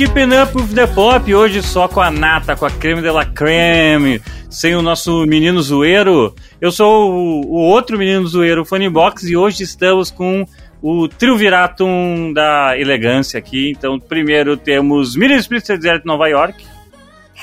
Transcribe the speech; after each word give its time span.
Keeping 0.00 0.32
Up 0.32 0.56
with 0.56 0.74
the 0.74 0.86
Pop, 0.86 1.34
hoje 1.34 1.62
só 1.62 1.86
com 1.86 2.00
a 2.00 2.10
nata, 2.10 2.56
com 2.56 2.64
a 2.64 2.70
creme 2.70 3.02
de 3.02 3.10
la 3.10 3.26
creme, 3.26 4.18
sem 4.48 4.74
o 4.74 4.80
nosso 4.80 5.26
menino 5.26 5.60
zoeiro. 5.60 6.34
Eu 6.58 6.72
sou 6.72 7.12
o, 7.12 7.40
o 7.44 7.58
outro 7.58 7.98
menino 7.98 8.26
zoeiro, 8.26 8.62
o 8.62 8.90
Box, 8.90 9.30
e 9.30 9.36
hoje 9.36 9.62
estamos 9.62 10.10
com 10.10 10.46
o 10.80 11.06
triunviratum 11.06 12.32
da 12.32 12.78
elegância 12.78 13.38
aqui. 13.38 13.72
Então, 13.76 14.00
primeiro 14.00 14.56
temos 14.56 15.14
Miriam 15.14 15.36
Spritzer 15.36 15.76
de 15.76 16.00
Nova 16.06 16.28
York. 16.28 16.64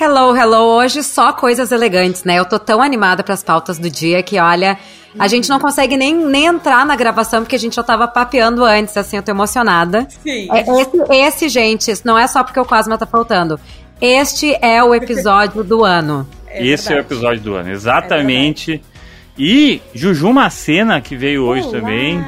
Hello, 0.00 0.36
hello. 0.36 0.78
Hoje 0.78 1.04
só 1.04 1.32
coisas 1.32 1.70
elegantes, 1.70 2.24
né? 2.24 2.40
Eu 2.40 2.44
tô 2.44 2.58
tão 2.58 2.82
animada 2.82 3.22
para 3.22 3.34
as 3.34 3.42
pautas 3.44 3.78
do 3.78 3.88
dia 3.88 4.20
que, 4.20 4.36
olha, 4.36 4.76
a 5.18 5.28
gente 5.28 5.48
não 5.48 5.60
consegue 5.60 5.96
nem, 5.96 6.14
nem 6.14 6.46
entrar 6.46 6.84
na 6.84 6.96
gravação 6.96 7.42
porque 7.42 7.56
a 7.56 7.58
gente 7.58 7.76
já 7.76 7.82
tava 7.82 8.08
papeando 8.08 8.64
antes, 8.64 8.96
assim, 8.96 9.16
eu 9.16 9.22
tô 9.22 9.30
emocionada. 9.30 10.06
Sim. 10.22 10.48
É, 10.50 10.60
esse, 10.60 11.12
esse, 11.12 11.48
gente, 11.48 11.92
não 12.04 12.18
é 12.18 12.26
só 12.26 12.42
porque 12.42 12.58
o 12.58 12.64
Cosma 12.64 12.98
tá 12.98 13.06
faltando. 13.06 13.58
Este 14.00 14.56
é 14.60 14.82
o 14.82 14.94
episódio 14.94 15.64
do 15.64 15.84
ano. 15.84 16.28
É 16.46 16.64
esse 16.66 16.92
é 16.92 16.96
o 16.96 17.00
episódio 17.00 17.42
do 17.42 17.54
ano, 17.54 17.70
exatamente. 17.70 18.82
É 18.94 18.98
e 19.38 19.80
Juju 19.94 20.32
Macena, 20.32 21.00
que 21.00 21.16
veio 21.16 21.44
hoje 21.44 21.68
Olá. 21.68 21.78
também. 21.78 22.24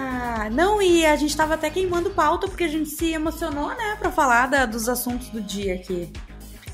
Não, 0.53 0.81
e 0.81 1.07
a 1.07 1.15
gente 1.17 1.37
tava 1.37 1.55
até 1.55 1.71
queimando 1.71 2.11
pauta 2.11 2.49
porque 2.49 2.65
a 2.65 2.69
gente 2.69 2.89
se 2.91 3.13
emocionou, 3.13 3.69
né, 3.69 3.97
pra 3.99 4.11
falar 4.11 4.47
da, 4.47 4.67
dos 4.67 4.89
assuntos 4.89 5.29
do 5.29 5.41
dia 5.41 5.75
aqui. 5.75 6.09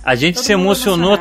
A 0.02 0.14
gente 0.14 0.36
Todo 0.36 0.44
se 0.44 0.52
emocionou 0.52 1.18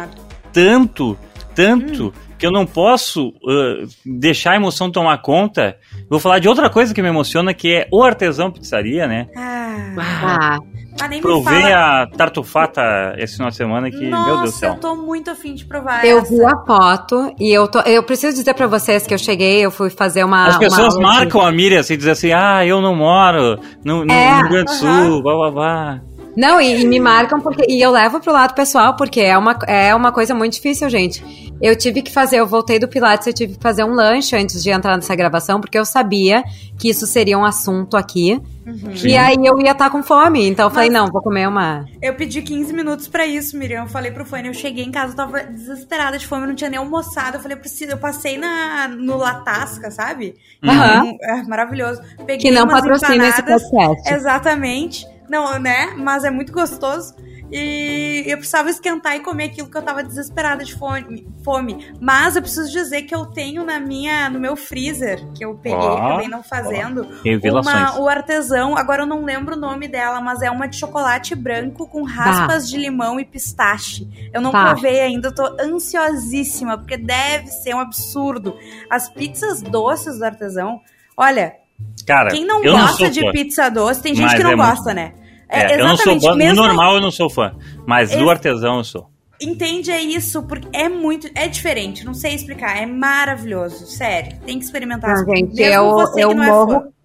tanto, 0.53 1.17
tanto, 1.53 2.07
hum. 2.07 2.24
Que 2.37 2.45
eu 2.45 2.51
não 2.51 2.65
posso 2.65 3.29
uh, 3.29 3.87
deixar 4.05 4.51
a 4.51 4.55
emoção 4.55 4.91
tomar 4.91 5.21
conta. 5.21 5.77
Vou 6.09 6.19
falar 6.19 6.39
de 6.39 6.47
outra 6.47 6.69
coisa 6.69 6.93
que 6.93 7.01
me 7.01 7.09
emociona, 7.09 7.53
que 7.53 7.73
é 7.73 7.87
o 7.91 8.03
artesão 8.03 8.51
pizzaria, 8.51 9.07
né? 9.07 9.27
Ah. 9.35 9.95
ah. 10.23 10.59
Mas 10.97 11.19
Provei 11.19 11.61
fala... 11.61 12.03
a 12.03 12.07
tartufata 12.07 12.81
esse 13.17 13.35
final 13.35 13.49
de 13.49 13.57
semana 13.57 13.91
que, 13.91 14.07
Nossa, 14.07 14.29
meu 14.29 14.37
Deus 14.37 14.53
do 14.53 14.57
céu. 14.57 14.73
eu 14.73 14.79
tô 14.79 14.95
muito 14.95 15.29
afim 15.29 15.53
de 15.53 15.65
provar 15.65 16.05
Eu 16.05 16.19
essa. 16.19 16.29
vi 16.29 16.45
a 16.45 16.65
foto 16.65 17.35
e 17.37 17.51
eu 17.51 17.67
tô, 17.67 17.79
eu 17.81 18.01
preciso 18.03 18.37
dizer 18.37 18.53
para 18.53 18.67
vocês 18.67 19.05
que 19.05 19.13
eu 19.13 19.17
cheguei, 19.17 19.65
eu 19.65 19.71
fui 19.71 19.89
fazer 19.89 20.23
uma 20.23 20.47
As 20.47 20.57
pessoas 20.57 20.95
uma 20.95 21.09
marcam 21.09 21.41
a 21.41 21.51
Miriam 21.51 21.81
assim, 21.81 21.97
dizem 21.97 22.11
assim, 22.13 22.31
ah, 22.31 22.65
eu 22.65 22.81
não 22.81 22.95
moro 22.95 23.59
no, 23.83 24.05
no 24.05 24.13
é, 24.13 24.37
Rio 24.37 24.49
Grande 24.49 24.65
do 24.65 24.71
Sul, 24.71 25.21
blá, 25.21 25.35
blá, 25.35 25.51
blá. 25.51 26.01
Não, 26.35 26.59
e, 26.59 26.81
e, 26.81 26.87
me 26.87 26.99
marcam 26.99 27.39
porque. 27.39 27.65
E 27.69 27.81
eu 27.81 27.91
levo 27.91 28.19
pro 28.19 28.33
lado 28.33 28.53
pessoal, 28.53 28.95
porque 28.95 29.21
é 29.21 29.37
uma, 29.37 29.57
é 29.67 29.95
uma 29.95 30.11
coisa 30.11 30.35
muito 30.35 30.53
difícil, 30.53 30.89
gente. 30.89 31.23
Eu 31.61 31.75
tive 31.75 32.01
que 32.01 32.11
fazer, 32.11 32.37
eu 32.37 32.47
voltei 32.47 32.77
do 32.77 32.87
Pilates, 32.87 33.27
eu 33.27 33.33
tive 33.33 33.55
que 33.55 33.63
fazer 33.63 33.83
um 33.83 33.93
lanche 33.93 34.35
antes 34.35 34.61
de 34.61 34.69
entrar 34.69 34.95
nessa 34.95 35.15
gravação, 35.15 35.61
porque 35.61 35.77
eu 35.77 35.85
sabia 35.85 36.43
que 36.77 36.89
isso 36.89 37.07
seria 37.07 37.37
um 37.37 37.45
assunto 37.45 37.95
aqui. 37.95 38.41
Uhum. 38.65 38.93
E 39.05 39.15
aí 39.15 39.35
eu 39.35 39.57
ia 39.59 39.71
estar 39.71 39.85
tá 39.85 39.89
com 39.89 40.01
fome, 40.03 40.47
então 40.47 40.65
eu 40.65 40.71
falei, 40.71 40.89
não, 40.89 41.07
vou 41.07 41.21
comer 41.21 41.47
uma. 41.47 41.85
Eu 42.01 42.15
pedi 42.15 42.41
15 42.41 42.73
minutos 42.73 43.07
para 43.07 43.25
isso, 43.25 43.57
Miriam. 43.57 43.83
Eu 43.83 43.87
falei 43.87 44.11
pro 44.11 44.25
fone, 44.25 44.47
eu 44.47 44.53
cheguei 44.53 44.83
em 44.83 44.91
casa, 44.91 45.13
eu 45.13 45.15
tava 45.15 45.43
desesperada 45.43 46.17
de 46.17 46.27
fome, 46.27 46.47
não 46.47 46.55
tinha 46.55 46.69
nem 46.69 46.79
almoçado. 46.79 47.37
Eu 47.37 47.41
falei, 47.41 47.55
preciso, 47.55 47.91
eu 47.91 47.97
passei 47.97 48.37
na, 48.37 48.87
no 48.87 49.17
Latasca, 49.17 49.91
sabe? 49.91 50.35
Uhum. 50.63 51.17
É, 51.21 51.43
maravilhoso. 51.43 52.01
Peguei 52.25 52.37
que 52.37 52.51
não 52.51 52.67
patrocina 52.67 53.27
esse 53.27 53.43
podcast. 53.43 54.13
Exatamente. 54.13 55.14
Não, 55.29 55.59
né? 55.59 55.93
Mas 55.97 56.23
é 56.23 56.29
muito 56.29 56.51
gostoso. 56.51 57.15
E 57.51 58.23
eu 58.25 58.37
precisava 58.37 58.69
esquentar 58.69 59.15
e 59.15 59.19
comer 59.19 59.45
aquilo 59.45 59.69
que 59.69 59.77
eu 59.77 59.81
tava 59.81 60.03
desesperada 60.03 60.63
de 60.63 60.73
fome. 60.73 61.27
fome. 61.43 61.93
Mas 62.01 62.35
eu 62.35 62.41
preciso 62.41 62.71
dizer 62.71 63.03
que 63.03 63.13
eu 63.13 63.25
tenho 63.27 63.63
na 63.63 63.79
minha, 63.79 64.29
no 64.29 64.39
meu 64.39 64.55
freezer, 64.55 65.25
que 65.33 65.45
eu 65.45 65.55
peguei, 65.55 65.77
oh, 65.77 65.93
acabei 65.93 66.27
não 66.27 66.41
fazendo, 66.41 67.07
oh. 67.07 67.59
uma, 67.59 67.99
o 67.99 68.09
artesão, 68.09 68.75
agora 68.75 69.03
eu 69.03 69.05
não 69.05 69.23
lembro 69.23 69.55
o 69.55 69.59
nome 69.59 69.87
dela, 69.87 70.19
mas 70.19 70.41
é 70.41 70.49
uma 70.49 70.67
de 70.67 70.77
chocolate 70.77 71.35
branco 71.35 71.87
com 71.87 72.03
raspas 72.03 72.63
bah. 72.63 72.69
de 72.69 72.77
limão 72.77 73.19
e 73.19 73.25
pistache. 73.25 74.29
Eu 74.33 74.41
não 74.41 74.51
bah. 74.51 74.71
provei 74.71 75.01
ainda, 75.01 75.27
eu 75.27 75.35
tô 75.35 75.55
ansiosíssima, 75.61 76.77
porque 76.77 76.97
deve 76.97 77.47
ser 77.47 77.75
um 77.75 77.79
absurdo. 77.79 78.57
As 78.89 79.07
pizzas 79.07 79.61
doces 79.61 80.17
do 80.17 80.25
artesão, 80.25 80.81
olha, 81.15 81.55
Cara, 82.05 82.29
quem 82.29 82.45
não 82.45 82.61
gosta 82.61 83.03
não 83.05 83.11
de 83.11 83.21
fã. 83.21 83.31
pizza 83.31 83.69
doce, 83.69 84.01
tem 84.01 84.15
gente 84.15 84.35
que 84.35 84.43
não 84.43 84.51
é 84.51 84.55
gosta, 84.55 84.93
muito... 84.93 84.95
né? 84.95 85.13
É, 85.49 85.73
é, 85.73 85.81
eu 85.81 85.87
não 85.87 85.97
sou 85.97 86.19
fã, 86.19 86.35
mesmo... 86.35 86.55
no 86.55 86.67
normal 86.67 86.95
eu 86.95 87.01
não 87.01 87.11
sou 87.11 87.29
fã, 87.29 87.55
mas 87.85 88.11
Ex 88.11 88.19
do 88.19 88.29
artesão 88.29 88.77
eu 88.77 88.83
sou. 88.83 89.09
Entende, 89.41 89.91
é 89.91 90.01
isso, 90.01 90.43
porque 90.43 90.67
é 90.71 90.87
muito. 90.87 91.29
É 91.35 91.47
diferente, 91.47 92.05
não 92.05 92.13
sei 92.13 92.33
explicar, 92.33 92.77
é 92.81 92.85
maravilhoso, 92.85 93.85
sério. 93.85 94.37
Tem 94.45 94.57
que 94.57 94.65
experimentar. 94.65 95.13
Não, 95.13 95.35
gente, 95.35 95.61
eu, 95.61 96.03
eu 96.17 96.31
é 96.31 96.35
morro. 96.35 96.75
É 96.75 96.95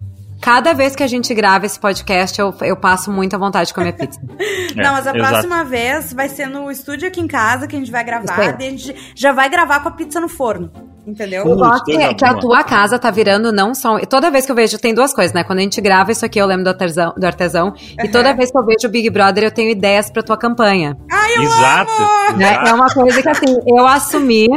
Cada 0.41 0.73
vez 0.73 0.95
que 0.95 1.03
a 1.03 1.07
gente 1.07 1.33
grava 1.35 1.67
esse 1.67 1.79
podcast, 1.79 2.39
eu, 2.39 2.53
eu 2.61 2.75
passo 2.75 3.11
muita 3.11 3.37
vontade 3.37 3.67
de 3.67 3.73
comer 3.75 3.93
pizza. 3.93 4.19
não, 4.75 4.93
mas 4.93 5.05
a 5.05 5.11
exato. 5.11 5.17
próxima 5.17 5.63
vez 5.63 6.11
vai 6.13 6.27
ser 6.27 6.47
no 6.47 6.71
estúdio 6.71 7.07
aqui 7.07 7.21
em 7.21 7.27
casa 7.27 7.67
que 7.67 7.75
a 7.75 7.79
gente 7.79 7.91
vai 7.91 8.03
gravar. 8.03 8.39
A 8.39 8.59
gente 8.59 9.13
já 9.15 9.31
vai 9.31 9.49
gravar 9.49 9.81
com 9.81 9.89
a 9.89 9.91
pizza 9.91 10.19
no 10.19 10.27
forno. 10.27 10.71
Entendeu? 11.05 11.43
Eu 11.45 11.55
gosto 11.55 11.85
que, 11.85 12.13
que, 12.13 12.25
a 12.25 12.35
tua 12.35 12.63
casa 12.63 12.99
tá 12.99 13.09
virando 13.09 13.51
não 13.51 13.73
só. 13.73 13.99
Toda 14.05 14.29
vez 14.29 14.45
que 14.45 14.51
eu 14.51 14.55
vejo, 14.55 14.77
tem 14.77 14.93
duas 14.93 15.13
coisas, 15.13 15.33
né? 15.33 15.43
Quando 15.43 15.59
a 15.59 15.61
gente 15.63 15.81
grava 15.81 16.11
isso 16.11 16.23
aqui, 16.23 16.39
eu 16.39 16.45
lembro 16.45 16.63
do 16.63 16.69
artesão. 16.69 17.13
Do 17.17 17.25
artesão 17.25 17.67
uhum. 17.69 18.05
E 18.05 18.07
toda 18.09 18.35
vez 18.35 18.51
que 18.51 18.57
eu 18.57 18.65
vejo 18.65 18.87
o 18.87 18.89
Big 18.89 19.09
Brother, 19.09 19.45
eu 19.45 19.51
tenho 19.51 19.69
ideias 19.71 20.11
pra 20.11 20.21
tua 20.21 20.37
campanha. 20.37 20.95
Ai, 21.11 21.37
eu 21.37 21.43
Exato. 21.43 21.91
Amo! 22.29 22.37
Né? 22.37 22.63
É 22.67 22.73
uma 22.73 22.87
coisa 22.93 23.21
que 23.21 23.29
assim, 23.29 23.59
eu 23.67 23.87
assumi. 23.87 24.47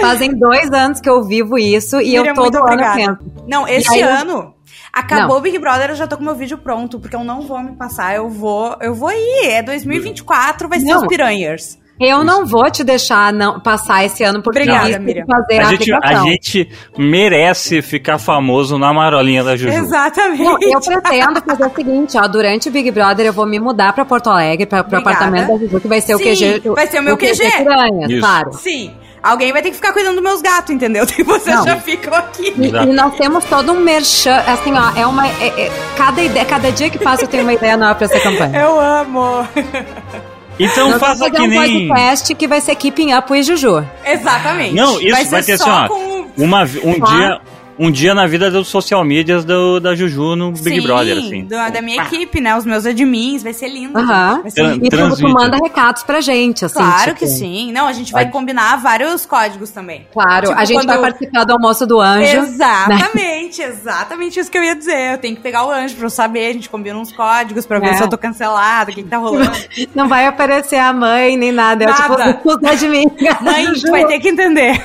Fazem 0.00 0.36
dois 0.36 0.72
anos 0.72 1.00
que 1.00 1.08
eu 1.08 1.22
vivo 1.22 1.56
isso 1.56 2.00
e 2.00 2.18
Miriam, 2.18 2.26
eu 2.26 2.34
todo 2.34 2.56
ano 2.58 2.82
penso. 2.94 3.18
Não, 3.46 3.68
esse 3.68 4.00
ano. 4.00 4.53
Acabou 4.94 5.38
o 5.38 5.40
Big 5.40 5.58
Brother, 5.58 5.90
eu 5.90 5.96
já 5.96 6.06
tô 6.06 6.16
com 6.16 6.22
meu 6.22 6.36
vídeo 6.36 6.56
pronto, 6.56 7.00
porque 7.00 7.16
eu 7.16 7.24
não 7.24 7.42
vou 7.42 7.60
me 7.60 7.72
passar, 7.72 8.14
eu 8.14 8.28
vou, 8.28 8.76
eu 8.80 8.94
vou 8.94 9.10
ir. 9.10 9.46
É 9.46 9.62
2024, 9.62 10.68
vai 10.68 10.78
ser 10.78 10.86
não. 10.86 11.00
os 11.00 11.06
Piranhas. 11.08 11.78
Eu 12.00 12.24
não 12.24 12.44
vou 12.44 12.68
te 12.70 12.82
deixar 12.82 13.32
não, 13.32 13.60
passar 13.60 14.04
esse 14.04 14.24
ano 14.24 14.42
por 14.42 14.50
Obrigada, 14.50 14.98
Miriam. 14.98 15.24
fazer 15.26 15.60
a, 15.60 15.68
a 15.68 15.70
gente, 15.70 15.92
a 15.92 16.14
gente 16.24 16.68
merece 16.98 17.80
ficar 17.82 18.18
famoso 18.18 18.76
na 18.76 18.92
marolinha 18.92 19.44
da 19.44 19.56
Juju. 19.56 19.76
Exatamente. 19.76 20.42
Não, 20.42 20.58
eu 20.60 20.80
pretendo 20.80 21.40
fazer 21.40 21.66
o 21.66 21.70
seguinte, 21.72 22.18
ó, 22.18 22.26
durante 22.26 22.68
o 22.68 22.72
Big 22.72 22.90
Brother 22.90 23.26
eu 23.26 23.32
vou 23.32 23.46
me 23.46 23.60
mudar 23.60 23.92
para 23.92 24.04
Porto 24.04 24.28
Alegre, 24.28 24.66
para 24.66 24.78
o 24.80 24.96
apartamento 24.96 25.46
da 25.46 25.58
Juju, 25.58 25.80
que 25.80 25.88
vai 25.88 26.00
ser 26.00 26.16
Sim, 26.16 26.24
o 26.24 26.60
QG. 26.60 26.68
Vai 26.70 26.86
ser 26.88 26.98
o 26.98 27.02
meu 27.02 27.14
o 27.14 27.18
QG. 27.18 27.36
QG 27.36 28.18
claro. 28.18 28.52
Sim. 28.54 28.92
Alguém 29.24 29.52
vai 29.54 29.62
ter 29.62 29.70
que 29.70 29.76
ficar 29.76 29.94
cuidando 29.94 30.16
dos 30.16 30.22
meus 30.22 30.42
gatos, 30.42 30.68
entendeu? 30.68 31.06
E 31.18 31.22
vocês 31.24 31.56
não. 31.56 31.64
já 31.64 31.76
ficam 31.80 32.12
aqui. 32.14 32.52
E, 32.58 32.66
e, 32.66 32.86
nós 32.92 33.16
temos 33.16 33.42
todo 33.46 33.72
um 33.72 33.80
merchan, 33.80 34.36
assim, 34.46 34.70
ó, 34.74 34.92
é 34.94 35.06
uma. 35.06 35.26
É, 35.26 35.46
é, 35.46 35.72
cada, 35.96 36.22
ideia, 36.22 36.44
cada 36.44 36.70
dia 36.70 36.90
que 36.90 36.98
passa 36.98 37.24
eu 37.24 37.28
tenho 37.28 37.42
uma 37.42 37.54
ideia 37.54 37.74
nova 37.74 37.94
pra 37.94 38.04
essa 38.04 38.20
campanha. 38.20 38.60
Eu 38.60 38.78
amo! 38.78 39.48
Então 40.56 40.90
Nós 40.90 41.00
faça 41.00 41.28
que 41.30 41.48
nem. 41.48 41.58
um 41.58 41.88
podcast 41.88 42.34
que 42.34 42.46
vai 42.46 42.60
ser 42.60 42.76
Keeping 42.76 43.12
Up 43.12 43.32
with 43.32 43.42
Juju. 43.42 43.84
Exatamente. 44.04 44.74
Não, 44.74 45.00
isso 45.00 45.10
vai, 45.10 45.24
vai 45.24 45.42
ter 45.42 45.52
assim, 45.54 45.68
ó. 45.68 45.88
Com... 45.88 46.30
Uma, 46.36 46.62
um 46.84 47.00
tá. 47.00 47.06
dia, 47.06 47.40
um 47.78 47.90
dia 47.90 48.14
na 48.14 48.26
vida 48.26 48.50
dos 48.50 48.68
social 48.68 49.04
medias 49.04 49.44
do, 49.44 49.80
da 49.80 49.94
Juju 49.94 50.36
no 50.36 50.52
Big 50.52 50.80
Sim, 50.80 50.82
Brother, 50.82 51.18
assim. 51.18 51.44
Do, 51.44 51.50
da 51.50 51.82
minha 51.82 52.02
ah. 52.02 52.06
equipe, 52.06 52.40
né? 52.40 52.56
Os 52.56 52.64
meus 52.64 52.86
admins, 52.86 53.42
vai 53.42 53.52
ser 53.52 53.68
lindo. 53.68 53.98
Aham. 53.98 54.42
Vai 54.42 54.50
ser 54.50 54.62
lindo. 54.62 54.86
E 54.86 54.88
tu, 54.88 55.16
tu 55.16 55.28
manda 55.28 55.56
recados 55.56 56.02
pra 56.02 56.20
gente, 56.20 56.64
assim. 56.64 56.76
Claro 56.76 57.14
tipo... 57.14 57.18
que 57.20 57.26
sim. 57.26 57.72
Não, 57.72 57.86
a 57.86 57.92
gente 57.92 58.12
vai, 58.12 58.24
vai 58.24 58.32
combinar 58.32 58.76
vários 58.76 59.26
códigos 59.26 59.70
também. 59.70 60.06
Claro, 60.12 60.48
tipo, 60.48 60.58
a 60.58 60.64
gente 60.64 60.86
vai 60.86 60.96
eu... 60.96 61.00
participar 61.00 61.44
do 61.44 61.52
almoço 61.52 61.86
do 61.86 62.00
anjo. 62.00 62.20
Né? 62.20 62.48
Exatamente, 62.48 63.60
né? 63.60 63.68
exatamente 63.68 64.40
isso 64.40 64.50
que 64.50 64.58
eu 64.58 64.64
ia 64.64 64.74
dizer. 64.74 65.14
Eu 65.14 65.18
tenho 65.18 65.36
que 65.36 65.42
pegar 65.42 65.64
o 65.66 65.70
anjo 65.70 65.94
pra 65.96 66.06
eu 66.06 66.10
saber, 66.10 66.46
a 66.46 66.52
gente 66.52 66.68
combina 66.68 66.98
uns 66.98 67.12
códigos 67.12 67.66
pra 67.66 67.78
ver 67.78 67.90
é. 67.90 67.94
se 67.94 68.02
eu 68.02 68.08
tô 68.08 68.18
cancelado, 68.18 68.90
o 68.90 68.94
que, 68.94 69.02
que 69.02 69.08
tá 69.08 69.18
rolando. 69.18 69.50
Não 69.94 70.08
vai 70.08 70.26
aparecer 70.26 70.76
a 70.76 70.92
mãe 70.92 71.36
nem 71.36 71.52
nada. 71.52 71.86
nada. 71.86 72.24
É 72.24 72.32
tipo, 72.34 72.48
os 72.48 72.82
mim. 72.82 73.06
Mãe, 73.40 73.66
a 73.66 73.74
gente 73.74 73.90
vai 73.90 74.06
ter 74.06 74.20
que 74.20 74.28
entender. 74.28 74.80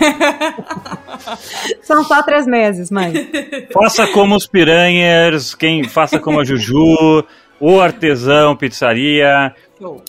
São 1.82 2.04
só 2.04 2.22
três 2.24 2.46
meses, 2.46 2.79
mãe. 2.90 3.14
Faça 3.74 4.08
como 4.08 4.36
os 4.36 4.48
piranhas, 4.48 5.54
quem 5.54 5.84
faça 5.84 6.20
como 6.20 6.40
a 6.40 6.44
Juju, 6.44 7.26
o 7.60 7.80
artesão, 7.80 8.56
pizzaria. 8.56 9.54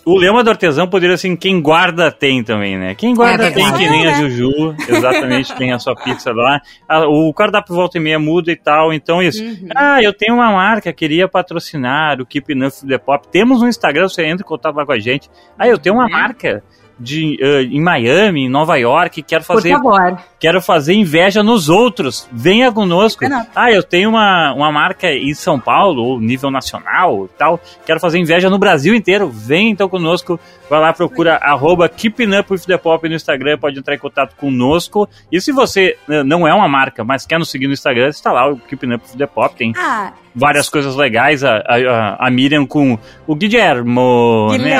O 0.05 0.17
lema 0.17 0.43
do 0.43 0.50
artesão 0.50 0.89
poderia 0.89 1.17
ser 1.17 1.37
quem 1.37 1.61
guarda 1.61 2.11
tem 2.11 2.43
também, 2.43 2.77
né? 2.77 2.94
Quem 2.94 3.15
guarda 3.15 3.47
é 3.47 3.50
tem, 3.50 3.73
que 3.73 3.89
nem 3.89 4.06
a 4.06 4.15
Juju, 4.15 4.75
exatamente, 4.89 5.55
tem 5.55 5.73
a 5.73 5.79
sua 5.79 5.94
pizza 5.94 6.33
lá. 6.33 6.61
O 7.06 7.33
cardápio 7.33 7.75
volta 7.75 7.97
e 7.97 8.00
meia 8.00 8.19
muda 8.19 8.50
e 8.50 8.56
tal, 8.56 8.93
então 8.93 9.23
isso. 9.23 9.43
Uhum. 9.43 9.69
Ah, 9.77 10.03
eu 10.03 10.12
tenho 10.12 10.35
uma 10.35 10.50
marca, 10.50 10.93
queria 10.93 11.29
patrocinar 11.29 12.21
o 12.21 12.27
Keep 12.27 12.53
Enough 12.53 12.87
The 12.87 12.99
Pop. 12.99 13.29
Temos 13.29 13.62
um 13.62 13.69
Instagram, 13.69 14.09
você 14.09 14.25
entra 14.25 14.44
em 14.44 14.49
contato 14.49 14.75
lá 14.75 14.85
com 14.85 14.93
a 14.93 14.99
gente. 14.99 15.31
Ah, 15.59 15.69
eu 15.69 15.79
tenho 15.79 15.97
uma 15.97 16.05
uhum. 16.05 16.11
marca 16.11 16.65
de, 17.00 17.38
uh, 17.43 17.62
em 17.62 17.81
Miami, 17.81 18.44
em 18.44 18.49
Nova 18.49 18.76
York, 18.76 19.23
quero 19.23 19.43
fazer. 19.43 19.70
Por 19.81 19.97
favor. 19.97 20.19
Quero 20.38 20.61
fazer 20.61 20.94
inveja 20.94 21.43
nos 21.43 21.69
outros. 21.69 22.29
Venha 22.31 22.70
conosco. 22.70 23.29
Não. 23.29 23.47
Ah, 23.55 23.73
eu 23.73 23.82
tenho 23.82 24.11
uma, 24.11 24.52
uma 24.52 24.70
marca 24.70 25.11
em 25.12 25.35
São 25.35 25.58
Paulo, 25.58 26.02
ou 26.02 26.20
nível 26.20 26.50
nacional 26.50 27.26
e 27.26 27.38
tal. 27.38 27.61
Quero 27.85 28.00
fazer 28.00 28.19
inveja 28.19 28.49
no 28.49 28.58
Brasil 28.58 28.94
inteiro. 28.94 29.29
Vem 29.29 29.70
então 29.70 29.88
conosco. 29.88 30.38
Vai 30.69 30.81
lá, 30.81 30.93
procura 30.93 31.37
arroba 31.37 31.88
Keeping 31.88 32.38
Up 32.38 32.52
with 32.52 32.61
the 32.61 32.76
Pop 32.76 33.06
no 33.08 33.14
Instagram, 33.14 33.58
pode 33.58 33.79
entrar 33.79 33.94
em 33.94 33.99
contato 33.99 34.37
conosco. 34.37 35.08
E 35.32 35.41
se 35.41 35.50
você 35.50 35.96
não 36.25 36.46
é 36.46 36.55
uma 36.55 36.69
marca, 36.69 37.03
mas 37.03 37.26
quer 37.26 37.38
nos 37.38 37.50
seguir 37.50 37.67
no 37.67 37.73
Instagram, 37.73 38.08
está 38.08 38.31
lá 38.31 38.49
o 38.49 38.56
Keeping 38.56 38.94
Up 38.94 39.05
with 39.11 39.19
the 39.19 39.26
Pop. 39.26 39.55
Tem 39.56 39.73
ah, 39.76 40.12
várias 40.35 40.69
coisas 40.69 40.94
legais. 40.97 41.43
A, 41.44 41.56
a, 41.56 42.27
a 42.27 42.31
Miriam 42.31 42.65
com 42.67 42.99
o 43.27 43.35
Guilhermo, 43.35 44.49
né? 44.59 44.75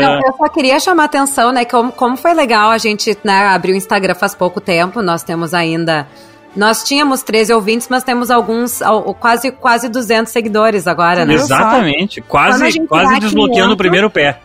Não, 0.00 0.20
eu 0.26 0.32
só 0.36 0.48
queria 0.48 0.78
chamar 0.80 1.04
a 1.04 1.06
atenção, 1.06 1.52
né? 1.52 1.64
Como, 1.64 1.92
como 1.92 2.16
foi 2.16 2.34
legal 2.34 2.70
a 2.70 2.78
gente 2.78 3.16
né, 3.24 3.46
abrir 3.48 3.72
o 3.72 3.76
Instagram 3.76 4.14
faz 4.14 4.34
pouco 4.34 4.60
tempo. 4.60 5.02
Nós 5.02 5.22
temos 5.22 5.52
ainda. 5.54 6.06
Nós 6.54 6.82
tínhamos 6.82 7.22
13 7.22 7.52
ouvintes, 7.52 7.86
mas 7.90 8.02
temos 8.02 8.30
alguns, 8.30 8.80
al- 8.80 9.12
quase, 9.14 9.50
quase 9.50 9.88
200 9.90 10.32
seguidores 10.32 10.86
agora, 10.86 11.24
né? 11.26 11.34
Exatamente. 11.34 12.20
Quase, 12.22 12.58
quase 12.86 13.20
desbloqueando 13.20 13.74
o 13.74 13.76
primeiro 13.76 14.08
pé. 14.10 14.38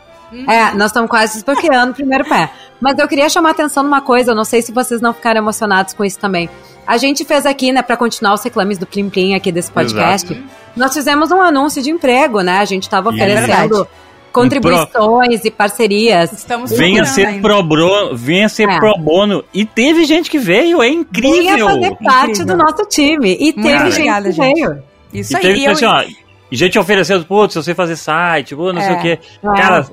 É, 0.48 0.74
nós 0.76 0.88
estamos 0.88 1.10
quase 1.10 1.34
desbloqueando 1.36 1.92
o 1.92 1.96
primeiro 1.96 2.24
pé. 2.26 2.50
Mas 2.82 2.98
eu 2.98 3.08
queria 3.08 3.30
chamar 3.30 3.50
a 3.50 3.52
atenção 3.52 3.84
numa 3.84 4.02
coisa, 4.02 4.32
eu 4.32 4.36
não 4.36 4.44
sei 4.46 4.62
se 4.62 4.72
vocês 4.74 5.00
não 5.02 5.14
ficaram 5.14 5.40
emocionados 5.40 5.94
com 5.94 6.04
isso 6.06 6.18
também. 6.20 6.50
A 6.86 6.98
gente 6.98 7.24
fez 7.24 7.46
aqui, 7.46 7.72
né, 7.72 7.82
pra 7.82 7.96
continuar 7.96 8.34
os 8.34 8.44
reclames 8.44 8.78
do 8.78 8.86
Plim 8.86 9.10
Plim 9.10 9.34
aqui 9.34 9.52
desse 9.52 9.72
podcast. 9.72 10.44
Nós 10.76 10.94
fizemos 10.94 11.32
um 11.32 11.42
anúncio 11.42 11.82
de 11.82 11.90
emprego, 11.90 12.42
né? 12.42 12.58
A 12.60 12.66
gente 12.66 12.90
tava 12.90 13.12
E 13.14 13.20
é 13.20 13.24
oferecendo 13.24 13.88
contribuições 14.32 15.46
e 15.46 15.52
parcerias. 15.52 16.32
Estamos 16.32 16.72
Venha 16.72 17.06
ser, 17.06 17.26
ainda. 17.28 17.42
pro 17.42 17.62
bro, 17.64 18.16
venha 18.16 18.48
ser 18.50 18.68
É. 18.70 18.78
pro 18.80 18.98
bono. 18.98 19.44
E 19.54 19.66
teve 19.66 20.06
gente 20.06 20.30
que 20.30 20.38
veio, 20.40 20.82
é 20.82 20.88
Venha 20.90 21.02
incrível. 21.02 21.68
fazer 21.68 21.96
parte 22.04 22.32
Incrível. 22.32 22.46
do 22.46 22.58
nosso 22.58 22.86
time. 22.90 23.34
E 23.34 23.54
teve 23.54 23.60
Muito 23.62 23.80
gente 23.80 23.92
obrigada, 23.94 24.26
que 24.30 24.32
gente. 24.36 24.54
veio. 24.62 24.84
Isso 25.14 25.34
E 25.34 25.36
aí. 25.36 25.42
teve 25.42 25.60
e 25.60 25.66
eu- 25.66 25.72
assim, 25.74 25.86
ó, 25.86 26.04
e 26.52 26.56
gente 26.56 26.80
oferecendo, 26.80 27.26
putz, 27.26 27.56
eu 27.56 27.64
sei 27.64 27.74
fazer 27.74 27.96
site, 27.98 28.56
pô, 28.56 28.72
não 28.74 28.82
sei 28.82 28.92
É. 28.92 28.98
o 28.98 29.02
quê. 29.02 29.20
É. 29.44 29.62
Cara, 29.62 29.88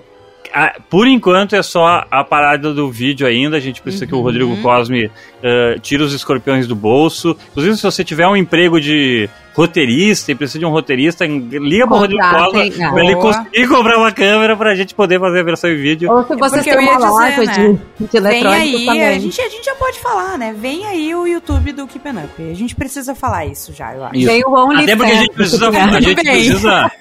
por 0.88 1.06
enquanto 1.06 1.54
é 1.54 1.62
só 1.62 2.04
a 2.10 2.24
parada 2.24 2.72
do 2.72 2.90
vídeo 2.90 3.26
ainda. 3.26 3.56
A 3.56 3.60
gente 3.60 3.80
precisa 3.82 4.06
que 4.06 4.14
o 4.14 4.20
Rodrigo 4.20 4.56
Cosme 4.62 5.10
eh, 5.42 5.78
tire 5.80 6.02
os 6.02 6.12
escorpiões 6.12 6.66
do 6.66 6.74
bolso. 6.74 7.36
Inclusive, 7.50 7.76
se 7.76 7.82
você 7.82 8.04
tiver 8.04 8.26
um 8.26 8.36
emprego 8.36 8.80
de 8.80 9.28
roteirista 9.58 10.30
e 10.30 10.36
precisa 10.36 10.60
de 10.60 10.64
um 10.64 10.70
roteirista, 10.70 11.26
liga 11.26 11.84
pro 11.84 11.96
Rodrigo 11.96 12.22
Contratem, 12.22 12.70
Cosme 12.70 12.84
é. 12.84 12.90
pra 12.92 13.04
ele 13.04 13.16
conseguir 13.16 13.68
comprar 13.68 13.98
uma 13.98 14.12
câmera 14.12 14.56
pra 14.56 14.74
gente 14.76 14.94
poder 14.94 15.18
fazer 15.18 15.40
a 15.40 15.42
versão 15.42 15.68
em 15.70 15.76
vídeo. 15.76 16.12
Ou 16.12 16.24
se 16.24 16.36
vocês 16.36 16.64
eu 16.64 16.76
têm 16.76 16.88
uma 16.88 17.10
loja 17.10 17.44
né? 17.44 17.78
de, 17.98 18.06
de 18.06 18.20
Vem 18.20 18.38
eletrônicos 18.40 18.80
aí, 18.80 18.86
também. 18.86 19.04
a 19.04 19.18
gente, 19.18 19.40
a 19.40 19.48
gente 19.48 19.64
já 19.64 19.74
pode 19.74 19.98
falar, 19.98 20.38
né? 20.38 20.54
Vem 20.56 20.86
aí 20.86 21.12
o 21.12 21.26
YouTube 21.26 21.72
do 21.72 21.88
Keep 21.88 22.08
Up. 22.08 22.50
A 22.50 22.54
gente 22.54 22.76
precisa 22.76 23.16
falar 23.16 23.46
isso 23.46 23.72
já, 23.72 23.94
eu 23.94 24.04
acho. 24.04 24.16
Isso. 24.16 24.26
Vem 24.26 24.44
o 24.44 24.52
OnlyFans. 24.52 24.84
Até 24.84 24.96
porque 24.96 25.12
a 25.12 25.16
gente 25.16 25.34
precisa. 25.34 25.68
A 25.68 26.00
gente 26.00 26.22
precisa. 26.22 26.92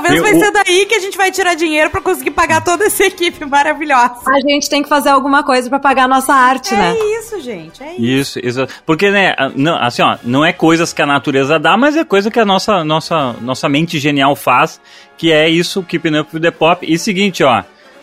Talvez 0.00 0.14
Eu- 0.16 0.22
vai 0.22 0.34
ser 0.34 0.50
daí 0.52 0.86
que 0.86 0.94
a 0.94 0.98
gente 0.98 1.16
vai 1.16 1.30
tirar 1.30 1.54
dinheiro 1.54 1.90
pra 1.90 2.00
conseguir 2.00 2.30
pagar 2.30 2.62
toda 2.64 2.84
essa 2.86 3.04
equipe 3.04 3.44
maravilhosa. 3.44 4.16
A 4.28 4.40
gente 4.40 4.68
tem 4.68 4.82
que 4.82 4.88
fazer 4.88 5.10
alguma 5.10 5.42
coisa 5.44 5.68
pra 5.68 5.78
pagar 5.78 6.04
a 6.04 6.08
nossa 6.08 6.32
arte, 6.32 6.74
né? 6.74 6.94
É 6.98 7.18
isso, 7.20 7.40
gente. 7.40 7.82
É 7.82 7.92
isso. 7.92 8.00
Isso, 8.02 8.40
exato. 8.42 8.72
Porque, 8.86 9.10
né, 9.10 9.34
não, 9.54 9.76
assim, 9.76 10.02
ó, 10.02 10.16
não 10.24 10.44
é 10.44 10.52
coisas 10.52 10.92
que 10.92 11.02
a 11.02 11.06
natureza 11.06 11.58
dá, 11.58 11.76
mas 11.76 11.96
é 11.96 12.04
coisa 12.04 12.30
que 12.30 12.40
a 12.40 12.44
nossa, 12.44 12.82
nossa, 12.84 13.34
nossa 13.40 13.68
mente 13.68 13.98
genial 13.98 14.34
faz, 14.34 14.80
que 15.18 15.30
é 15.32 15.48
isso, 15.48 15.82
Keeping 15.82 16.18
Up 16.18 16.30
with 16.34 16.40
the 16.42 16.50
Pop. 16.50 16.84
E 16.90 16.98
seguinte, 16.98 17.44
ó, 17.44 17.62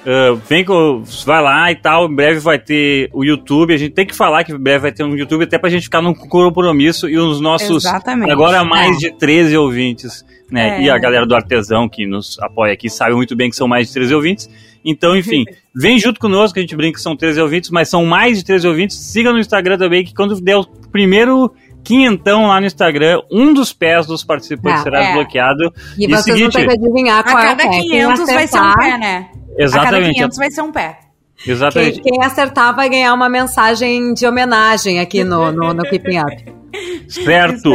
ah, 0.10 0.38
vem 0.48 0.64
com, 0.64 1.04
vai 1.26 1.42
lá 1.42 1.70
e 1.70 1.76
tal, 1.76 2.10
em 2.10 2.16
breve 2.16 2.40
vai 2.40 2.58
ter 2.58 3.10
o 3.12 3.26
YouTube, 3.26 3.74
a 3.74 3.78
gente 3.78 3.92
tem 3.94 4.06
que 4.06 4.16
falar 4.16 4.46
que 4.46 4.54
em 4.54 4.58
breve 4.58 4.80
vai 4.80 4.92
ter 4.94 5.04
um 5.04 5.14
YouTube, 5.14 5.44
até 5.44 5.58
pra 5.60 5.70
gente 5.70 5.84
ficar 5.84 6.02
num 6.02 6.14
compromisso 6.14 7.10
e 7.10 7.18
os 7.18 7.42
nossos, 7.42 7.84
Exatamente. 7.84 8.32
agora 8.32 8.64
mais 8.64 8.96
É. 8.96 9.00
de 9.10 9.18
13 9.18 9.58
ouvintes, 9.58 10.24
né, 10.50 10.78
É. 10.80 10.84
e 10.84 10.90
a 10.90 10.98
galera 10.98 11.26
do 11.26 11.36
Artesão 11.36 11.90
que 11.90 12.08
nos 12.08 12.40
apoia 12.40 12.72
aqui 12.72 12.90
sabe 12.90 13.16
muito 13.16 13.36
bem 13.36 13.50
que 13.50 13.56
são 13.58 13.68
mais 13.68 13.88
de 13.88 13.94
13 13.96 14.16
ouvintes, 14.16 14.50
então, 14.86 15.18
enfim, 15.18 15.44
vem 15.76 16.00
junto 16.00 16.22
conosco, 16.22 16.54
que 16.54 16.60
a 16.62 16.64
gente 16.64 16.76
brinca 16.78 16.96
que 16.96 17.02
são 17.02 17.14
13 17.14 17.42
ouvintes, 17.42 17.70
mas 17.70 17.90
são 17.90 18.06
mais 18.06 18.38
de 18.38 18.46
13 18.46 18.66
ouvintes. 18.66 18.96
Siga 18.96 19.34
no 19.34 19.40
Instagram 19.40 19.78
também, 19.78 20.06
que 20.06 20.14
quando 20.14 20.40
der 20.40 20.56
o 20.56 20.66
primeiro 20.90 21.54
quinhentão 21.84 22.48
lá 22.48 22.60
no 22.60 22.66
Instagram, 22.68 23.22
um 23.32 23.54
dos 23.54 23.72
pés 23.74 24.06
dos 24.06 24.24
participantes 24.24 24.82
É, 24.82 24.84
será 24.84 25.00
é. 25.02 25.06
desbloqueado. 25.08 25.74
E, 25.98 26.04
E 26.06 26.08
vocês 26.08 26.24
seguinte- 26.24 26.54
vão 26.54 26.68
ter 26.68 26.68
que 26.68 26.86
adivinhar 26.86 27.20
A 27.20 27.24
qual 27.24 27.38
é 27.38 27.42
o 27.46 27.48
cada 27.50 27.64
pé. 27.64 27.70
Quem 27.70 27.82
500 27.90 28.26
vai 28.34 28.48
ser 28.48 28.60
um 28.60 28.74
pé, 28.74 28.98
né? 28.98 29.18
A 29.18 29.24
cada 29.24 29.64
Exatamente. 29.64 30.14
500 30.16 30.38
vai 30.38 30.52
ser 30.52 30.62
um 30.62 30.72
pé. 30.72 31.00
Quem, 31.44 31.54
Exatamente. 31.54 32.02
quem 32.02 32.24
acertar 32.24 32.76
vai 32.76 32.90
ganhar 32.90 33.14
uma 33.14 33.30
mensagem 33.30 34.14
de 34.14 34.26
homenagem 34.26 35.00
aqui 35.00 35.24
no, 35.24 35.52
no, 35.52 35.74
no 35.74 35.84
Keeping 35.84 36.18
Up. 36.20 36.46
Certo. 37.08 37.72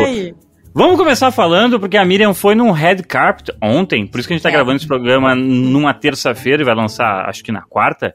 Vamos 0.75 0.97
começar 0.97 1.31
falando, 1.31 1.79
porque 1.79 1.97
a 1.97 2.05
Miriam 2.05 2.33
foi 2.35 2.55
num 2.55 2.71
red 2.71 2.97
carpet 3.03 3.51
ontem, 3.63 4.07
por 4.07 4.19
isso 4.19 4.27
que 4.27 4.35
a 4.35 4.37
gente 4.37 4.43
tá 4.43 4.49
É. 4.49 4.53
gravando 4.53 4.77
esse 4.77 4.87
programa 4.87 5.35
numa 5.35 5.93
terça-feira 5.93 6.63
e 6.63 6.65
vai 6.65 6.75
lançar, 6.75 7.29
acho 7.29 7.45
que 7.45 7.53
na 7.53 7.61
quarta, 7.63 8.15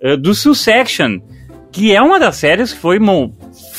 eh, 0.00 0.16
do 0.16 0.34
Succession, 0.34 1.18
que 1.72 1.94
é 1.94 2.00
uma 2.00 2.18
das 2.20 2.36
séries 2.36 2.72
que 2.72 2.78
foi 2.78 2.98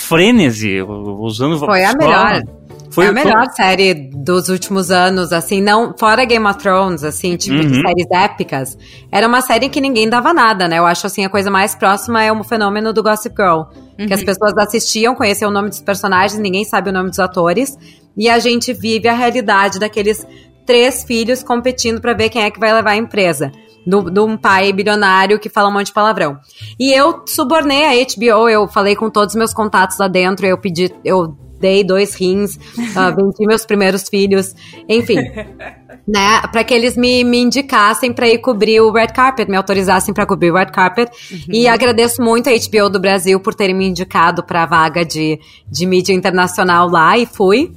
frenesi, 0.08 0.82
usando... 0.82 1.60
Foi 1.60 1.84
a 1.84 1.94
melhor. 1.94 2.42
Foi 2.90 3.06
é 3.06 3.10
a 3.10 3.12
melhor 3.12 3.46
série 3.56 3.94
dos 3.94 4.50
últimos 4.50 4.90
anos, 4.90 5.32
assim, 5.32 5.62
não 5.62 5.94
fora 5.96 6.26
Game 6.26 6.46
of 6.48 6.58
Thrones, 6.58 7.04
assim, 7.04 7.36
tipo 7.36 7.60
de 7.60 7.76
Uhum. 7.76 7.82
séries 7.82 8.08
épicas. 8.12 8.78
Era 9.12 9.28
uma 9.28 9.42
série 9.42 9.70
que 9.70 9.80
ninguém 9.80 10.10
dava 10.10 10.34
nada, 10.34 10.68
né? 10.68 10.80
Eu 10.80 10.86
acho 10.86 11.06
assim 11.06 11.24
a 11.24 11.30
coisa 11.30 11.52
mais 11.52 11.76
próxima 11.76 12.24
é 12.24 12.32
o 12.32 12.44
fenômeno 12.44 12.92
do 12.92 13.04
Gossip 13.04 13.36
Girl, 13.38 13.64
que 13.98 14.14
as 14.14 14.24
pessoas 14.24 14.54
assistiam, 14.58 15.14
conheciam 15.14 15.52
o 15.52 15.54
nome 15.54 15.70
dos 15.70 15.82
personagens, 15.82 16.40
ninguém 16.42 16.64
sabe 16.64 16.90
o 16.90 16.94
nome 16.94 17.10
dos 17.10 17.20
atores, 17.20 17.78
e 18.18 18.28
a 18.30 18.40
gente 18.40 18.74
vive 18.74 19.08
a 19.08 19.14
realidade 19.14 19.80
daqueles 19.80 20.26
três 20.66 21.04
filhos 21.04 21.44
competindo 21.44 22.02
pra 22.02 22.14
ver 22.14 22.30
quem 22.30 22.44
é 22.44 22.50
que 22.50 22.60
vai 22.60 22.74
levar 22.74 22.92
a 22.92 22.98
empresa. 22.98 23.52
Do- 23.88 24.12
De 24.12 24.20
um 24.20 24.36
pai 24.36 24.74
bilionário 24.74 25.40
que 25.40 25.50
fala 25.50 25.70
um 25.70 25.74
monte 25.74 25.88
de 25.88 25.94
palavrão. 25.94 26.38
E 26.80 26.92
eu 26.94 27.24
subornei 27.26 27.86
a 27.86 28.06
HBO, 28.06 28.50
eu 28.50 28.68
falei 28.68 28.96
com 28.96 29.10
todos 29.10 29.34
os 29.34 29.38
meus 29.38 29.54
contatos 29.54 29.98
lá 29.98 30.08
dentro, 30.08 30.46
eu 30.46 30.58
pedi, 30.58 30.94
eu 31.06 31.36
dei 31.60 31.84
dois 31.84 32.14
rins, 32.14 32.60
ah, 32.96 33.10
vendi 33.16 33.46
meus 33.48 33.66
primeiros 33.66 34.10
filhos, 34.10 34.54
enfim. 34.90 35.16
né, 36.08 36.42
para 36.52 36.64
que 36.64 36.74
eles 36.74 36.96
me, 36.96 37.24
me 37.24 37.40
indicassem 37.40 38.14
para 38.14 38.28
ir 38.28 38.38
cobrir 38.40 38.80
o 38.82 38.92
red 38.92 39.08
carpet, 39.08 39.50
me 39.50 39.58
autorizassem 39.58 40.14
para 40.14 40.26
cobrir 40.26 40.52
o 40.52 40.56
red 40.56 40.68
carpet. 40.68 41.10
E 41.50 41.68
agradeço 41.68 42.22
muito 42.22 42.50
a 42.50 42.52
HBO 42.54 42.90
do 42.90 43.00
Brasil 43.00 43.40
por 43.40 43.54
terem 43.56 43.76
me 43.76 43.88
indicado 43.88 44.44
para 44.44 44.64
a 44.64 44.66
vaga 44.66 45.04
de, 45.04 45.40
de 45.70 45.86
mídia 45.86 46.14
internacional 46.14 46.90
lá 46.90 47.18
e 47.18 47.26
fui. 47.26 47.72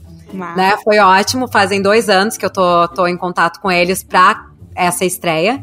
Né, 0.56 0.76
foi 0.84 0.98
ótimo, 0.98 1.48
fazem 1.48 1.82
dois 1.82 2.08
anos 2.08 2.36
que 2.36 2.44
eu 2.46 2.50
tô, 2.50 2.86
tô 2.88 3.06
em 3.06 3.16
contato 3.16 3.60
com 3.60 3.70
eles 3.70 4.02
pra 4.04 4.46
essa 4.76 5.04
estreia. 5.04 5.60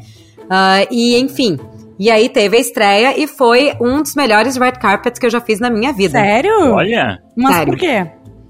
Ah, 0.50 0.86
e, 0.90 1.18
enfim, 1.20 1.58
e 2.00 2.10
aí 2.12 2.30
teve 2.30 2.58
a 2.58 2.60
estreia 2.60 3.20
e 3.20 3.28
foi 3.28 3.74
um 3.82 4.02
dos 4.02 4.16
melhores 4.16 4.56
red 4.56 4.74
carpets 4.74 5.20
que 5.20 5.26
eu 5.26 5.30
já 5.30 5.42
fiz 5.42 5.60
na 5.60 5.70
minha 5.70 5.92
vida. 5.92 6.20
Sério? 6.20 6.72
Olha, 6.74 7.20
Mas 7.36 7.56
Sério. 7.56 7.74
por 7.74 7.80
quê? 7.80 8.08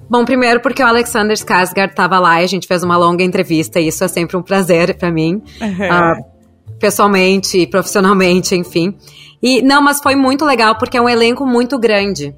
Bom, 0.10 0.24
primeiro 0.24 0.62
porque 0.62 0.82
o 0.82 0.88
Alexander 0.88 1.36
Skarsgård 1.36 1.94
tava 1.94 2.18
lá 2.20 2.42
e 2.42 2.46
a 2.46 2.48
gente 2.48 2.68
fez 2.68 2.84
uma 2.84 2.96
longa 2.98 3.24
entrevista 3.24 3.80
e 3.80 3.88
isso 3.88 4.04
é 4.04 4.08
sempre 4.08 4.38
um 4.38 4.42
prazer 4.42 4.98
pra 4.98 5.12
mim. 5.12 5.42
Ah, 5.90 6.16
pessoalmente 6.80 7.58
e 7.58 7.68
profissionalmente, 7.68 8.56
enfim. 8.56 8.96
E 9.42 9.62
não, 9.62 9.82
mas 9.82 10.00
foi 10.02 10.16
muito 10.16 10.46
legal 10.46 10.78
porque 10.78 10.98
é 10.98 11.02
um 11.02 11.10
elenco 11.10 11.46
muito 11.46 11.78
grande. 11.78 12.34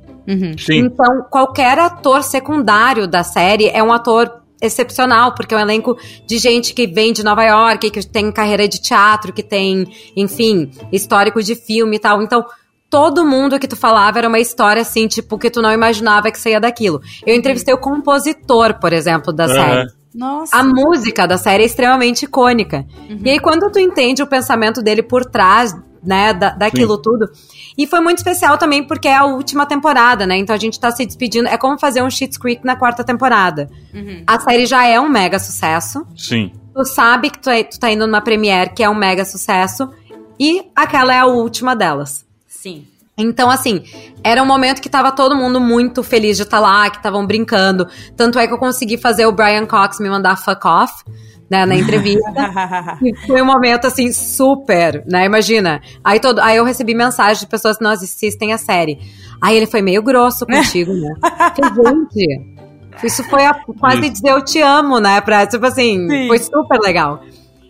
sim. 0.58 0.80
Então, 0.80 1.26
qualquer 1.30 1.78
ator 1.80 2.24
secundário 2.24 3.08
da 3.08 3.24
série 3.24 3.68
é 3.70 3.84
um 3.84 3.92
ator 3.92 4.42
excepcional, 4.62 5.34
porque 5.34 5.54
é 5.54 5.58
um 5.58 5.62
elenco 5.62 5.98
de 6.26 6.38
gente 6.38 6.74
que 6.74 6.86
vem 6.88 7.14
de 7.14 7.24
Nova 7.24 7.44
York, 7.44 7.90
que 7.90 8.06
tem 8.06 8.32
carreira 8.32 8.68
de 8.68 8.82
teatro, 8.82 9.34
que 9.34 9.44
tem, 9.44 9.88
enfim, 10.16 10.72
histórico 10.92 11.42
de 11.42 11.56
filme 11.56 11.96
e 11.96 12.00
tal. 12.00 12.22
Então, 12.22 12.46
todo 12.90 13.26
mundo 13.26 13.60
que 13.60 13.68
tu 13.68 13.76
falava 13.76 14.18
era 14.18 14.28
uma 14.28 14.40
história 14.40 14.82
assim, 14.82 15.08
tipo, 15.08 15.38
que 15.38 15.50
tu 15.50 15.62
não 15.62 15.72
imaginava 15.72 16.32
que 16.32 16.40
saía 16.40 16.60
daquilo. 16.60 17.02
Eu 17.26 17.36
entrevistei 17.36 17.74
o 17.74 17.78
compositor, 17.78 18.80
por 18.80 18.92
exemplo, 18.92 19.32
da 19.32 19.46
Aham. 19.46 19.54
série. 19.54 20.00
Nossa. 20.14 20.58
A 20.58 20.64
música 20.64 21.28
da 21.28 21.38
série 21.38 21.64
é 21.64 21.66
extremamente 21.68 22.24
icônica. 22.24 22.84
E 23.24 23.30
aí, 23.30 23.40
quando 23.40 23.72
tu 23.72 23.78
entende 23.78 24.24
o 24.24 24.28
pensamento 24.28 24.82
dele 24.82 25.04
por 25.04 25.24
trás, 25.24 25.72
né, 26.04 26.34
da, 26.34 26.50
daquilo 26.52 26.98
tudo. 26.98 27.30
E 27.78 27.88
foi 27.88 28.00
muito 28.00 28.18
especial 28.18 28.58
também 28.58 28.84
porque 28.86 29.08
é 29.08 29.16
a 29.16 29.26
última 29.26 29.66
temporada, 29.66 30.26
né? 30.26 30.38
Então 30.38 30.56
a 30.56 30.60
gente 30.60 30.80
tá 30.80 30.92
se 30.92 31.06
despedindo. 31.06 31.48
É 31.48 31.58
como 31.58 31.80
fazer 31.80 32.02
um 32.02 32.10
Schitt's 32.10 32.38
Creek 32.38 32.66
na 32.66 32.76
quarta 32.76 33.04
temporada. 33.04 33.70
A 34.28 34.40
série 34.40 34.66
já 34.66 34.86
é 34.86 35.00
um 35.00 35.08
mega 35.10 35.40
sucesso. 35.40 36.06
Sim. 36.16 36.52
Tu 36.74 36.86
sabe 36.86 37.30
que 37.30 37.40
tu, 37.40 37.50
é- 37.50 37.64
tu 37.64 37.80
tá 37.80 37.92
indo 37.92 38.06
numa 38.06 38.22
premiere 38.22 38.72
que 38.72 38.84
é 38.84 38.90
um 38.90 38.96
mega 38.96 39.24
sucesso. 39.26 39.90
E 40.40 40.64
aquela 40.76 41.14
é 41.14 41.20
a 41.20 41.26
última 41.26 41.76
delas. 41.76 42.26
Sim. 42.48 42.86
Então, 43.18 43.50
assim, 43.50 43.84
era 44.24 44.42
um 44.42 44.46
momento 44.46 44.82
que 44.82 44.88
tava 44.90 45.12
todo 45.12 45.36
mundo 45.36 45.60
muito 45.60 46.02
feliz 46.02 46.38
de 46.38 46.44
estar 46.44 46.62
lá, 46.62 46.90
que 46.90 46.98
estavam 46.98 47.26
brincando. 47.28 47.86
Tanto 48.16 48.40
é 48.40 48.48
que 48.48 48.54
eu 48.54 48.58
consegui 48.58 48.98
fazer 48.98 49.26
o 49.26 49.32
Brian 49.34 49.66
Cox 49.66 50.00
me 50.00 50.10
mandar 50.10 50.38
fuck 50.38 50.66
off, 50.66 50.94
né, 51.50 51.66
na 51.66 51.76
entrevista. 51.76 52.30
E 53.02 53.16
foi 53.28 53.42
um 53.42 53.46
momento, 53.46 53.88
assim, 53.88 54.12
super, 54.12 55.04
né? 55.08 55.26
Imagina. 55.26 55.82
Aí, 56.04 56.20
todo, 56.20 56.40
aí 56.40 56.58
eu 56.58 56.64
recebi 56.66 56.94
mensagem 56.94 57.40
de 57.42 57.48
pessoas 57.48 57.78
que 57.78 57.84
não 57.84 57.92
assistem 57.92 58.54
a 58.54 58.58
série. 58.58 59.00
Aí 59.42 59.56
ele 59.56 59.66
foi 59.68 59.82
meio 59.82 60.02
grosso 60.04 60.46
contigo, 60.48 60.94
né? 60.94 61.14
Falei, 61.56 61.96
gente, 62.14 62.56
isso 63.04 63.24
foi 63.30 63.46
a- 63.46 63.54
quase 63.80 64.02
Isso. 64.02 64.12
dizer 64.14 64.30
eu 64.32 64.44
te 64.44 64.60
amo, 64.62 65.00
né? 65.00 65.22
Pra, 65.22 65.46
tipo 65.48 65.66
assim, 65.66 66.08
Sim. 66.10 66.28
foi 66.28 66.38
super 66.40 66.80
legal. 66.80 67.22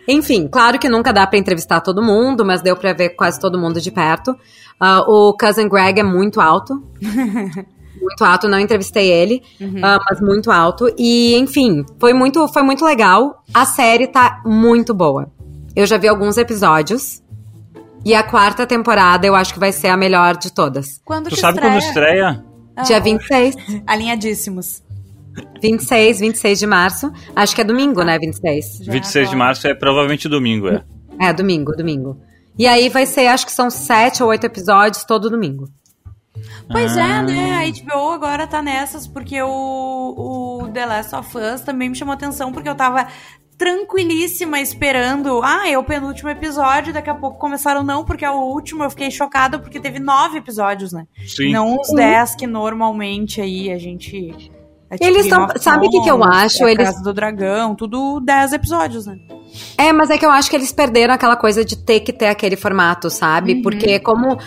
Enfim, 0.08 0.48
claro 0.48 0.80
que 0.80 0.90
nunca 0.90 1.14
dá 1.14 1.28
pra 1.28 1.38
entrevistar 1.38 1.82
todo 1.82 2.02
mundo, 2.02 2.44
mas 2.44 2.64
deu 2.64 2.76
pra 2.76 2.94
ver 2.94 3.10
quase 3.10 3.40
todo 3.40 3.60
mundo 3.60 3.80
de 3.80 3.92
perto. 3.92 4.36
Ah, 4.80 5.02
o 5.02 5.36
Cousin 5.38 5.70
Greg 5.70 6.00
é 6.00 6.04
muito 6.04 6.42
alto. 6.42 6.82
Muito 8.02 8.24
alto, 8.24 8.48
não 8.48 8.60
entrevistei 8.60 9.12
ele, 9.12 9.42
Uhum. 9.60 9.82
ah, 9.84 10.00
mas 10.10 10.22
muito 10.22 10.52
alto. 10.52 10.94
E, 10.98 11.36
enfim, 11.36 11.84
foi 12.00 12.14
muito, 12.14 12.48
foi 12.48 12.62
muito 12.64 12.84
legal. 12.86 13.44
A 13.54 13.66
série 13.66 14.08
tá 14.08 14.42
muito 14.46 14.94
boa. 14.94 15.30
Eu 15.76 15.86
já 15.86 15.98
vi 15.98 16.08
alguns 16.08 16.38
episódios. 16.38 17.22
E 18.06 18.16
a 18.16 18.24
quarta 18.24 18.66
temporada 18.66 19.28
eu 19.28 19.36
acho 19.36 19.54
que 19.54 19.60
vai 19.60 19.72
ser 19.74 19.90
a 19.90 19.98
melhor 19.98 20.38
de 20.38 20.52
todas. 20.54 21.02
Quando 21.04 21.26
Tu 21.30 21.36
que 21.36 21.42
sabe 21.42 21.60
quando 21.60 21.78
estreia? 21.78 22.44
Ah, 22.76 22.82
Dia 22.84 23.00
26. 23.02 23.56
Alinhadíssimos. 23.86 24.82
26, 25.62 26.20
26 26.22 26.60
de 26.60 26.66
março. 26.68 27.12
Acho 27.36 27.54
que 27.56 27.62
é 27.62 27.64
domingo, 27.64 28.02
né? 28.04 28.18
26. 28.18 28.80
Já 28.86 28.92
26 28.92 29.14
de 29.30 29.36
agora. 29.36 29.38
março 29.38 29.68
é 29.68 29.74
provavelmente 29.74 30.28
domingo, 30.30 30.68
é. 30.70 30.82
É, 31.20 31.34
domingo, 31.34 31.74
domingo. 31.76 32.18
E 32.58 32.66
aí 32.66 32.90
vai 32.90 33.06
ser, 33.06 33.28
acho 33.28 33.46
que 33.46 33.52
são 33.52 33.70
sete 33.70 34.24
ou 34.24 34.30
oito 34.30 34.46
episódios 34.46 35.04
todo 35.04 35.30
domingo. 35.30 35.66
Pois 36.72 36.96
Ah. 36.98 37.02
é, 37.02 37.22
né? 37.24 37.54
A 37.56 37.68
HBO 37.96 38.12
agora 38.12 38.46
tá 38.48 38.62
nessas, 38.62 39.08
porque 39.08 39.42
o, 39.42 40.60
o 40.64 40.68
The 40.74 40.86
Last 40.86 41.16
of 41.16 41.38
Us 41.38 41.62
também 41.62 41.90
me 41.90 41.96
chamou 41.96 42.14
atenção, 42.14 42.52
porque 42.52 42.70
eu 42.70 42.76
tava 42.76 43.08
tranquilíssima 43.58 44.60
esperando. 44.60 45.42
Ah, 45.44 45.70
é 45.70 45.78
o 45.78 45.84
penúltimo 45.84 46.30
episódio, 46.30 46.94
daqui 46.94 47.10
a 47.10 47.16
pouco 47.16 47.38
começaram 47.38 47.84
não, 47.84 48.04
porque 48.06 48.24
é 48.26 48.32
o 48.32 48.40
último. 48.54 48.84
Eu 48.84 48.90
fiquei 48.90 49.12
chocada 49.12 49.60
porque 49.60 49.80
teve 49.80 50.00
nove 50.00 50.38
episódios, 50.38 50.94
né? 50.94 51.06
Sim. 51.28 51.52
Não 51.52 51.78
os 51.80 51.90
dez 51.94 52.34
que 52.36 52.48
normalmente 52.48 53.42
aí 53.42 53.72
a 53.72 53.78
gente. 53.78 54.50
é 54.90 54.96
tipo 54.98 55.06
Eles 55.10 55.32
of 55.32 55.60
sabe 55.60 55.88
o 55.88 55.90
que 55.90 56.02
que 56.02 56.10
eu 56.10 56.24
acho? 56.24 56.64
é 56.64 56.68
a 56.68 56.72
Eles- 56.72 56.86
Casa 56.90 57.04
do 57.04 57.14
Dragão, 57.14 57.76
tudo 57.76 58.20
dez 58.22 58.54
episódios, 58.54 59.06
né? 59.06 59.18
É, 59.78 59.92
mas 59.92 60.10
é 60.10 60.18
que 60.18 60.26
eu 60.26 60.32
acho 60.32 60.50
que 60.50 60.56
eles 60.56 60.72
perderam 60.72 61.14
aquela 61.14 61.36
coisa 61.36 61.66
de 61.66 61.76
ter 61.76 62.00
que 62.02 62.14
ter 62.14 62.28
aquele 62.28 62.56
formato, 62.56 63.10
sabe? 63.10 63.56
Uhum. 63.56 63.62
Porque 63.64 64.00
como 64.00 64.38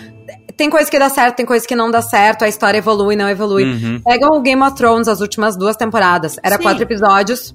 tem 0.56 0.70
coisa 0.70 0.90
que 0.90 0.98
dá 0.98 1.08
certo, 1.08 1.36
tem 1.36 1.46
coisa 1.46 1.66
que 1.66 1.74
não 1.74 1.90
dá 1.90 2.02
certo, 2.02 2.44
a 2.44 2.48
história 2.48 2.78
evolui, 2.78 3.16
não 3.16 3.28
evolui. 3.28 3.64
Uhum. 3.64 4.00
Pega 4.00 4.26
o 4.26 4.40
Game 4.40 4.62
of 4.62 4.74
Thrones, 4.76 5.08
as 5.08 5.20
últimas 5.20 5.56
duas 5.56 5.76
temporadas. 5.76 6.36
Era 6.42 6.56
Sim. 6.56 6.62
quatro 6.62 6.82
episódios. 6.82 7.54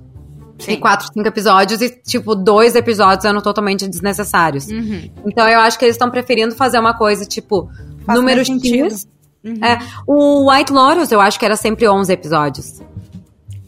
Sim. 0.59 0.71
E 0.71 0.77
quatro, 0.77 1.07
cinco 1.13 1.27
episódios, 1.27 1.81
e, 1.83 1.89
tipo, 1.89 2.33
dois 2.33 2.75
episódios 2.75 3.25
eram 3.25 3.39
totalmente 3.41 3.87
desnecessários. 3.87 4.67
Uhum. 4.67 5.09
Então 5.27 5.47
eu 5.47 5.59
acho 5.59 5.77
que 5.77 5.85
eles 5.85 5.93
estão 5.93 6.09
preferindo 6.09 6.55
fazer 6.55 6.79
uma 6.79 6.97
coisa, 6.97 7.25
tipo, 7.25 7.69
Faz 8.05 8.17
número. 8.17 8.43
X. 8.43 9.07
Uhum. 9.43 9.63
É, 9.63 9.77
o 10.07 10.51
White 10.51 10.73
Lotus, 10.73 11.11
eu 11.11 11.21
acho 11.21 11.37
que 11.37 11.45
era 11.45 11.55
sempre 11.55 11.87
11 11.87 12.11
episódios. 12.11 12.81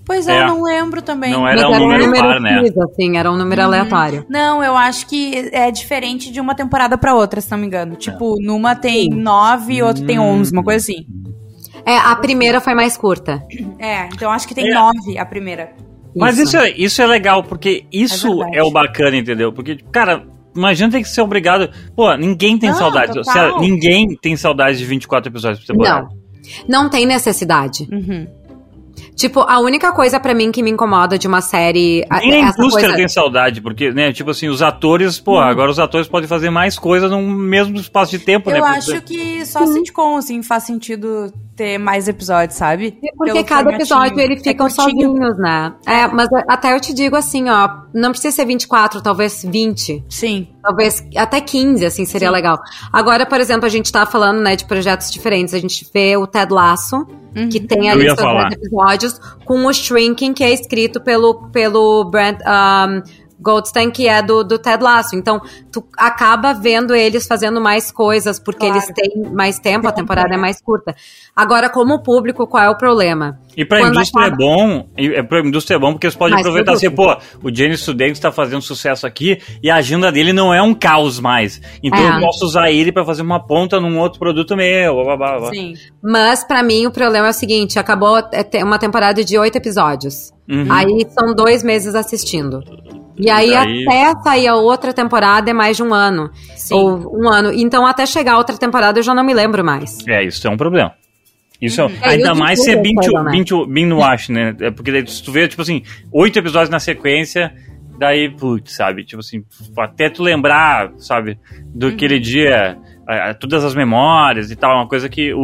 Pois 0.10 0.28
é, 0.28 0.38
É. 0.38 0.42
eu 0.42 0.48
não 0.48 0.64
lembro 0.64 1.04
também. 1.04 1.32
Não 1.32 1.48
Era 1.48 1.70
um 1.70 1.74
era 1.76 1.80
número 1.80 2.04
um 2.04 2.06
número 2.08 2.24
par, 2.28 2.42
né? 2.42 2.64
Assim, 2.92 3.16
era 3.16 3.32
um 3.32 3.38
número 3.38 3.62
aleatório. 3.62 4.26
Não, 4.28 4.64
eu 4.64 4.76
acho 4.76 5.06
que 5.06 5.50
é 5.54 5.70
diferente 5.70 6.32
de 6.32 6.42
uma 6.42 6.56
temporada 6.56 6.98
pra 6.98 7.14
outra, 7.14 7.40
se 7.40 7.52
não 7.52 7.60
me 7.60 7.68
engano. 7.68 7.96
Tipo, 7.96 8.36
numa 8.42 8.76
tem 8.76 9.08
nove 9.12 9.76
e 9.76 9.84
outra 9.84 10.04
tem 10.04 10.18
onze, 10.20 10.52
uma 10.52 10.64
coisa 10.64 10.80
assim. 10.84 11.06
É, 11.86 11.96
a 11.96 12.16
primeira 12.16 12.60
foi 12.60 12.74
mais 12.74 12.98
curta. 12.98 13.44
É, 13.78 14.06
então 14.08 14.32
acho 14.32 14.48
que 14.48 14.56
tem 14.56 14.68
É. 14.72 14.74
nove 14.74 15.16
a 15.20 15.26
primeira. 15.28 15.74
Mas 16.16 16.40
isso 16.40 16.58
é, 16.58 16.72
isso 16.72 17.00
é 17.04 17.06
legal, 17.06 17.44
porque 17.44 17.86
isso 17.94 18.44
É 18.46 18.58
é, 18.58 18.64
o 18.64 18.72
bacana, 18.72 19.16
entendeu? 19.16 19.54
Porque, 19.54 19.78
cara, 19.92 20.24
imagina 20.56 20.90
ter 20.92 21.04
que 21.04 21.08
ser 21.08 21.22
obrigado. 21.22 21.70
Pô, 21.96 22.12
ninguém 22.16 22.58
tem 22.58 22.72
Não, 22.72 22.78
saudade. 22.78 23.14
Sério, 23.32 23.60
ninguém 23.60 24.18
tem 24.20 24.36
saudade 24.36 24.80
de 24.80 24.86
24 24.86 25.32
episódios 25.32 25.64
por 25.64 25.72
temporada. 25.72 26.08
Não. 26.68 26.84
Não 26.84 26.90
tem 26.90 27.06
necessidade. 27.06 27.88
Uhum. 27.92 28.26
Tipo, 29.20 29.42
a 29.42 29.60
única 29.60 29.92
coisa 29.92 30.18
pra 30.18 30.34
mim 30.34 30.50
que 30.50 30.64
me 30.64 30.72
incomoda 30.72 31.18
de 31.20 31.28
uma 31.28 31.42
série. 31.42 32.06
a- 32.10 32.20
Nem 32.20 32.42
a 32.46 32.48
essa 32.48 32.62
indústria 32.62 32.86
coisa- 32.88 32.96
tem 32.98 33.08
saudade, 33.10 33.60
porque, 33.62 33.92
né, 33.92 34.14
tipo 34.14 34.32
assim, 34.32 34.48
os 34.48 34.62
atores, 34.62 35.20
pô, 35.20 35.38
agora 35.38 35.70
os 35.70 35.78
atores 35.78 36.08
podem 36.08 36.26
fazer 36.28 36.50
mais 36.50 36.80
coisas 36.80 37.12
num 37.12 37.30
mesmo 37.30 37.76
espaço 37.76 38.12
de 38.12 38.20
tempo, 38.20 38.50
né? 38.50 38.60
Eu 38.60 38.64
Porque- 38.64 38.78
acho 38.94 39.02
que 39.02 39.46
só 39.46 39.66
sitcom, 39.68 40.16
assim, 40.16 40.42
faz 40.42 40.64
sentido 40.64 41.34
ter 41.60 41.78
mais 41.78 42.08
episódios, 42.08 42.58
sabe? 42.58 42.98
É 43.04 43.12
Porque 43.18 43.34
Pelo 43.34 43.46
cada 43.46 43.74
episódio 43.74 44.18
eles 44.18 44.40
É 44.40 44.44
ficam 44.52 44.70
curtinho. 44.70 45.10
sozinhos, 45.10 45.38
né? 45.38 45.74
É, 45.86 46.08
mas 46.08 46.30
até 46.48 46.74
eu 46.74 46.80
te 46.80 46.94
digo 46.94 47.18
assim, 47.18 47.50
ó, 47.50 47.70
não 47.94 48.12
precisa 48.12 48.34
ser 48.34 48.46
24, 48.46 49.02
talvez 49.02 49.44
20. 49.44 50.06
Sim. 50.08 50.48
Talvez 50.64 51.06
até 51.18 51.42
15, 51.42 51.86
assim, 51.86 52.06
seria 52.06 52.30
Sim. 52.30 52.34
legal. 52.34 52.58
Agora, 52.94 53.26
por 53.26 53.42
exemplo, 53.42 53.66
a 53.66 53.70
gente 53.70 53.92
tá 53.92 54.06
falando, 54.06 54.40
né, 54.40 54.56
de 54.56 54.64
projetos 54.64 55.12
diferentes. 55.12 55.54
A 55.54 55.60
gente 55.60 55.86
vê 55.94 56.16
o 56.16 56.26
Ted 56.26 56.54
Lasso, 56.54 57.06
que 57.52 57.60
tem 57.60 57.90
Eu 57.90 58.00
seus 58.00 58.20
falar. 58.22 58.50
10 58.50 58.54
episódios, 58.62 59.20
com 59.44 59.66
o 59.66 59.74
Shrinking, 59.74 60.34
que 60.34 60.46
é 60.46 60.54
escrito 60.54 61.02
pelo, 61.02 61.50
pelo 61.50 62.06
Brent 62.06 62.40
um, 62.40 63.02
Goldstein, 63.40 63.90
que 63.92 64.08
é 64.08 64.22
do, 64.22 64.44
do 64.44 64.60
Ted 64.60 64.84
Lasso. 64.84 65.16
Então, 65.16 65.42
tu 65.72 65.84
acaba 65.98 66.54
vendo 66.54 66.94
eles 66.94 67.26
fazendo 67.26 67.62
mais 67.62 67.92
coisas, 67.92 68.40
porque 68.40 68.68
Claro. 68.68 68.76
eles 68.76 68.94
têm 68.94 69.32
mais 69.32 69.60
tempo, 69.60 69.88
a 69.88 69.92
temporada 69.92 70.34
é 70.34 70.38
mais 70.38 70.62
curta. 70.62 70.96
Agora, 71.36 71.70
como 71.70 72.04
público, 72.04 72.46
qual 72.48 72.64
é 72.64 72.70
o 72.70 72.78
problema? 72.78 73.40
E 73.62 73.66
pra 73.66 73.80
Quando 73.80 73.96
indústria 73.96 74.28
acaba- 74.28 74.42
é 74.42 74.46
bom, 74.48 74.90
é 74.98 75.22
pra 75.22 75.40
indústria 75.42 75.76
é 75.76 75.80
bom 75.80 75.92
porque 75.92 76.08
eles 76.08 76.16
podem 76.16 76.34
Mais 76.36 76.46
aproveitar 76.46 76.72
assim, 76.72 76.90
pô, 76.90 77.14
o 77.44 77.54
Jenny 77.54 77.76
Sudeikis 77.76 78.18
tá 78.18 78.32
fazendo 78.32 78.62
sucesso 78.62 79.06
aqui 79.06 79.38
e 79.62 79.70
a 79.70 79.76
agenda 79.76 80.10
dele 80.14 80.32
não 80.32 80.54
é 80.54 80.62
um 80.62 80.74
caos 80.74 81.20
mais. 81.20 81.60
Então 81.84 82.00
É. 82.00 82.16
eu 82.16 82.22
posso 82.22 82.46
usar 82.46 82.72
ele 82.72 82.90
pra 82.94 83.04
fazer 83.04 83.22
uma 83.22 83.46
ponta 83.46 83.78
num 83.78 84.00
outro 84.00 84.18
produto 84.18 84.56
meu, 84.56 84.94
blá, 84.96 85.04
blá, 85.04 85.18
blá, 85.18 85.38
blá. 85.40 85.50
Sim. 85.50 85.74
Mas, 86.02 86.42
pra 86.46 86.64
mim, 86.64 86.86
o 86.86 86.92
problema 86.92 87.28
é 87.28 87.30
o 87.32 87.34
seguinte: 87.34 87.78
acabou 87.78 88.18
é, 88.32 88.64
uma 88.64 88.80
temporada 88.80 89.26
de 89.26 89.38
oito 89.38 89.58
episódios. 89.58 90.32
Uhum. 90.50 90.72
Aí 90.72 91.06
são 91.10 91.36
dois 91.36 91.62
meses 91.62 91.96
assistindo. 91.96 92.62
E 93.22 93.30
aí, 93.30 93.50
Daí- 93.52 93.86
até 93.86 94.14
sair 94.24 94.48
a 94.48 94.56
outra 94.56 94.94
temporada 94.94 95.52
é 95.52 95.54
mais 95.54 95.76
de 95.76 95.84
um 95.84 95.94
ano. 95.94 96.30
Sim. 96.56 96.74
Ou 96.76 97.20
um 97.22 97.28
ano. 97.30 97.52
Então, 97.54 97.86
até 97.86 98.06
chegar 98.06 98.36
a 98.36 98.38
outra 98.38 98.58
temporada, 98.58 98.98
eu 99.00 99.04
já 99.04 99.14
não 99.14 99.26
me 99.26 99.34
lembro 99.34 99.66
mais. 99.66 99.98
É, 100.08 100.24
isso 100.24 100.48
é 100.48 100.50
um 100.50 100.56
problema. 100.56 100.94
Isso 101.62 101.82
é, 101.82 101.86
um- 101.86 101.90
É, 102.02 102.10
ainda 102.12 102.34
mais 102.34 102.64
se 102.64 102.72
é 102.72 102.76
né? 102.76 102.82
binge, 102.82 103.66
binge 103.68 103.94
watch, 103.94 104.32
né? 104.32 104.56
É 104.62 104.72
porque 104.72 104.92
daí 104.92 105.06
se 105.08 105.22
tu 105.24 105.32
vê, 105.32 105.48
tipo 105.48 105.62
assim, 105.62 105.84
oito 106.12 106.40
episódios 106.40 106.70
na 106.70 106.80
sequência, 106.80 107.54
daí, 107.98 108.30
putz, 108.30 108.74
sabe? 108.76 109.04
Tipo 109.04 109.20
assim, 109.20 109.44
até 109.78 110.10
tu 110.10 110.24
lembrar, 110.24 110.92
sabe, 110.98 111.38
do 111.76 111.88
Uhum. 111.88 111.94
aquele 111.94 112.18
dia, 112.20 112.78
a- 113.06 113.32
a- 113.32 113.34
todas 113.34 113.66
as 113.66 113.76
memórias 113.76 114.50
e 114.52 114.56
tal, 114.56 114.74
uma 114.78 114.88
coisa 114.88 115.10
que 115.10 115.34
o, 115.34 115.40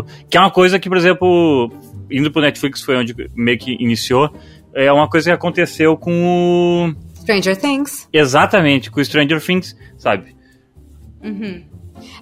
o- 0.00 0.04
que 0.30 0.38
é 0.38 0.40
uma 0.40 0.50
coisa 0.50 0.78
que, 0.78 0.88
por 0.88 0.96
exemplo, 0.96 1.70
indo 2.10 2.30
pro 2.30 2.40
Netflix 2.40 2.80
foi 2.82 2.96
onde 2.96 3.14
meio 3.36 3.58
que 3.58 3.72
iniciou, 3.78 4.30
é 4.74 4.90
uma 4.90 5.08
coisa 5.10 5.28
que 5.30 5.34
aconteceu 5.34 5.94
com 5.96 6.94
o 6.96 7.20
Stranger 7.20 7.56
Things. 7.56 8.08
exatamente 8.12 8.90
com 8.90 8.98
o 9.00 9.04
Stranger 9.04 9.40
Things, 9.44 9.76
sabe? 9.98 10.34
Uhum. 11.22 11.64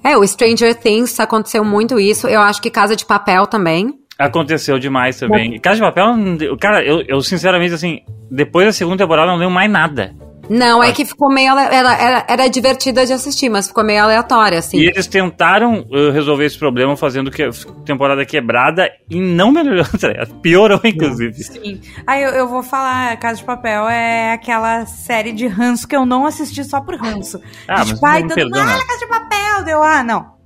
É, 0.02 0.16
o 0.16 0.26
Stranger 0.26 0.74
Things 0.74 1.18
aconteceu 1.20 1.64
muito 1.64 1.98
isso. 1.98 2.26
Eu 2.26 2.40
acho 2.40 2.60
que 2.60 2.70
Casa 2.70 2.96
de 2.96 3.04
Papel 3.04 3.46
também. 3.46 3.94
Aconteceu 4.18 4.78
demais 4.78 5.18
também. 5.18 5.58
Casa 5.60 5.76
de 5.76 5.82
Papel, 5.82 6.58
cara, 6.60 6.84
eu, 6.84 7.02
eu 7.06 7.20
sinceramente, 7.20 7.74
assim, 7.74 8.00
depois 8.30 8.66
da 8.66 8.72
segunda 8.72 8.96
temporada 8.96 9.30
não 9.30 9.38
lembro 9.38 9.54
mais 9.54 9.70
nada. 9.70 10.14
Não, 10.48 10.82
é 10.82 10.86
Acho- 10.88 10.96
que 10.96 11.04
ficou 11.04 11.28
meio. 11.32 11.50
Era, 11.58 11.94
era, 11.94 12.24
era 12.28 12.48
divertida 12.48 13.04
de 13.04 13.12
assistir, 13.12 13.48
mas 13.48 13.68
ficou 13.68 13.84
meio 13.84 14.02
aleatória, 14.02 14.58
assim. 14.58 14.78
E 14.78 14.86
eles 14.86 15.06
tentaram 15.06 15.80
uh, 15.90 16.10
resolver 16.10 16.44
esse 16.46 16.58
problema 16.58 16.96
fazendo 16.96 17.30
que 17.30 17.48
temporada 17.84 18.24
quebrada 18.24 18.88
e 19.10 19.20
não 19.20 19.52
melhorou, 19.52 19.84
piorou, 20.42 20.80
inclusive. 20.84 21.34
Sim. 21.42 21.80
Aí 22.06 22.22
eu, 22.22 22.30
eu 22.30 22.48
vou 22.48 22.62
falar, 22.62 23.16
Casa 23.18 23.38
de 23.38 23.44
Papel 23.44 23.88
é 23.88 24.32
aquela 24.32 24.86
série 24.86 25.32
de 25.32 25.46
ranço 25.46 25.86
que 25.86 25.94
eu 25.96 26.06
não 26.06 26.24
assisti 26.24 26.64
só 26.64 26.80
por 26.80 26.94
ranço. 26.96 27.40
Ah, 27.66 27.84
De 27.84 27.90
mas 27.92 28.00
pai, 28.00 28.20
não 28.22 28.28
todo 28.28 28.38
mundo, 28.38 28.52
perdona. 28.52 28.74
ah, 28.74 28.86
Casa 28.86 28.98
de 29.00 29.06
Papel, 29.06 29.64
deu, 29.64 29.82
ah, 29.82 30.02
não. 30.02 30.38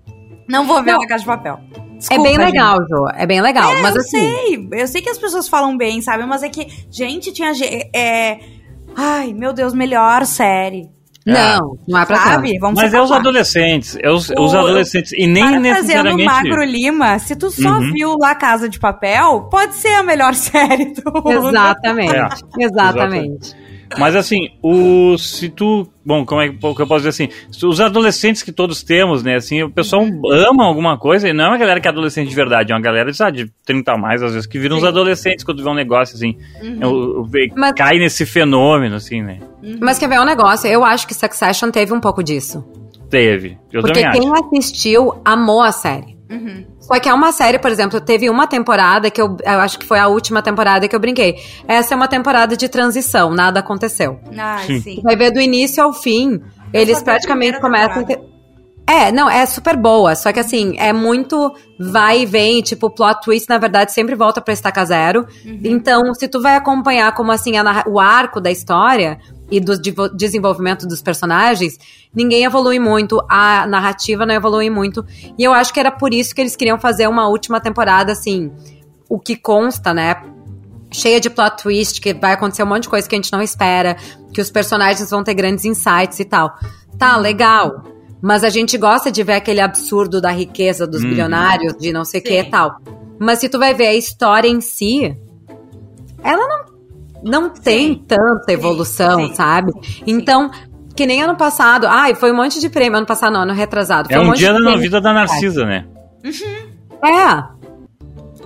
Não 0.49 0.66
vou 0.66 0.82
ver 0.82 0.92
Não. 0.92 1.02
a 1.02 1.06
Casa 1.06 1.21
de 1.21 1.26
Papel. 1.26 1.61
É 1.75 1.97
Desculpa, 1.99 2.23
bem 2.25 2.32
gente. 2.35 2.44
legal, 2.47 2.78
Jo. 2.88 3.06
É 3.14 3.25
bem 3.26 3.40
legal. 3.40 3.71
É, 3.71 3.80
mas 3.80 3.94
eu 3.94 4.00
assim. 4.00 4.11
sei, 4.18 4.68
eu 4.73 4.88
sei 4.88 5.00
que 5.00 5.09
as 5.09 5.18
pessoas 5.18 5.49
falam 5.49 5.76
bem, 5.76 6.02
sabe? 6.02 6.26
Mas 6.26 6.42
é 6.42 6.49
que, 6.49 6.66
gente, 6.90 7.32
tinha. 7.32 7.52
É... 7.94 8.40
Ai, 8.96 9.32
meu 9.32 9.52
Deus, 9.52 9.72
melhor 9.75 10.25
série. 10.26 10.88
Não, 11.25 11.78
não 11.87 12.00
é 12.00 12.04
pra 12.04 12.16
Sabe? 12.16 12.58
Vamos 12.58 12.82
Mas 12.82 12.92
é 12.92 13.00
os 13.00 13.12
adolescentes, 13.12 13.96
é 14.02 14.11
os, 14.11 14.28
O- 14.30 14.42
os 14.42 14.54
adolescentes, 14.56 15.12
e 15.12 15.25
nem 15.28 15.44
Parafraseando 15.44 16.16
necessariamente... 16.16 16.25
Magro 16.25 16.64
Lima, 16.64 17.18
se 17.20 17.37
tu 17.37 17.49
só 17.49 17.78
Uhum. 17.78 17.92
viu 17.92 18.16
lá 18.20 18.34
Casa 18.34 18.68
de 18.68 18.80
Papel, 18.80 19.42
pode 19.49 19.75
ser 19.76 19.94
a 19.94 20.02
melhor 20.02 20.34
série 20.34 20.92
do 20.92 21.12
mundo. 21.12 21.49
Exatamente. 21.49 22.12
É, 22.16 22.28
Exatamente. 22.64 23.54
Mas 23.99 24.16
assim, 24.16 24.49
o, 24.62 25.16
se 25.18 25.49
tu. 25.49 25.87
Bom, 26.04 26.25
como 26.26 26.40
é 26.40 26.49
que 26.49 26.54
eu 26.64 26.87
posso 26.87 27.04
dizer 27.04 27.08
assim? 27.11 27.28
se 27.50 27.64
Os 27.64 27.80
adolescentes 27.80 28.42
que 28.42 28.50
todos 28.50 28.82
temos, 28.82 29.22
né? 29.22 29.37
Assim, 29.37 29.62
o 29.62 29.70
pessoal 29.70 30.02
ama 30.30 30.64
alguma 30.64 30.99
coisa 30.99 31.28
e 31.28 31.32
não 31.32 31.44
é 31.44 31.49
uma 31.49 31.58
galera 31.58 31.80
que 31.80 31.87
é 31.87 31.90
adolescente 31.90 32.28
de 32.28 32.34
verdade, 32.34 32.72
é 32.72 32.75
uma 32.75 32.80
galera 32.80 33.12
sabe, 33.12 33.44
de 33.44 33.52
30 33.64 33.92
a 33.92 33.99
mais, 33.99 34.22
às 34.22 34.32
vezes, 34.32 34.46
que 34.46 34.58
viram 34.58 34.76
uns 34.76 34.84
adolescentes 34.84 35.44
quando 35.44 35.62
vê 35.62 35.68
um 35.70 35.75
negócio 35.75 36.16
assim. 36.16 36.37
Eu- 36.80 37.26
eu- 37.34 37.50
Mas- 37.56 37.72
Cai 37.75 37.99
nesse 37.99 38.26
fenômeno, 38.26 38.96
assim, 38.96 39.22
né? 39.22 39.38
Mas 39.80 39.99
quer 39.99 40.08
ver 40.08 40.20
um 40.20 40.25
negócio? 40.25 40.68
Eu 40.68 40.84
acho 40.84 41.06
que 41.06 41.14
Succession 41.14 41.70
teve 41.70 41.92
um 41.92 42.00
pouco 42.00 42.22
disso. 42.22 42.64
Teve. 43.08 43.58
Eu 43.72 43.82
Porque 43.82 44.00
também 44.02 44.20
quem 44.20 44.30
acho. 44.32 44.44
assistiu 44.49 45.20
amou 45.25 45.61
a 45.62 45.70
série. 45.70 46.16
Uhum. 46.30 46.64
Só 46.92 47.00
que 47.00 47.08
é 47.08 47.14
uma 47.14 47.32
série, 47.32 47.58
por 47.58 47.70
exemplo, 47.70 48.00
teve 48.00 48.28
uma 48.28 48.46
temporada 48.46 49.11
que 49.11 49.20
eu, 49.20 49.37
eu 49.44 49.61
acho 49.61 49.78
que 49.78 49.87
foi 49.87 49.99
a 49.99 50.08
última 50.08 50.42
temporada 50.42 50.87
que 50.87 50.94
eu 50.94 51.00
brinquei. 51.00 51.37
Essa 51.66 51.94
é 51.94 51.96
uma 51.96 52.08
temporada 52.08 52.56
de 52.56 52.68
transição, 52.68 53.30
nada 53.30 53.61
aconteceu. 53.61 54.20
Ah, 54.38 54.58
Sim. 54.66 54.80
sim. 54.80 55.00
Vai 55.02 55.16
ver 55.16 55.30
do 55.32 55.40
início 55.40 55.82
ao 55.82 55.92
fim, 55.92 56.40
eles 56.72 56.96
vi 56.99 57.02
a 57.02 57.04
praticamente 57.04 57.61
começam. 57.61 58.02
a 58.02 58.04
ter- 58.04 58.20
É, 58.87 59.11
não, 59.12 59.30
é 59.30 59.46
super 59.46 59.76
boa. 59.76 60.14
Só 60.14 60.32
que 60.32 60.40
assim, 60.40 60.75
é 60.76 60.92
muito 60.92 61.54
vai 61.78 62.22
e 62.22 62.26
vem. 62.26 62.61
Tipo, 62.61 62.88
o 62.88 62.90
plot 62.90 63.22
twist, 63.22 63.49
na 63.49 63.56
verdade, 63.56 63.92
sempre 63.92 64.14
volta 64.14 64.40
pra 64.40 64.52
estaca 64.52 64.84
zero. 64.84 65.25
Uhum. 65.46 65.61
Então, 65.64 66.12
se 66.14 66.28
tu 66.28 66.42
vai 66.42 66.56
acompanhar 66.56 67.14
como 67.14 67.30
assim 67.32 67.56
a, 67.56 67.84
o 67.87 67.99
arco 68.00 68.40
da 68.40 68.50
história 68.50 69.18
e 69.52 69.61
do 69.61 69.78
desenvolvimento 70.16 70.87
dos 70.87 71.02
personagens, 71.02 71.78
ninguém 72.14 72.44
evolui 72.44 72.78
muito, 72.78 73.23
a 73.28 73.66
narrativa 73.66 74.25
não 74.25 74.35
evolui 74.35 74.71
muito. 74.71 75.04
E 75.38 75.44
eu 75.44 75.52
acho 75.52 75.75
que 75.75 75.78
era 75.78 75.90
por 75.90 76.14
isso 76.14 76.35
que 76.35 76.40
eles 76.40 76.56
queriam 76.56 76.78
fazer 76.78 77.06
uma 77.06 77.28
última 77.28 77.61
temporada, 77.61 78.12
assim, 78.12 78.50
o 79.11 79.21
que 79.21 79.37
consta, 79.37 79.92
né? 79.92 80.16
Cheia 80.90 81.21
de 81.21 81.28
plot 81.28 81.62
twist, 81.62 82.00
que 82.00 82.14
vai 82.14 82.32
acontecer 82.32 82.62
um 82.62 82.66
monte 82.66 82.85
de 82.85 82.88
coisa 82.88 83.06
que 83.06 83.14
a 83.14 83.18
gente 83.18 83.30
não 83.30 83.42
espera, 83.42 83.94
que 84.32 84.40
os 84.40 84.50
personagens 84.50 85.11
vão 85.11 85.23
ter 85.23 85.35
grandes 85.35 85.66
insights 85.66 86.18
e 86.18 86.25
tal. 86.25 86.54
Tá, 86.99 87.18
legal. 87.18 87.85
Mas 88.23 88.44
a 88.44 88.49
gente 88.49 88.78
gosta 88.78 89.12
de 89.12 89.23
ver 89.23 89.35
aquele 89.35 89.61
absurdo 89.61 90.18
da 90.18 90.30
riqueza 90.30 90.87
dos 90.87 91.02
uhum. 91.02 91.11
bilionários, 91.11 91.75
de 91.76 91.92
não 91.92 92.06
sei 92.06 92.21
o 92.21 92.25
que 92.25 92.40
e 92.40 92.50
tal. 92.50 92.76
Mas 93.18 93.38
se 93.38 93.50
tu 93.50 93.59
vai 93.59 93.75
ver 93.75 93.88
a 93.88 93.94
história 93.94 94.49
em 94.49 94.62
si, 94.62 95.14
ela 96.23 96.47
não, 96.49 96.72
não 97.23 97.50
tem 97.50 97.95
sim. 97.95 98.05
tanta 98.07 98.52
evolução, 98.52 99.21
sim, 99.21 99.29
sim. 99.29 99.35
sabe? 99.35 99.73
Então, 100.07 100.50
que 100.95 101.07
nem 101.07 101.23
ano 101.23 101.37
passado. 101.37 101.87
Ai, 101.87 102.14
foi 102.14 102.33
um 102.33 102.37
monte 102.37 102.61
de 102.61 102.69
prêmio. 102.69 102.99
Ano 102.99 103.07
passado, 103.07 103.33
não, 103.33 103.43
ano 103.43 103.52
retrasado. 103.52 104.09
Foi 104.09 104.17
é 104.17 104.21
um, 104.21 104.31
um 104.31 104.33
dia 104.33 104.52
na 104.52 104.76
vida 104.76 105.00
da 105.00 105.12
Narcisa, 105.12 105.64
né? 105.64 105.87
Uhum. 106.25 107.09
É. 107.09 107.62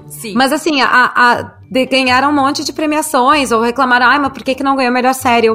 Sim. 0.09 0.35
Mas 0.35 0.52
assim, 0.52 0.80
a, 0.80 1.12
a, 1.14 1.42
de, 1.71 1.87
ganharam 1.87 2.30
um 2.30 2.35
monte 2.35 2.64
de 2.64 2.73
premiações, 2.73 3.52
ou 3.52 3.61
reclamaram, 3.61 4.06
ai, 4.06 4.18
mas 4.18 4.33
por 4.33 4.42
que, 4.42 4.54
que 4.54 4.62
não 4.62 4.76
ganhou 4.76 4.92
melhor 4.92 5.14
série? 5.14 5.49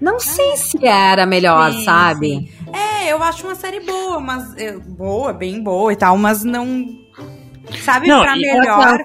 não 0.00 0.20
sei 0.20 0.56
se 0.56 0.86
era 0.86 1.24
melhor, 1.24 1.72
sim, 1.72 1.84
sabe? 1.84 2.28
Sim. 2.28 2.48
É, 2.72 3.10
eu 3.10 3.22
acho 3.22 3.46
uma 3.46 3.54
série 3.54 3.80
boa, 3.80 4.20
mas. 4.20 4.54
Boa, 4.86 5.32
bem 5.32 5.62
boa 5.62 5.92
e 5.92 5.96
tal, 5.96 6.16
mas 6.18 6.44
não. 6.44 6.86
Sabe, 7.72 8.08
não, 8.08 8.22
pra 8.22 8.36
melhor. 8.36 8.98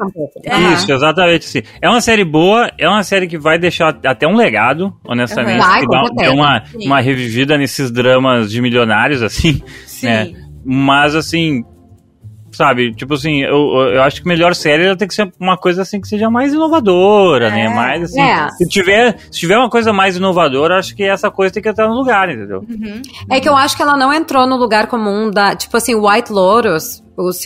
É. 0.44 0.74
Isso, 0.74 0.92
exatamente 0.92 1.46
assim. 1.48 1.62
É 1.82 1.90
uma 1.90 2.02
série 2.02 2.26
boa, 2.26 2.72
é 2.78 2.88
uma 2.88 3.04
série 3.04 3.28
que 3.28 3.38
vai 3.38 3.58
deixar 3.58 3.98
até 4.06 4.28
um 4.28 4.36
legado, 4.36 4.94
honestamente. 5.06 5.62
Uhum. 5.62 5.68
Vai, 5.68 5.82
que 5.82 5.88
dá, 5.88 6.32
uma, 6.32 6.64
uma 6.76 7.00
revivida 7.00 7.58
nesses 7.58 7.92
dramas 7.92 8.52
de 8.52 8.62
milionários, 8.62 9.22
assim. 9.22 9.62
Sim. 9.86 10.08
Né? 10.08 10.34
Mas, 10.66 11.16
assim, 11.16 11.64
sabe? 12.60 12.94
Tipo 12.94 13.14
assim, 13.14 13.42
eu, 13.42 13.78
eu 13.94 14.04
acho 14.04 14.22
que 14.22 14.28
melhor 14.28 14.54
série 14.54 14.86
ela 14.86 14.98
tem 14.98 15.08
que 15.08 15.14
ser 15.14 15.32
uma 15.40 15.58
coisa 15.58 15.84
assim 15.84 16.02
que 16.02 16.10
seja 16.10 16.30
mais 16.30 16.54
inovadora, 16.54 17.50
né? 17.50 17.62
é, 17.62 17.70
né? 17.70 17.74
Mais 17.74 18.04
assim. 18.04 18.20
É. 18.20 18.50
Se, 18.52 18.68
tiver, 18.68 19.18
se 19.32 19.40
tiver 19.40 19.58
uma 19.58 19.70
coisa 19.70 19.94
mais 19.94 20.18
inovadora, 20.18 20.78
acho 20.78 20.94
que 20.94 21.04
essa 21.04 21.32
coisa 21.32 21.54
tem 21.54 21.64
que 21.64 21.70
entrar 21.70 21.88
no 21.88 21.94
lugar, 21.94 22.30
entendeu? 22.30 22.60
Uhum. 22.70 23.02
É 23.32 23.40
que 23.40 23.48
eu 23.48 23.56
acho 23.56 23.78
que 23.78 23.82
ela 23.82 23.96
não 23.96 24.14
entrou 24.14 24.46
no 24.46 24.58
lugar 24.58 24.88
comum 24.88 25.32
da. 25.32 25.56
Tipo 25.56 25.78
assim, 25.78 25.96
White 25.96 26.34
Lotus, 26.34 27.02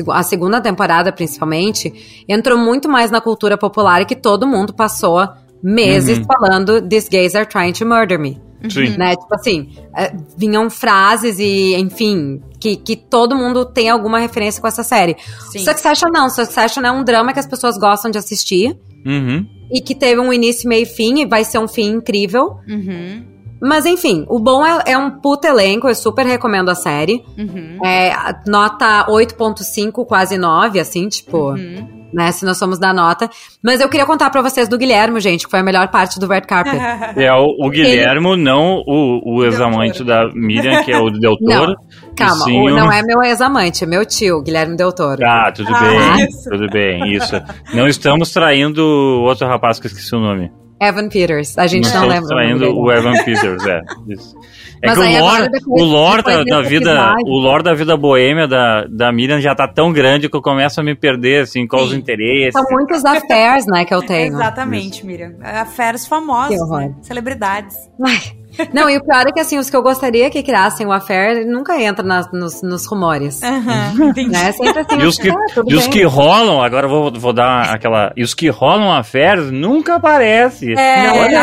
a 0.10 0.24
segunda 0.24 0.60
temporada 0.60 1.12
principalmente, 1.12 1.94
entrou 2.28 2.58
muito 2.58 2.90
mais 2.90 3.12
na 3.12 3.22
cultura 3.22 3.56
popular 3.56 4.02
e 4.02 4.06
que 4.06 4.16
todo 4.16 4.48
mundo 4.48 4.74
passou 4.74 5.30
meses 5.62 6.18
uhum. 6.18 6.26
falando 6.26 6.82
These 6.82 7.08
gays 7.08 7.36
are 7.36 7.46
trying 7.46 7.74
to 7.74 7.86
murder 7.86 8.20
me. 8.20 8.42
Sim. 8.70 8.98
Né? 8.98 9.16
Tipo 9.16 9.36
assim, 9.36 9.70
é, 9.96 10.14
vinham 10.38 10.70
frases 10.70 11.38
e, 11.40 11.76
enfim, 11.76 12.42
que, 12.60 12.76
que 12.76 12.96
todo 12.96 13.36
mundo 13.36 13.66
tem 13.66 13.90
alguma 13.90 14.20
referência 14.20 14.62
com 14.62 14.68
essa 14.68 14.84
série. 14.84 15.16
Sim. 15.52 15.60
Succession 15.60 16.10
não, 16.14 16.30
Succession 16.30 16.84
é 16.84 16.92
um 16.92 17.04
drama 17.04 17.34
que 17.34 17.40
as 17.40 17.48
pessoas 17.48 17.78
gostam 17.78 18.10
de 18.10 18.18
assistir. 18.18 18.78
Uhum. 19.06 19.46
E 19.72 19.82
que 19.82 19.94
teve 19.94 20.22
um 20.22 20.32
início, 20.32 20.70
meio 20.70 20.84
e 20.84 20.86
fim, 20.86 21.22
e 21.22 21.26
vai 21.26 21.44
ser 21.44 21.60
um 21.60 21.68
fim 21.68 21.90
incrível. 21.90 22.58
Uhum. 22.68 23.26
Mas 23.62 23.86
enfim, 23.86 24.26
o 24.30 24.40
bom 24.40 24.66
é, 24.66 24.92
é, 24.92 24.98
um 24.98 25.20
puto 25.20 25.48
elenco, 25.48 25.88
eu 25.88 25.96
super 25.96 26.26
recomendo 26.26 26.70
a 26.70 26.76
série. 26.76 27.24
Uhum. 27.38 27.80
É, 27.86 28.14
nota 28.48 29.06
8.5, 29.10 30.06
quase 30.06 30.38
9, 30.38 30.80
assim, 30.80 31.08
tipo. 31.08 31.52
Uhum 31.52 32.03
né? 32.14 32.32
Se 32.32 32.46
nós 32.46 32.58
somos 32.58 32.80
da 32.80 32.94
nota. 32.94 33.30
Mas 33.62 33.82
eu 33.82 33.90
queria 33.90 34.06
contar 34.06 34.30
para 34.30 34.42
vocês 34.42 34.68
do 34.68 34.78
Guilherme, 34.78 35.20
gente, 35.20 35.46
que 35.46 35.52
foi 35.52 35.60
a 35.60 35.64
melhor 35.64 35.90
parte 35.90 36.20
do 36.20 36.28
Red 36.28 36.42
Carpet. 36.42 36.80
É 37.24 37.32
o, 37.34 37.68
o 37.68 37.70
Guilherme, 37.70 38.28
Ele... 38.28 38.44
não 38.44 38.84
o, 38.86 39.38
o 39.38 39.44
ex-amante 39.46 40.04
da 40.04 40.30
Miriam, 40.34 40.84
que 40.84 40.92
é 40.92 40.98
o 40.98 41.10
Del 41.10 41.38
Toro. 41.38 41.74
Não, 41.74 42.16
calma, 42.16 42.46
o, 42.46 42.70
não 42.70 42.92
é 42.92 43.02
meu 43.02 43.22
ex-amante, 43.24 43.84
é 43.84 43.88
meu 43.88 44.06
tio, 44.06 44.42
Guilherme 44.42 44.76
Del 44.76 44.92
Toro. 44.92 45.22
Ah, 45.26 45.52
tudo 45.52 45.74
ah, 45.74 45.80
bem, 45.80 46.26
isso. 46.28 46.50
tudo 46.50 46.68
bem, 46.70 47.14
isso. 47.14 47.36
Não 47.74 47.88
estamos 47.88 48.32
traindo 48.32 48.84
outro 49.24 49.48
rapaz 49.48 49.80
que 49.80 49.88
esqueci 49.88 50.16
o 50.16 50.20
nome. 50.20 50.52
Evan 50.88 51.10
Peters, 51.10 51.58
a 51.58 51.68
gente 51.68 51.92
não, 51.94 52.02
não 52.02 52.08
lembra. 52.08 52.28
traindo 52.28 52.66
o, 52.72 52.84
o 52.84 52.92
Evan 52.92 53.14
Peters, 53.24 53.66
é. 53.66 53.82
Isso. 54.08 54.36
É 54.82 54.88
Mas 54.88 55.00
que 55.00 55.06
o 55.06 55.20
lore, 55.20 55.50
depois, 55.50 55.82
o 55.82 55.86
lore 55.86 56.24
da, 56.24 56.44
da 56.44 56.62
vida, 56.62 57.16
o 57.26 57.40
lore 57.40 57.64
da 57.64 57.74
vida 57.74 57.96
boêmia 57.96 58.46
da, 58.46 58.86
da 58.86 59.14
Miriam 59.14 59.40
já 59.40 59.56
tá 59.56 59.66
tão 59.66 59.94
grande 59.94 60.28
que 60.28 60.36
eu 60.36 60.42
começo 60.42 60.82
a 60.82 60.84
me 60.84 60.94
perder, 60.94 61.44
assim, 61.44 61.66
com 61.66 61.78
os 61.78 61.94
interesses. 61.94 62.52
São 62.52 62.66
muitos 62.70 63.06
affairs, 63.06 63.66
né, 63.66 63.86
que 63.86 63.94
eu 63.94 64.02
tenho. 64.02 64.34
Exatamente, 64.34 64.98
Isso. 64.98 65.08
Miriam. 65.08 65.36
Affairs 65.42 66.06
famosos, 66.06 66.70
né? 66.70 66.94
celebridades. 67.02 67.78
Ai. 68.06 68.43
Não, 68.74 68.90
e 68.90 68.98
o 68.98 69.04
pior 69.04 69.28
é 69.28 69.32
que 69.32 69.40
assim, 69.40 69.58
os 69.58 69.70
que 69.70 69.76
eu 69.76 69.82
gostaria 69.82 70.30
que 70.30 70.44
criassem 70.44 70.86
o 70.86 70.92
affair 70.92 71.46
nunca 71.46 71.82
entra 71.82 72.06
nas, 72.06 72.32
nos, 72.32 72.62
nos 72.62 72.86
rumores. 72.86 73.42
Uhum, 73.42 74.10
entendi. 74.10 74.30
Né? 74.30 74.52
Sempre 74.52 74.80
assim, 74.80 75.00
e 75.00 75.06
os 75.06 75.18
que, 75.18 75.30
ah, 75.30 75.36
e 75.68 75.76
os 75.76 75.88
que 75.88 76.04
rolam, 76.04 76.62
agora 76.62 76.88
vou, 76.88 77.12
vou 77.12 77.34
dar 77.34 77.74
aquela. 77.74 78.12
E 78.16 78.24
os 78.24 78.34
que 78.34 78.50
rolam 78.50 78.94
affair 78.94 79.40
nunca 79.52 79.96
aparece. 79.96 80.74
É, 80.74 81.08
não, 81.08 81.18
olha 81.18 81.38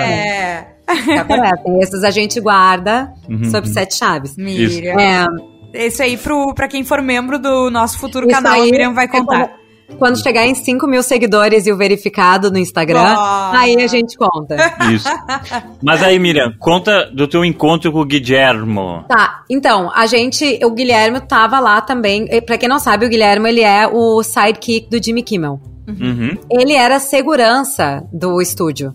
é. 0.00 0.74
Aparecem. 1.18 1.80
Esses 1.80 2.04
a 2.04 2.10
gente 2.10 2.40
guarda 2.40 3.12
uhum. 3.28 3.50
sob 3.50 3.68
sete 3.68 3.96
chaves. 3.96 4.36
Miriam. 4.36 5.00
É, 5.00 5.26
esse 5.72 6.02
aí, 6.02 6.16
pro, 6.16 6.54
pra 6.54 6.68
quem 6.68 6.84
for 6.84 7.02
membro 7.02 7.38
do 7.38 7.70
nosso 7.70 7.98
futuro 7.98 8.28
canal, 8.28 8.52
aí, 8.52 8.60
a 8.60 8.64
Miriam 8.64 8.94
vai 8.94 9.08
contar. 9.08 9.50
Quando 9.98 10.22
chegar 10.22 10.44
em 10.44 10.54
5 10.54 10.86
mil 10.86 11.02
seguidores 11.02 11.66
e 11.66 11.72
o 11.72 11.76
verificado 11.76 12.50
no 12.50 12.58
Instagram, 12.58 13.14
oh. 13.16 13.56
aí 13.56 13.76
a 13.82 13.86
gente 13.86 14.16
conta. 14.16 14.56
Isso. 14.92 15.08
Mas 15.82 16.02
aí, 16.02 16.18
Miriam, 16.18 16.52
conta 16.58 17.10
do 17.12 17.26
teu 17.26 17.44
encontro 17.44 17.92
com 17.92 18.00
o 18.00 18.04
Guilhermo. 18.04 19.04
Tá, 19.08 19.42
então, 19.48 19.90
a 19.94 20.06
gente, 20.06 20.60
o 20.64 20.70
Guilherme 20.70 21.20
tava 21.20 21.60
lá 21.60 21.80
também. 21.80 22.26
Pra 22.42 22.58
quem 22.58 22.68
não 22.68 22.78
sabe, 22.78 23.06
o 23.06 23.08
Guilherme, 23.08 23.48
ele 23.48 23.62
é 23.62 23.86
o 23.86 24.22
sidekick 24.22 24.88
do 24.90 25.02
Jimmy 25.02 25.22
Kimmel. 25.22 25.60
Uhum. 25.86 26.36
Ele 26.50 26.72
era 26.72 26.98
segurança 26.98 28.02
do 28.12 28.40
estúdio. 28.40 28.94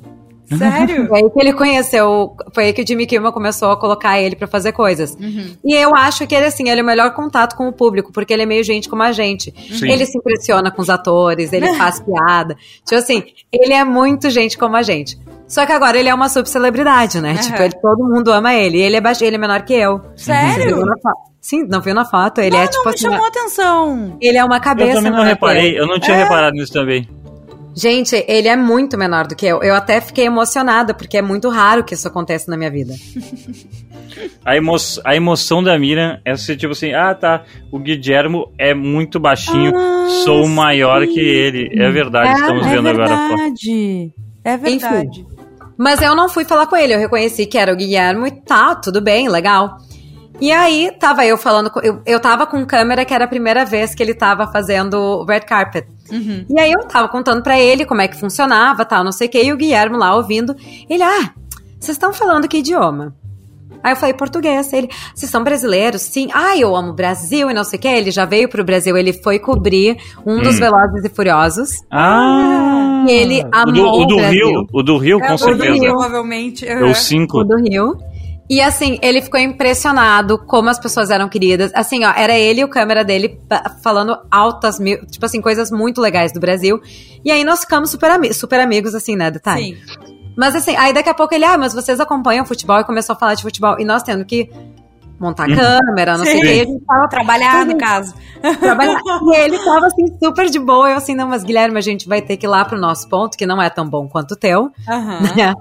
Sério? 0.58 1.08
Foi 1.08 1.20
aí 1.24 1.30
que 1.30 1.40
ele 1.40 1.54
conheceu, 1.54 2.36
foi 2.54 2.66
aí 2.66 2.74
que 2.74 2.82
o 2.82 2.88
Jimmy 2.88 3.06
Kimmel 3.06 3.32
começou 3.32 3.72
a 3.72 3.78
colocar 3.78 4.20
ele 4.20 4.36
para 4.36 4.48
fazer 4.48 4.72
coisas. 4.72 5.16
Uhum. 5.16 5.56
E 5.64 5.76
eu 5.76 5.96
acho 5.96 6.26
que 6.26 6.36
ele, 6.36 6.46
assim, 6.46 6.70
ele 6.70 6.80
é 6.80 6.84
o 6.84 6.86
melhor 6.86 7.14
contato 7.14 7.56
com 7.56 7.68
o 7.68 7.74
público, 7.74 8.12
porque 8.12 8.34
ele 8.34 8.44
é 8.44 8.46
meio 8.46 8.64
gente 8.64 8.90
como 8.90 9.04
a 9.04 9.12
gente. 9.12 9.54
Sim. 9.72 9.90
Ele 9.90 10.06
se 10.06 10.18
impressiona 10.18 10.72
com 10.72 10.82
os 10.82 10.90
atores, 10.90 11.54
ele 11.54 11.74
faz 11.76 12.00
piada. 12.04 12.56
Tipo 12.86 12.96
assim, 12.96 13.24
ele 13.52 13.74
é 13.74 13.84
muito 13.84 14.30
gente 14.30 14.58
como 14.58 14.76
a 14.76 14.82
gente. 14.82 15.18
Só 15.48 15.66
que 15.66 15.72
agora 15.72 15.98
ele 15.98 16.10
é 16.10 16.14
uma 16.14 16.30
subcelebridade, 16.30 17.20
né? 17.20 17.32
Uhum. 17.32 17.38
Tipo, 17.38 17.62
ele, 17.64 17.74
todo 17.82 18.04
mundo 18.04 18.32
ama 18.32 18.54
ele. 18.54 18.80
Ele 18.80 18.96
é, 18.96 19.02
baixo, 19.02 19.24
ele 19.24 19.36
é 19.36 19.40
menor 19.40 19.64
que 19.64 19.74
eu. 19.74 20.00
Sério? 20.16 20.86
Sim, 21.42 21.66
não 21.68 21.82
viu 21.82 21.96
na 21.96 22.06
foto. 22.06 22.40
Ele 22.40 22.56
não, 22.56 22.64
é 22.64 22.68
tipo 22.68 22.84
não 22.84 22.92
assim. 22.92 23.04
Não 23.06 23.12
me 23.12 23.18
chamou 23.18 23.28
atenção. 23.28 24.18
Ele 24.22 24.38
é 24.38 24.44
uma 24.44 24.60
cabeça. 24.60 24.92
Eu 24.92 24.96
também 24.96 25.12
não 25.12 25.24
reparei, 25.24 25.80
eu 25.80 25.88
não 25.88 26.00
tinha 26.00 26.18
é. 26.18 26.24
reparado 26.24 26.56
nisso 26.56 26.74
também. 26.74 27.10
Gente, 27.80 28.26
ele 28.28 28.50
é 28.50 28.58
muito 28.58 28.98
menor 28.98 29.26
do 29.26 29.38
que 29.38 29.46
eu. 29.46 29.64
Eu 29.64 29.74
até 29.74 30.02
fiquei 30.02 30.26
emocionada, 30.26 30.94
porque 30.94 31.18
é 31.18 31.22
muito 31.22 31.48
raro 31.48 31.82
que 31.82 31.94
isso 31.94 32.06
aconteça 32.10 32.52
na 32.52 32.58
minha 32.58 32.70
vida. 32.70 32.94
a, 34.44 34.58
emo 34.58 34.76
a 35.06 35.16
emoção 35.16 35.64
da 35.64 35.80
Miriam 35.80 36.20
é 36.26 36.36
ser 36.36 36.58
tipo 36.58 36.74
assim: 36.74 36.92
ah, 36.92 37.16
tá, 37.16 37.46
o 37.72 37.80
Guilhermo 37.80 38.52
é 38.58 38.74
muito 38.74 39.18
baixinho, 39.18 39.74
ah, 39.78 40.10
sou 40.26 40.44
sim. 40.44 40.50
maior 40.50 41.08
que 41.08 41.22
ele. 41.22 41.70
É 41.82 41.90
verdade, 41.90 42.32
é, 42.32 42.34
estamos 42.34 42.68
é 42.68 42.70
vendo 42.70 42.84
verdade. 42.84 43.14
agora. 43.14 43.42
É 44.44 44.58
verdade. 44.58 45.22
Enfim, 45.22 45.28
mas 45.78 46.02
eu 46.02 46.14
não 46.14 46.28
fui 46.28 46.44
falar 46.44 46.68
com 46.68 46.76
ele, 46.76 46.94
eu 46.94 47.00
reconheci 47.00 47.46
que 47.46 47.58
era 47.58 47.72
o 47.72 47.78
Guilhermo 47.78 48.28
e 48.28 48.32
tá, 48.32 48.76
tudo 48.76 49.00
bem, 49.00 49.30
legal. 49.30 49.78
E 50.42 50.52
aí, 50.52 50.92
tava 51.00 51.26
eu 51.26 51.38
falando, 51.38 51.72
eu, 51.84 52.02
eu 52.06 52.20
tava 52.20 52.48
com 52.48 52.66
câmera 52.66 53.04
que 53.04 53.14
era 53.14 53.26
a 53.26 53.28
primeira 53.28 53.66
vez 53.66 53.94
que 53.94 54.02
ele 54.02 54.14
tava 54.14 54.48
fazendo 54.52 55.26
red 55.26 55.42
carpet. 55.42 55.88
Uhum. 56.12 56.46
E 56.50 56.60
aí 56.60 56.72
eu 56.72 56.88
tava 56.88 57.08
contando 57.08 57.44
para 57.44 57.60
ele 57.60 57.86
como 57.86 58.02
é 58.02 58.08
que 58.08 58.20
funcionava, 58.20 58.86
tal, 58.86 59.04
não 59.04 59.12
sei 59.12 59.28
o 59.28 59.32
que, 59.32 59.44
e 59.44 59.54
o 59.54 59.58
Guilherme 59.58 59.98
lá 59.98 60.16
ouvindo, 60.16 60.56
ele, 60.90 61.04
ah, 61.04 61.34
vocês 61.80 61.96
estão 61.96 62.14
falando 62.14 62.48
que 62.48 62.58
idioma? 62.58 63.16
Aí 63.84 63.94
eu 63.94 63.96
falei 63.96 64.14
português. 64.14 64.72
Ele, 64.74 64.90
vocês 65.14 65.32
são 65.32 65.44
brasileiros? 65.44 66.02
Sim. 66.02 66.28
Ah, 66.34 66.58
eu 66.58 66.76
amo 66.76 66.90
o 66.90 66.94
Brasil 66.94 67.50
e 67.50 67.54
não 67.54 67.64
sei 67.64 67.80
o 67.80 67.82
que. 67.82 67.88
Ele 67.88 68.12
já 68.12 68.26
veio 68.26 68.50
pro 68.50 68.64
Brasil. 68.64 68.98
Ele 68.98 69.14
foi 69.14 69.40
cobrir 69.40 69.98
um 70.26 70.36
hum. 70.36 70.42
dos 70.42 70.60
Velozes 70.60 71.04
e 71.04 71.10
Furiosos. 71.10 71.82
Ah! 71.90 73.06
E 73.08 73.12
ele 73.12 73.42
amou 73.52 74.02
o 74.02 74.06
do, 74.06 74.16
o 74.16 74.18
do 74.18 74.18
Rio. 74.18 74.68
O 74.74 74.84
do 74.84 74.98
Rio, 74.98 75.20
com 75.20 75.26
é, 75.26 75.38
certeza. 75.38 75.72
O 75.72 75.76
do 75.76 75.82
Rio, 75.82 75.92
provavelmente. 75.94 76.66
Uhum. 76.66 76.92
O 76.92 76.96
5. 76.96 77.38
O 77.38 77.44
do 77.44 77.56
Rio. 77.58 77.98
E 78.50 78.60
assim, 78.62 78.98
ele 79.04 79.22
ficou 79.22 79.40
impressionado 79.40 80.40
como 80.40 80.70
as 80.70 80.80
pessoas 80.80 81.12
eram 81.12 81.30
queridas. 81.30 81.72
Assim, 81.76 82.04
ó, 82.04 82.12
era 82.16 82.34
ele 82.38 82.62
e 82.62 82.64
o 82.64 82.68
câmera 82.68 83.04
dele 83.06 83.40
falando 83.84 84.18
altas, 84.32 84.78
tipo 85.12 85.26
assim, 85.26 85.40
coisas 85.40 85.70
muito 85.70 86.02
legais 86.02 86.34
do 86.34 86.40
Brasil. 86.40 86.82
E 87.24 87.32
aí 87.32 87.44
nós 87.44 87.60
ficamos 87.60 87.92
super, 87.92 88.10
ami 88.10 88.34
super 88.34 88.60
amigos, 88.60 88.96
assim, 88.96 89.16
né, 89.16 89.30
detalhe. 89.30 89.78
Sim. 89.78 90.10
Mas 90.36 90.56
assim, 90.56 90.76
aí 90.78 90.94
daqui 90.94 91.10
a 91.10 91.14
pouco 91.14 91.36
ele, 91.36 91.46
ah, 91.46 91.58
mas 91.58 91.74
vocês 91.74 92.00
acompanham 92.00 92.46
futebol 92.46 92.80
e 92.80 92.84
começou 92.86 93.14
a 93.14 93.20
falar 93.20 93.36
de 93.36 93.44
futebol. 93.44 93.76
E 93.78 93.86
nós 93.86 94.02
tendo 94.02 94.26
que 94.26 94.50
montar 95.20 95.46
câmera, 95.48 96.18
não 96.18 96.24
sei 96.26 96.38
o 96.38 96.42
que. 96.42 96.48
A 96.48 96.54
gente 96.66 96.86
tava 96.86 97.08
Trabalhar, 97.10 97.66
no 97.66 97.78
caso. 97.78 98.16
trabalhar. 98.60 99.00
E 99.04 99.36
ele 99.36 99.60
tava 99.60 99.88
assim, 99.88 100.06
super 100.24 100.50
de 100.50 100.58
boa. 100.58 100.90
Eu 100.90 100.98
assim, 100.98 101.14
não, 101.14 101.28
mas 101.28 101.44
Guilherme, 101.44 101.78
a 101.78 101.82
gente 101.82 102.08
vai 102.08 102.22
ter 102.22 102.38
que 102.38 102.46
ir 102.46 102.50
lá 102.50 102.64
pro 102.64 102.80
nosso 102.80 103.08
ponto, 103.10 103.38
que 103.38 103.46
não 103.46 103.62
é 103.62 103.70
tão 103.70 103.88
bom 103.88 104.08
quanto 104.08 104.32
o 104.32 104.36
teu, 104.36 104.72
Aham. 104.88 105.20
né? 105.36 105.54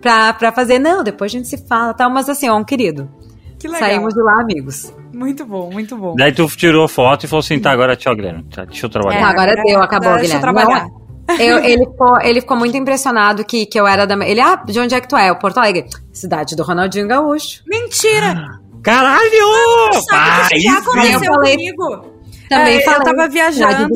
Pra, 0.00 0.32
pra 0.32 0.52
fazer, 0.52 0.78
não, 0.78 1.02
depois 1.02 1.30
a 1.32 1.36
gente 1.36 1.48
se 1.48 1.58
fala 1.66 1.92
tal. 1.94 2.10
Mas 2.10 2.28
assim, 2.28 2.48
ó, 2.48 2.56
um 2.56 2.64
querido. 2.64 3.10
Que 3.58 3.66
legal. 3.66 3.88
Saímos 3.88 4.14
de 4.14 4.20
lá 4.22 4.40
amigos. 4.40 4.92
Muito 5.12 5.44
bom, 5.44 5.68
muito 5.72 5.96
bom. 5.96 6.14
Daí 6.16 6.32
tu 6.32 6.46
tirou 6.48 6.86
foto 6.86 7.24
e 7.24 7.28
falou 7.28 7.40
assim, 7.40 7.58
tá, 7.58 7.72
agora 7.72 7.96
tchau, 7.96 8.14
Guilherme. 8.14 8.44
Tá, 8.44 8.64
deixa 8.64 8.86
eu 8.86 8.90
trabalhar. 8.90 9.18
É, 9.20 9.22
agora 9.24 9.54
deu, 9.64 9.82
acabou, 9.82 10.14
Deixa 10.16 10.34
eu 10.36 10.40
Guilherme. 10.40 10.40
trabalhar. 10.62 10.86
Não, 11.28 11.36
eu- 11.40 11.58
ele, 11.64 11.84
ficou, 11.84 12.20
ele 12.22 12.40
ficou 12.40 12.56
muito 12.56 12.76
impressionado 12.76 13.44
que, 13.44 13.66
que 13.66 13.78
eu 13.78 13.86
era 13.86 14.06
da. 14.06 14.14
Ele, 14.26 14.40
ah, 14.40 14.56
de 14.64 14.78
onde 14.78 14.94
é 14.94 15.00
que 15.00 15.08
tu 15.08 15.16
é? 15.16 15.28
Eu, 15.28 15.36
Porto 15.36 15.58
Alegre. 15.58 15.86
Cidade 16.12 16.54
do 16.56 16.62
Ronaldinho 16.62 17.06
Gaúcho. 17.08 17.62
Mentira! 17.66 18.60
Caralho! 18.82 19.92
Sabe 19.92 20.06
Ah, 20.12 20.46
que 20.48 20.56
isso 20.56 20.70
já 20.72 20.78
aconteceu 20.78 21.20
eu 21.24 21.34
falei- 21.34 21.56
comigo. 21.56 22.18
Também 22.48 22.74
É, 22.74 22.76
eu 22.78 22.84
falei. 22.84 23.00
tava 23.02 23.28
viajando. 23.28 23.92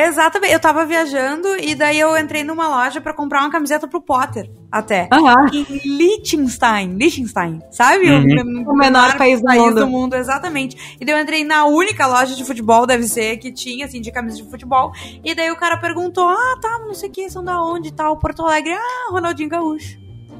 Do. 0.00 0.08
Exatamente, 0.08 0.52
eu 0.52 0.60
tava 0.60 0.84
viajando 0.84 1.48
e 1.60 1.74
daí 1.74 1.98
eu 1.98 2.16
entrei 2.16 2.44
numa 2.44 2.68
loja 2.68 3.00
pra 3.00 3.12
comprar 3.12 3.40
uma 3.40 3.50
camiseta 3.50 3.86
pro 3.88 4.00
Potter, 4.00 4.50
até. 4.70 5.08
Aham. 5.12 5.34
Em 5.52 5.64
Liechtenstein, 5.84 6.94
Liechtenstein, 6.96 7.60
sabe? 7.70 8.10
Uhum. 8.10 8.64
O 8.68 8.76
menor 8.76 9.16
país 9.16 9.40
do 9.40 9.86
mundo. 9.86 10.14
exatamente. 10.14 10.96
E 11.00 11.04
daí 11.04 11.14
eu 11.14 11.20
entrei 11.20 11.44
na 11.44 11.64
única 11.66 12.06
loja 12.06 12.34
de 12.34 12.44
futebol, 12.44 12.86
deve 12.86 13.04
ser, 13.08 13.36
que 13.38 13.52
tinha, 13.52 13.86
assim, 13.86 14.00
de 14.00 14.10
camisa 14.10 14.36
de 14.36 14.48
futebol. 14.50 14.92
E 15.24 15.34
daí 15.34 15.50
o 15.50 15.56
cara 15.56 15.76
perguntou, 15.76 16.28
ah, 16.28 16.58
tá, 16.60 16.78
não 16.80 16.94
sei 16.94 17.08
o 17.08 17.12
que, 17.12 17.30
são 17.30 17.42
da 17.44 17.62
onde 17.62 17.88
e 17.88 17.92
tal, 17.92 18.16
Porto 18.18 18.42
Alegre. 18.44 18.72
Ah, 18.72 19.08
Ronaldinho 19.12 19.48
Gaúcho. 19.48 19.98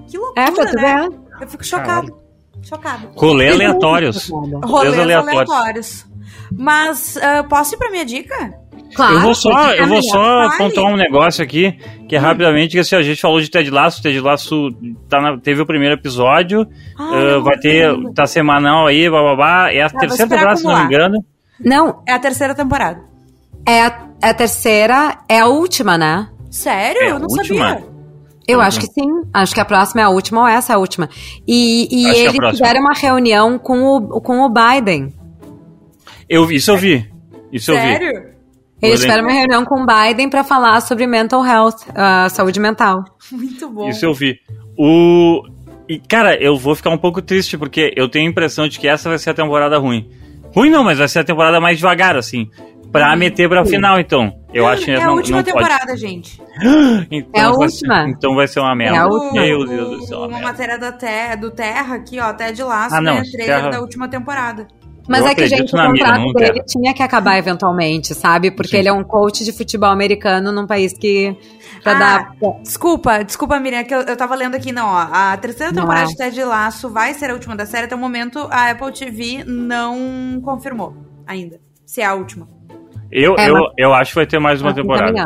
Que 0.09 0.16
loucura, 0.16 0.47
É, 0.47 0.51
pra 0.51 0.66
tu 0.66 0.77
né? 0.77 1.09
ver. 1.09 1.18
Eu 1.42 1.49
fico 1.49 1.64
chocado, 1.64 2.16
chocado. 2.62 3.11
Rolê 3.14 3.49
aleatórios. 3.49 4.29
Rolês 4.29 4.99
aleatórios. 4.99 5.51
aleatórios. 5.51 6.07
Mas, 6.51 7.16
ah, 7.18 7.44
posso 7.44 7.75
ir 7.75 7.79
pra 7.79 7.90
minha 7.90 8.05
dica? 8.05 8.55
Claro. 8.94 9.14
eu 9.14 9.20
vou 9.20 9.35
só, 9.35 9.72
eu 9.74 9.87
vou 9.87 10.03
só 10.03 10.57
pontuar 10.57 10.92
um 10.92 10.96
negócio 10.96 11.42
aqui, 11.44 11.79
que 12.09 12.16
é 12.16 12.18
rapidamente, 12.18 12.72
que 12.72 12.79
assim, 12.79 12.96
a 12.96 13.03
gente 13.03 13.20
falou 13.20 13.40
de 13.40 13.51
Ted 13.51 13.70
Lasso, 13.70 14.03
Ted 14.03 14.18
Lasso 14.20 14.70
tá 15.09 15.20
na- 15.20 15.38
teve 15.38 15.61
o 15.62 15.66
primeiro 15.66 15.94
episódio, 15.94 16.66
Ah, 16.98 17.14
eu 17.14 17.42
vai 17.42 17.59
ter, 17.59 17.92
tá 18.14 18.27
semanal 18.27 18.87
aí, 18.87 19.09
bababá, 19.11 19.70
é 19.70 19.83
a 19.83 19.90
terceira 19.90 20.29
temporada, 20.31 20.57
se 20.57 20.64
não 20.64 20.79
me 20.79 20.85
engano. 20.85 21.24
Não, 21.62 22.03
É 22.07 22.12
a 22.12 22.18
terceira 22.18 22.55
temporada. 22.55 23.01
é 23.66 23.83
a, 23.83 24.07
é 24.22 24.29
a 24.31 24.35
terceira, 24.35 25.18
é 25.29 25.40
a 25.40 25.46
última, 25.46 25.98
né? 25.98 26.29
Sério? 26.51 27.03
É 27.03 27.07
a 27.07 27.09
eu 27.11 27.18
não 27.18 27.29
última? 27.29 27.68
sabia. 27.68 27.85
Eu 28.48 28.59
Uhum. 28.61 28.64
acho 28.64 28.81
que 28.81 28.87
sim. 28.87 29.07
Acho 29.35 29.53
que 29.55 29.61
a 29.61 29.64
próxima 29.66 30.01
é 30.01 30.05
a 30.05 30.09
última 30.09 30.40
ou 30.40 30.46
essa 30.48 30.72
é 30.72 30.77
a 30.77 30.79
última. 30.79 31.11
E, 31.46 31.87
e 31.90 32.07
é 32.07 32.18
eles 32.20 32.37
próxima. 32.37 32.51
fizeram 32.66 32.81
uma 32.81 32.94
reunião 32.94 33.59
com 33.59 33.83
o, 33.85 34.20
com 34.22 34.40
o 34.40 34.48
Biden. 34.48 35.12
Eu, 36.27 36.51
isso 36.51 36.70
eu 36.70 36.77
vi, 36.79 37.11
isso 37.53 37.72
eu 37.72 37.77
vi. 37.79 38.28
Eles 38.81 39.01
fizeram 39.01 39.25
uma 39.25 39.33
reunião 39.33 39.64
com 39.64 39.83
o 39.83 39.87
Biden 39.87 40.29
pra 40.31 40.45
falar 40.45 40.81
sobre 40.81 41.07
mental 41.07 41.45
health, 41.45 41.77
ah, 41.95 42.29
saúde 42.31 42.61
mental. 42.61 43.05
Muito 43.33 43.69
bom. 43.69 43.88
Isso 43.88 44.05
eu 44.05 44.14
vi. 44.14 44.38
O. 44.77 45.43
E, 45.88 45.99
cara, 45.99 46.37
eu 46.37 46.57
vou 46.57 46.75
ficar 46.75 46.91
um 46.91 46.99
pouco 46.99 47.21
triste, 47.23 47.57
porque 47.59 47.93
eu 47.97 48.09
tenho 48.09 48.27
a 48.27 48.31
impressão 48.31 48.69
de 48.69 48.79
que 48.79 48.87
essa 48.87 49.09
vai 49.09 49.19
ser 49.19 49.31
a 49.31 49.35
temporada 49.35 49.79
ruim. 49.79 50.09
Ruim 50.55 50.71
não, 50.71 50.85
mas 50.85 50.99
vai 50.99 51.09
ser 51.09 51.21
a 51.21 51.25
temporada 51.25 51.61
mais 51.61 51.79
devagar, 51.79 52.14
assim. 52.17 52.49
Pra 52.93 53.14
meter 53.17 53.49
pra 53.51 53.64
final, 53.67 53.99
então. 54.01 54.33
Eu 54.53 54.67
acho 54.67 54.85
que 54.87 54.91
é 54.93 54.99
não, 54.99 55.11
a 55.11 55.12
última 55.14 55.38
não 55.38 55.45
temporada, 55.45 55.95
gente. 55.97 56.38
pode. 56.38 56.49
Então 57.11 57.31
É 57.35 57.41
a 57.45 57.51
vai 57.51 57.67
última. 57.69 58.03
Ser, 58.05 58.09
então 58.09 58.35
vai 58.35 58.49
ser 58.49 58.61
uma 58.61 58.75
merda. 58.75 58.97
É 58.97 58.99
a 59.01 59.07
última. 59.07 59.33
Meu 59.43 59.67
Deus 59.67 59.88
do 60.01 60.07
céu. 60.07 60.19
uma 60.19 60.27
Uma 60.27 60.33
merda. 60.38 60.47
matéria 60.53 60.79
da 60.79 60.93
terra, 60.93 61.35
do 61.37 61.51
Terra 61.51 61.95
aqui, 61.97 62.19
ó, 62.19 62.25
até 62.25 62.51
de 62.51 62.62
laço, 62.62 62.95
Ah, 62.95 63.01
não, 63.01 63.17
né? 63.17 63.23
Terra- 63.37 63.69
da 63.71 63.81
última 63.81 64.09
temporada. 64.09 64.67
Mas 65.09 65.23
Eu 65.23 65.29
é 65.29 65.35
que, 65.35 65.47
gente, 65.47 65.75
o 65.75 65.79
contrato 65.79 66.21
não 66.21 66.33
dele 66.33 66.62
tinha 66.64 66.92
que 66.92 67.03
acabar 67.03 67.38
eventualmente, 67.38 68.14
sabe? 68.14 68.51
Porque 68.51 68.73
Sim. 68.73 68.77
ele 68.77 68.88
é 68.88 68.92
um 68.92 69.03
coach 69.03 69.44
de 69.44 69.53
futebol 69.53 69.88
americano 69.88 70.53
num 70.53 70.66
país 70.66 70.92
que. 70.92 71.35
Pra 71.83 71.92
Ah, 71.92 71.99
dar. 71.99 72.33
Desculpa, 72.62 73.23
desculpa, 73.25 73.59
Miriam, 73.59 73.85
que 73.85 73.94
eu, 73.94 74.01
eu 74.01 74.16
tava 74.16 74.35
lendo 74.35 74.55
aqui, 74.55 74.71
não, 74.73 74.87
ó. 74.87 75.09
A 75.11 75.37
terceira 75.37 75.73
Não 75.73 75.83
temporada 75.83 76.05
é. 76.05 76.09
de 76.09 76.16
Ted 76.16 76.44
Laço 76.44 76.90
vai 76.90 77.14
ser 77.14 77.31
a 77.31 77.33
última 77.35 77.57
da 77.57 77.64
série. 77.64 77.87
Até 77.87 77.94
o 77.94 77.99
momento, 77.99 78.47
a 78.51 78.71
Apple 78.71 78.92
TV 78.92 79.44
não 79.47 80.40
confirmou 80.42 80.94
ainda 81.27 81.61
se 81.87 82.03
é 82.03 82.05
a 82.05 82.14
última. 82.14 82.58
Eu, 83.11 83.35
É, 83.38 83.49
eu, 83.49 83.55
mas- 83.55 83.73
eu 83.79 83.94
acho 83.94 84.11
que 84.11 84.14
vai 84.16 84.27
ter 84.27 84.38
mais 84.38 84.61
uma 84.61 84.71
tá 84.71 84.77
temporada. 84.83 85.18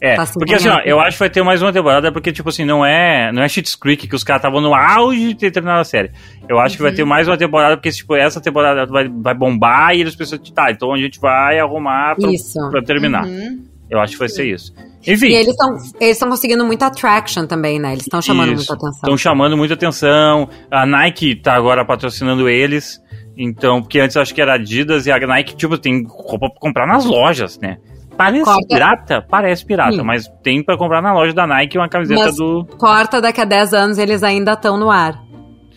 É, 0.00 0.16
Tá 0.16 0.24
porque 0.32 0.54
assim, 0.54 0.68
ó, 0.68 0.78
eu 0.84 0.98
acho 0.98 1.12
que 1.16 1.18
vai 1.18 1.28
ter 1.30 1.42
mais 1.42 1.60
uma 1.60 1.72
temporada, 1.72 2.10
porque, 2.10 2.32
tipo 2.32 2.48
assim, 2.48 2.64
não 2.64 2.84
é, 2.84 3.30
não 3.32 3.42
é 3.42 3.48
Shit's 3.48 3.76
Creek 3.76 4.08
que 4.08 4.14
os 4.16 4.24
caras 4.24 4.40
estavam 4.40 4.60
no 4.62 4.74
auge 4.74 5.28
de 5.28 5.34
ter 5.34 5.50
terminado 5.50 5.80
a 5.80 5.84
série. 5.84 6.10
Eu 6.48 6.58
acho 6.58 6.76
que 6.76 6.82
vai 6.82 6.92
ter 6.92 7.02
Uhum. 7.02 7.08
mais 7.08 7.28
uma 7.28 7.36
temporada, 7.36 7.76
porque, 7.76 7.90
tipo, 7.90 8.14
essa 8.16 8.40
temporada 8.40 8.86
vai, 8.86 9.08
vai 9.08 9.34
bombar 9.34 9.94
e 9.94 10.00
eles 10.00 10.16
precisam 10.16 10.42
de, 10.42 10.52
tá, 10.52 10.70
então 10.70 10.92
a 10.92 10.96
gente 10.96 11.20
vai 11.20 11.58
arrumar 11.58 12.16
pra, 12.16 12.30
Isso. 12.32 12.58
pra 12.70 12.82
terminar. 12.82 13.26
Uhum. 13.26 13.62
Eu 13.90 14.00
acho 14.00 14.12
que 14.14 14.18
vai 14.18 14.28
ser 14.28 14.44
isso. 14.44 14.74
Enfim. 15.06 15.28
E 15.28 15.34
eles 15.34 15.48
estão 15.48 15.68
eles 15.98 16.12
estão 16.16 16.28
conseguindo 16.28 16.62
muita 16.62 16.86
attraction 16.88 17.46
também, 17.46 17.78
né? 17.78 17.92
Eles 17.92 18.02
estão 18.02 18.20
chamando 18.20 18.48
Isso. 18.52 18.56
muita 18.56 18.74
atenção. 18.74 19.00
Estão 19.02 19.16
chamando 19.16 19.56
muita 19.56 19.72
atenção. 19.74 20.48
A 20.70 20.84
Nike 20.84 21.34
tá 21.36 21.54
agora 21.54 21.84
patrocinando 21.86 22.48
eles. 22.50 23.00
Então, 23.40 23.80
porque 23.80 24.00
antes 24.00 24.16
eu 24.16 24.22
acho 24.22 24.34
que 24.34 24.42
era 24.42 24.54
Adidas 24.54 25.06
e 25.06 25.12
a 25.12 25.18
Nike, 25.26 25.54
tipo, 25.54 25.78
tem 25.78 26.04
roupa 26.08 26.50
pra 26.50 26.58
comprar 26.60 26.86
nas 26.88 27.04
lojas, 27.04 27.56
né? 27.60 27.78
Parece 28.16 28.44
Corta. 28.44 28.66
pirata? 28.68 29.22
Parece 29.22 29.64
pirata, 29.64 29.92
Sim. 29.96 30.02
mas 30.02 30.26
tem 30.42 30.60
pra 30.60 30.76
comprar 30.76 31.00
na 31.00 31.12
loja 31.14 31.32
da 31.32 31.46
Nike 31.46 31.78
uma 31.78 31.88
camiseta 31.88 32.24
Mas- 32.24 32.36
do. 32.36 32.66
Corta 32.76 33.20
daqui 33.20 33.40
a 33.40 33.44
10 33.44 33.72
anos, 33.72 33.96
eles 33.96 34.24
ainda 34.24 34.54
estão 34.54 34.76
no 34.76 34.90
ar. 34.90 35.22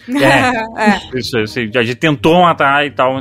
É. 0.10 0.52
Isso, 1.16 1.38
isso, 1.38 1.60
a 1.60 1.84
gente 1.84 1.96
tentou 1.96 2.42
matar 2.42 2.84
e 2.88 2.90
tal. 2.90 3.14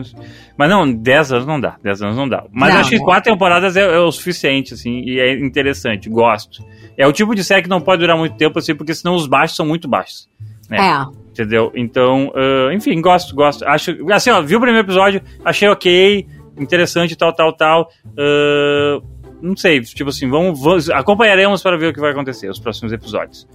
mas- 0.57 0.71
não, 0.71 0.91
10 0.91 1.33
anos 1.33 1.47
não 1.47 1.61
dá. 1.61 1.77
10 1.83 2.01
anos 2.01 2.17
não 2.17 2.27
dá. 2.27 2.45
Mas 2.51 2.73
Não, 2.73 2.81
acho 2.81 2.89
que 2.91 2.97
não. 2.99 3.05
quatro 3.05 3.31
temporadas 3.31 3.77
é, 3.77 3.83
é 3.83 3.99
o 3.99 4.11
suficiente, 4.11 4.73
assim, 4.73 5.01
e 5.05 5.21
é 5.21 5.39
interessante, 5.39 6.09
gosto. 6.09 6.65
É 6.97 7.07
o 7.07 7.13
tipo 7.13 7.35
de 7.35 7.45
série 7.45 7.63
que 7.63 7.69
não 7.69 7.81
pode 7.83 8.01
durar 8.01 8.17
muito 8.17 8.37
tempo, 8.37 8.59
assim, 8.59 8.75
porque 8.75 8.95
senão 8.95 9.15
os 9.15 9.27
baixos 9.27 9.55
são 9.57 9.67
muito 9.67 9.87
baixos. 9.87 10.27
É. 10.71 10.77
É. 10.81 11.05
Entendeu? 11.31 11.73
Então, 11.75 12.33
ah, 12.35 12.75
enfim, 12.75 13.01
gosto, 13.01 13.35
gosto. 13.35 13.65
Acho, 13.65 13.97
assim, 14.13 14.31
ó, 14.31 14.43
vi 14.43 14.57
o 14.57 14.61
primeiro 14.61 14.87
episódio, 14.87 15.23
achei 15.45 15.69
ok, 15.69 16.27
interessante, 16.59 17.17
tal, 17.17 17.33
tal, 17.33 17.53
tal. 17.53 17.91
Ah, 18.19 19.01
não 19.43 19.57
sei, 19.57 19.81
tipo 19.81 20.11
assim, 20.11 20.29
vamos, 20.29 20.61
vamos, 20.61 20.91
acompanharemos 20.91 21.63
para 21.63 21.77
ver 21.77 21.89
o 21.89 21.95
que 21.95 22.01
vai 22.01 22.11
acontecer 22.11 22.49
os 22.51 22.59
próximos 22.59 22.93
episódios. 22.93 23.49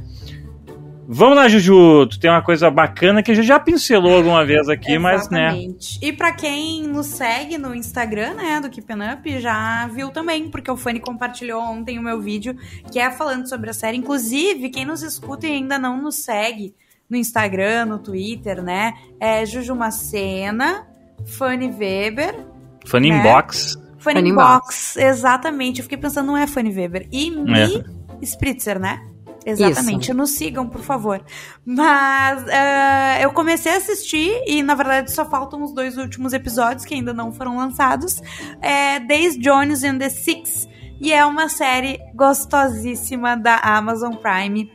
Vamos 1.07 1.35
lá, 1.35 1.47
Juju, 1.47 2.07
tu 2.07 2.19
tem 2.19 2.31
uma 2.31 2.41
coisa 2.41 2.71
bacana 2.71 3.21
que 3.21 3.31
a 3.31 3.35
gente 3.35 3.45
já 3.45 3.59
pincelou 3.59 4.15
alguma 4.15 4.43
vez 4.43 4.67
aqui, 4.67 4.97
mas, 4.97 5.29
né, 5.29 5.49
Exatamente. 5.49 5.99
E 6.01 6.11
pra 6.11 6.31
quem 6.31 6.87
nos 6.87 7.05
segue 7.05 7.59
no 7.59 7.75
Instagram, 7.75 8.33
né, 8.33 8.59
do 8.59 8.71
Keep 8.71 8.91
Up, 8.91 9.39
já 9.39 9.85
viu 9.87 10.09
também, 10.09 10.49
porque 10.49 10.71
o 10.71 10.75
Fanny 10.75 10.99
compartilhou 10.99 11.61
ontem 11.61 11.99
o 11.99 12.01
meu 12.01 12.19
vídeo, 12.19 12.55
que 12.91 12.97
é 12.97 13.11
falando 13.11 13.47
sobre 13.47 13.69
a 13.69 13.73
série. 13.73 13.97
Inclusive, 13.97 14.69
quem 14.71 14.83
nos 14.83 15.03
escuta 15.03 15.45
e 15.45 15.51
ainda 15.51 15.77
não 15.77 16.01
nos 16.01 16.23
segue 16.23 16.73
no 17.09 17.17
Instagram, 17.17 17.85
no 17.85 17.99
Twitter, 17.99 18.61
né, 18.61 18.93
é 19.19 19.45
Juju 19.45 19.75
Macena, 19.75 20.87
Fanny 21.25 21.67
Weber, 21.67 22.45
Funny 22.85 23.09
né? 23.09 23.19
Inbox, 23.19 23.77
Fanny 23.97 24.19
Fanny 24.19 24.33
Box, 24.33 24.97
exatamente. 24.97 25.79
Eu 25.79 25.83
fiquei 25.83 25.97
pensando, 25.97 26.27
não 26.27 26.37
é 26.37 26.45
Fanny 26.45 26.71
Weber. 26.71 27.07
E 27.11 27.31
Mi 27.31 27.83
Spritzer, 28.21 28.79
né? 28.79 29.01
Exatamente. 29.45 30.11
Nos 30.13 30.31
sigam, 30.31 30.67
por 30.67 30.81
favor. 30.81 31.23
Mas 31.63 32.47
eh, 32.47 33.23
eu 33.23 33.31
comecei 33.31 33.71
a 33.71 33.77
assistir 33.77 34.43
e, 34.47 34.63
na 34.63 34.73
verdade, 34.73 35.11
só 35.11 35.23
faltam 35.25 35.63
os 35.63 35.71
dois 35.71 35.97
últimos 35.97 36.33
episódios 36.33 36.83
que 36.83 36.95
ainda 36.95 37.13
não 37.13 37.31
foram 37.31 37.57
lançados. 37.57 38.21
É 38.61 38.99
Days 38.99 39.37
Jones 39.37 39.83
and 39.83 39.99
the 39.99 40.09
Six. 40.09 40.67
E 40.99 41.13
é 41.13 41.23
uma 41.25 41.49
série 41.49 41.99
gostosíssima 42.15 43.35
da 43.35 43.57
Amazon 43.57 44.15
Prime. 44.15 44.71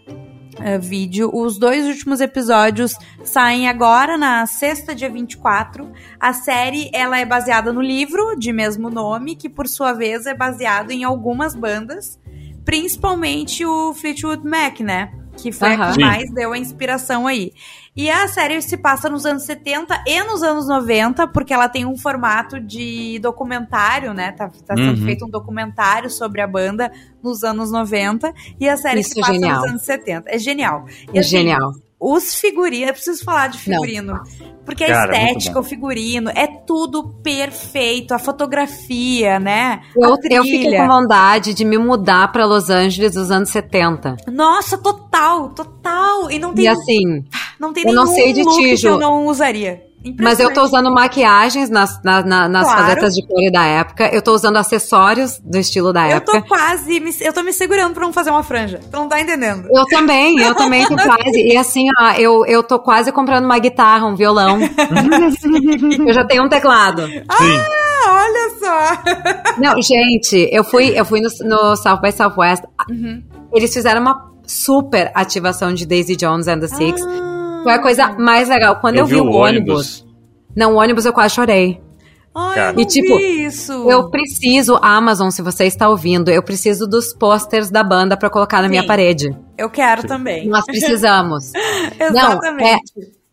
Eh, 0.59 0.79
vídeo. 0.79 1.31
Os 1.33 1.59
dois 1.59 1.87
últimos 1.87 2.21
episódios 2.21 2.95
saem 3.25 3.69
agora 3.69 4.17
na 4.17 4.47
sexta, 4.47 4.95
dia 4.95 5.11
24. 5.11 5.91
A 6.19 6.33
série 6.33 6.91
ela 6.93 7.19
é 7.19 7.25
baseada 7.25 7.73
no 7.73 7.81
livro 7.81 8.35
de 8.37 8.53
mesmo 8.53 8.91
nome, 8.91 9.37
que 9.37 9.49
por 9.49 9.69
sua 9.69 9.93
vez 9.93 10.27
é 10.27 10.35
baseado 10.35 10.91
em 10.91 11.05
algumas 11.05 11.55
bandas, 11.55 12.19
principalmente 12.65 13.65
o 13.65 13.93
Fleetwood 13.95 14.47
Mac, 14.47 14.81
né? 14.81 15.13
Que 15.43 15.53
foi 15.53 15.75
a 15.75 15.75
Aham. 15.75 15.93
que 15.95 16.01
mais 16.01 16.31
deu 16.33 16.53
a 16.53 16.59
inspiração 16.59 17.27
aí. 17.27 17.53
E 17.97 18.09
a 18.11 18.29
série 18.29 18.61
se 18.63 18.77
passa 18.77 19.09
nos 19.09 19.27
anos 19.27 19.43
70 19.45 20.05
e 20.07 20.23
nos 20.23 20.43
anos 20.43 20.69
90, 20.69 21.27
porque 21.29 21.53
ela 21.53 21.69
tem 21.69 21.85
um 21.85 21.97
formato 21.97 22.61
de 22.61 23.19
documentário, 23.21 24.15
né? 24.15 24.33
Tá, 24.33 24.49
tá 24.49 24.75
sendo 24.77 24.99
Uhum. 25.01 25.05
feito 25.07 25.25
um 25.27 25.29
documentário 25.31 26.09
sobre 26.11 26.41
a 26.41 26.47
banda 26.47 26.91
nos 27.23 27.43
anos 27.43 27.71
90 27.73 28.33
e 28.61 28.69
a 28.69 28.77
série 28.77 29.01
Isso 29.01 29.11
se 29.11 29.19
é 29.19 29.23
passa 29.23 29.33
genial. 29.35 29.61
nos 29.61 29.69
anos 29.71 29.83
70. 29.83 30.31
É 30.31 30.39
genial. 30.39 30.85
E, 31.13 31.17
É 31.17 31.21
assim, 31.21 31.31
genial. 31.31 31.73
Os 32.01 32.35
figurinos, 32.35 32.89
eu 32.89 32.95
preciso 32.95 33.25
falar 33.25 33.49
de 33.49 33.59
figurino. 33.59 34.15
Porque 34.65 34.85
a 34.85 34.87
Cara, 34.87 35.13
muito 35.13 35.27
estética, 35.27 35.61
o 35.61 35.63
figurino, 35.63 36.31
é 36.31 36.47
tudo 36.47 37.15
perfeito. 37.23 38.15
A 38.15 38.19
fotografia, 38.19 39.39
né? 39.39 39.83
Eu, 39.95 40.15
a 40.15 40.17
eu 40.31 40.43
fiquei 40.43 40.77
com 40.77 40.87
vontade 40.87 41.53
de 41.53 41.65
me 41.65 41.77
mudar 41.77 42.33
pra 42.33 42.47
Los 42.47 42.71
Angeles 42.71 43.15
dos 43.15 43.31
anos 43.31 43.51
70. 43.51 44.17
Nossa, 44.29 44.79
total, 44.79 45.51
total. 45.51 46.31
E 46.31 46.39
não 46.39 46.55
tem, 46.55 46.65
E 46.65 46.69
assim, 46.69 47.25
não 47.59 47.73
tem 47.73 47.85
eu 47.87 47.93
não 47.93 48.05
nenhum 48.05 48.17
sei 48.17 48.33
de 48.33 48.43
look 48.43 48.57
ti, 48.57 48.81
que 48.81 48.87
eu 48.87 48.99
não 48.99 49.27
usaria. 49.27 49.90
Mas 50.19 50.41
eu 50.41 50.53
tô 50.55 50.63
usando 50.63 50.91
maquiagens 50.91 51.69
nas, 51.69 52.03
na, 52.03 52.23
na, 52.23 52.49
nas 52.49 52.65
Claro. 52.65 52.83
paletas 52.83 53.15
de 53.15 53.27
cor 53.27 53.53
da 53.53 53.65
época. 53.67 54.09
Eu 54.15 54.23
tô 54.23 54.33
usando 54.33 54.57
acessórios 54.57 55.39
do 55.45 55.59
estilo 55.59 55.93
da 55.93 56.09
Eu 56.09 56.17
época. 56.17 56.41
tô 56.41 56.49
quase. 56.49 56.99
me- 57.01 57.15
Eu 57.21 57.33
tô 57.35 57.43
me 57.43 57.53
segurando 57.53 57.93
pra 57.93 58.05
não 58.07 58.13
fazer 58.13 58.31
uma 58.31 58.43
franja. 58.43 58.81
Tu 58.91 58.97
não 58.97 59.09
tá 59.09 59.21
entendendo. 59.21 59.69
Eu 59.71 59.85
também, 59.87 60.39
eu 60.41 60.55
também 60.55 60.87
tô 60.87 60.95
quase. 60.97 61.39
E 61.43 61.57
assim, 61.57 61.87
ó, 62.01 62.13
eu, 62.13 62.47
eu 62.47 62.63
tô 62.63 62.79
quase 62.79 63.13
comprando 63.13 63.45
uma 63.45 63.59
guitarra, 63.59 64.07
um 64.07 64.15
violão. 64.17 64.59
eu 66.07 66.13
já 66.15 66.25
tenho 66.25 66.45
um 66.45 66.49
teclado. 66.49 67.07
Sim. 67.07 67.23
Ah, 67.29 68.25
olha 68.25 68.51
só! 68.59 69.59
Não, 69.61 69.81
gente, 69.83 70.49
eu 70.51 70.65
fui, 70.65 70.99
eu 70.99 71.05
fui 71.05 71.21
no, 71.21 71.29
no 71.47 71.77
South 71.77 72.01
by 72.01 72.13
Southwest. 72.13 72.65
Uhum. 72.89 73.23
Eles 73.53 73.73
fizeram 73.73 74.01
uma 74.01 74.31
super 74.47 75.11
ativação 75.15 75.73
de 75.75 75.85
Daisy 75.87 76.17
Jones 76.17 76.49
and 76.49 76.61
the 76.61 76.69
Six. 76.69 77.03
Ah. 77.03 77.30
Foi 77.63 77.73
a 77.73 77.79
coisa 77.79 78.13
mais 78.19 78.49
legal. 78.49 78.77
Quando 78.77 78.97
eu, 78.97 79.07
vi 79.07 79.17
o 79.17 79.31
ônibus. 79.31 80.07
Não, 80.55 80.75
o 80.75 80.77
ônibus 80.77 81.05
eu 81.05 81.13
quase 81.13 81.35
chorei. 81.35 81.81
Ai, 82.35 82.69
eu 82.69 82.73
não 82.75 82.81
E, 82.81 82.87
tipo, 82.87 83.17
vi 83.17 83.45
isso. 83.45 83.73
Eu 83.91 84.09
preciso, 84.09 84.79
Amazon, 84.81 85.31
se 85.31 85.43
você 85.43 85.65
está 85.65 85.89
ouvindo, 85.89 86.31
eu 86.31 86.43
preciso 86.43 86.87
dos 86.87 87.13
posters 87.13 87.71
da 87.71 87.83
banda 87.83 88.17
pra 88.17 88.31
colocar 88.31 88.63
na 88.63 88.69
minha 88.69 88.83
Sim. 88.83 88.89
parede. 88.89 89.37
Eu 89.59 89.69
quero 89.69 90.07
também. 90.07 90.49
Nós 90.49 90.65
precisamos. 90.67 91.53
Exatamente. 91.99 92.93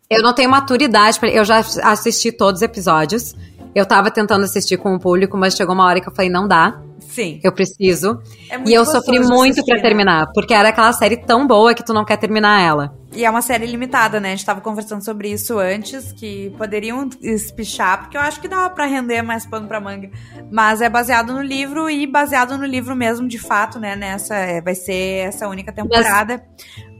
Eu 0.09 0.21
não 0.23 0.33
tenho 0.33 0.49
maturidade 0.49 1.19
pra. 1.19 1.29
Eu 1.29 1.45
já 1.45 1.57
assisti 1.83 2.31
todos 2.31 2.59
os 2.59 2.63
episódios. 2.63 3.35
Eu 3.75 3.85
tava 3.85 4.09
tentando 4.09 4.43
assistir 4.43 4.77
com 4.77 4.95
o 4.95 4.99
público, 4.99 5.37
mas 5.37 5.55
chegou 5.55 5.75
uma 5.75 5.85
hora 5.85 6.01
que 6.01 6.09
eu 6.09 6.15
falei, 6.15 6.31
não 6.31 6.47
dá. 6.47 6.81
Sim. 6.99 7.39
Eu 7.43 7.51
preciso. 7.51 8.19
É 8.49 8.57
e 8.65 8.73
eu 8.73 8.85
sofri 8.85 9.19
muito 9.19 9.63
pra 9.63 9.75
né? 9.75 9.81
terminar, 9.81 10.27
porque 10.33 10.53
era 10.53 10.69
aquela 10.69 10.91
série 10.93 11.17
tão 11.17 11.45
boa 11.45 11.73
que 11.73 11.85
tu 11.85 11.93
não 11.93 12.05
quer 12.05 12.17
terminar 12.17 12.61
ela. 12.61 12.96
E 13.17 13.25
é 13.25 13.29
uma 13.31 13.41
série 13.41 13.65
limitada, 13.65 14.19
né? 14.19 14.27
A 14.27 14.35
gente 14.35 14.45
tava 14.45 14.61
conversando 14.61 15.03
sobre 15.03 15.31
isso 15.31 15.57
antes, 15.57 16.11
que 16.11 16.51
poderiam 16.55 17.09
espichar, 17.19 18.01
porque 18.01 18.15
eu 18.15 18.21
acho 18.21 18.39
que 18.39 18.47
dava 18.47 18.69
pra 18.69 18.85
render 18.85 19.23
mais 19.23 19.43
pano 19.43 19.67
pra 19.67 19.81
manga. 19.81 20.11
Mas 20.51 20.81
é 20.81 20.87
baseado 20.87 21.33
no 21.33 21.41
livro 21.41 21.89
e 21.89 22.05
baseado 22.05 22.55
no 22.59 22.63
livro 22.63 22.95
mesmo, 22.95 23.27
de 23.27 23.39
fato, 23.39 23.79
né? 23.79 23.95
Nessa, 23.95 24.35
é, 24.35 24.61
vai 24.61 24.75
ser 24.75 25.29
essa 25.29 25.47
única 25.47 25.73
temporada. 25.73 26.45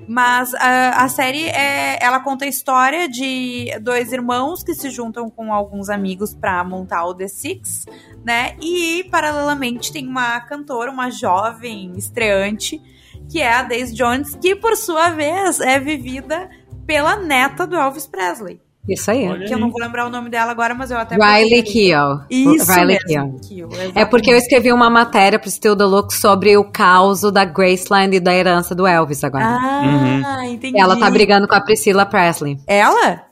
Mas 0.07 0.55
a, 0.55 1.03
a 1.03 1.07
série, 1.07 1.49
é, 1.49 2.03
ela 2.03 2.19
conta 2.19 2.45
a 2.45 2.47
história 2.47 3.07
de 3.07 3.77
dois 3.79 4.11
irmãos 4.11 4.63
que 4.63 4.73
se 4.73 4.89
juntam 4.89 5.29
com 5.29 5.53
alguns 5.53 5.87
amigos 5.87 6.33
pra 6.33 6.63
montar 6.63 7.05
o 7.05 7.13
The 7.13 7.27
Six, 7.27 7.85
né? 8.25 8.55
E, 8.59 9.03
paralelamente, 9.11 9.93
tem 9.93 10.07
uma 10.07 10.39
cantora, 10.39 10.89
uma 10.89 11.11
jovem 11.11 11.93
estreante, 11.95 12.81
que 13.29 13.41
é 13.41 13.53
a 13.53 13.63
Daisy 13.63 13.93
Jones, 13.93 14.35
que 14.35 14.55
por 14.55 14.75
sua 14.75 15.09
vez 15.09 15.59
é 15.59 15.79
vivida 15.79 16.49
pela 16.85 17.15
neta 17.17 17.67
do 17.67 17.75
Elvis 17.75 18.07
Presley. 18.07 18.59
Isso 18.87 19.11
aí. 19.11 19.27
Olha 19.27 19.45
Que 19.45 19.53
eu 19.53 19.59
não 19.59 19.69
vou 19.69 19.81
lembrar 19.81 20.07
o 20.07 20.09
nome 20.09 20.29
dela 20.29 20.51
agora, 20.51 20.73
mas 20.73 20.89
eu 20.89 20.97
até 20.97 21.15
Riley. 21.15 21.61
Keough. 21.63 22.21
Isso 22.29 22.71
Riley 22.71 22.97
mesmo. 23.05 23.39
Keough. 23.41 23.71
É 23.93 24.05
porque 24.05 24.31
eu 24.31 24.37
escrevi 24.37 24.71
uma 24.71 24.89
matéria 24.89 25.37
pro 25.37 25.51
Still 25.51 25.75
the 25.75 25.83
Look 25.83 26.13
sobre 26.13 26.55
o 26.55 26.63
caos 26.63 27.21
da 27.33 27.43
Graceland 27.43 28.15
e 28.15 28.19
da 28.19 28.33
herança 28.33 28.73
do 28.73 28.87
Elvis 28.87 29.23
agora. 29.25 29.45
Ah, 29.45 30.45
entendi. 30.45 30.79
Ela 30.79 30.97
tá 30.97 31.09
brigando 31.09 31.47
com 31.47 31.55
a 31.55 31.61
Priscilla 31.61 32.05
Presley. 32.05 32.57
Ela? 32.65 33.23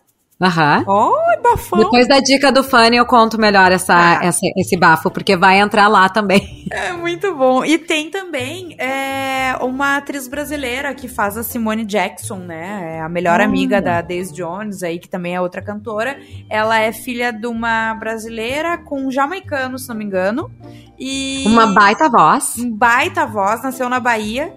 Aham. 0.41 0.83
Oi, 0.85 1.24
bafão. 1.51 1.79
Depois 1.79 2.07
da 2.07 2.19
dica 2.19 2.51
do 2.51 2.63
Fanny, 2.63 2.97
eu 2.97 3.05
conto 3.05 3.39
melhor 3.39 3.71
essa, 3.71 3.93
Ah. 3.95 4.25
essa- 4.25 4.39
esse 4.57 4.77
bafo, 4.77 5.09
porque 5.11 5.35
vai 5.37 5.59
entrar 5.59 5.87
lá 5.87 6.07
também. 6.09 6.65
É 6.71 6.91
muito 6.93 7.33
bom. 7.35 7.63
E 7.63 7.77
tem 7.77 8.09
também 8.09 8.75
é, 8.79 9.55
uma 9.61 9.97
atriz 9.97 10.27
brasileira 10.27 10.93
que 10.93 11.07
faz 11.07 11.37
a 11.37 11.43
Simone 11.43 11.85
Jackson, 11.85 12.37
né? 12.39 12.97
É 12.97 13.01
a 13.01 13.09
melhor 13.09 13.35
Olha. 13.35 13.45
amiga 13.45 13.81
da 13.81 14.01
Daisy 14.01 14.33
Jones, 14.33 14.81
aí, 14.83 14.97
que 14.99 15.07
também 15.09 15.35
é 15.35 15.41
outra 15.41 15.61
cantora. 15.61 16.17
Ela 16.49 16.79
é 16.79 16.91
filha 16.91 17.31
de 17.31 17.47
uma 17.47 17.93
brasileira 17.93 18.77
com 18.77 19.05
um 19.07 19.11
jamaicano, 19.11 19.77
se 19.77 19.87
não 19.89 19.95
me 19.95 20.03
engano. 20.05 20.49
E 20.97 21.43
Uma 21.47 21.67
baita 21.67 22.09
voz. 22.09 22.55
um 22.57 22.71
baita 22.71 23.25
voz, 23.25 23.61
nasceu 23.63 23.87
na 23.89 23.99
Bahia. 23.99 24.53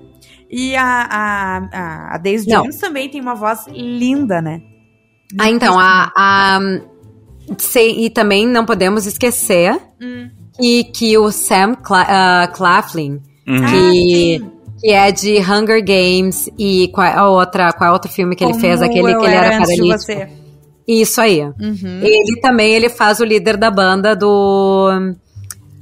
E 0.51 0.75
a, 0.77 1.07
a, 1.11 2.15
a, 2.15 2.19
Daisy. 2.19 2.47
Jones 2.49 2.79
também 2.79 3.09
tem 3.11 3.21
uma 3.21 3.35
voz 3.35 3.67
linda, 3.69 4.41
né? 4.41 4.63
Ah, 5.37 5.51
então, 5.51 5.79
a. 5.79 6.13
a 6.17 6.61
sei, 7.59 8.05
e 8.05 8.11
também 8.11 8.47
não 8.47 8.65
podemos 8.65 9.07
esquecer 9.07 9.77
Hum. 10.01 10.29
que, 10.59 10.85
que 10.85 11.19
o 11.19 11.31
Sam 11.33 11.75
Cla 11.75 12.07
ah, 12.09 12.47
Claflin, 12.49 13.21
Uhum. 13.47 13.65
Ah, 13.65 13.71
que, 13.71 14.39
sim. 14.39 14.51
que 14.81 14.91
é 14.91 15.11
de 15.11 15.39
Hunger 15.39 15.83
Games 15.83 16.51
e 16.59 16.89
qual 16.89 17.07
é 17.07 17.15
a 17.15 17.27
outra, 17.29 17.73
qual 17.73 17.89
é 17.89 17.93
outro 17.93 18.11
filme 18.11 18.37
que 18.37 18.45
ele 18.45 18.53
Como 18.53 18.61
fez? 18.63 18.83
Aquele 18.83 19.15
que 19.17 19.25
ele 19.25 19.35
era 19.35 19.57
antes 19.59 19.71
de 19.75 19.77
paralítico. 19.79 19.99
você. 20.13 20.29
Isso 20.87 21.21
aí. 21.21 21.41
Uhum. 21.43 22.01
Ele 22.03 22.41
também 22.41 22.73
ele 22.75 22.89
faz 22.91 23.21
o 23.21 23.25
líder 23.25 23.57
da 23.57 23.71
banda 23.71 24.15
do 24.15 24.91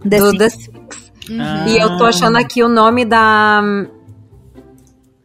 The 0.09 0.19
do 0.19 0.31
Six. 0.31 0.39
The 0.39 0.49
Six. 0.51 1.13
Ah. 1.41 1.65
E 1.69 1.77
eu 1.79 1.97
tô 1.99 2.05
achando 2.05 2.37
aqui 2.39 2.63
o 2.63 2.69
nome 2.69 3.05
da 3.05 3.61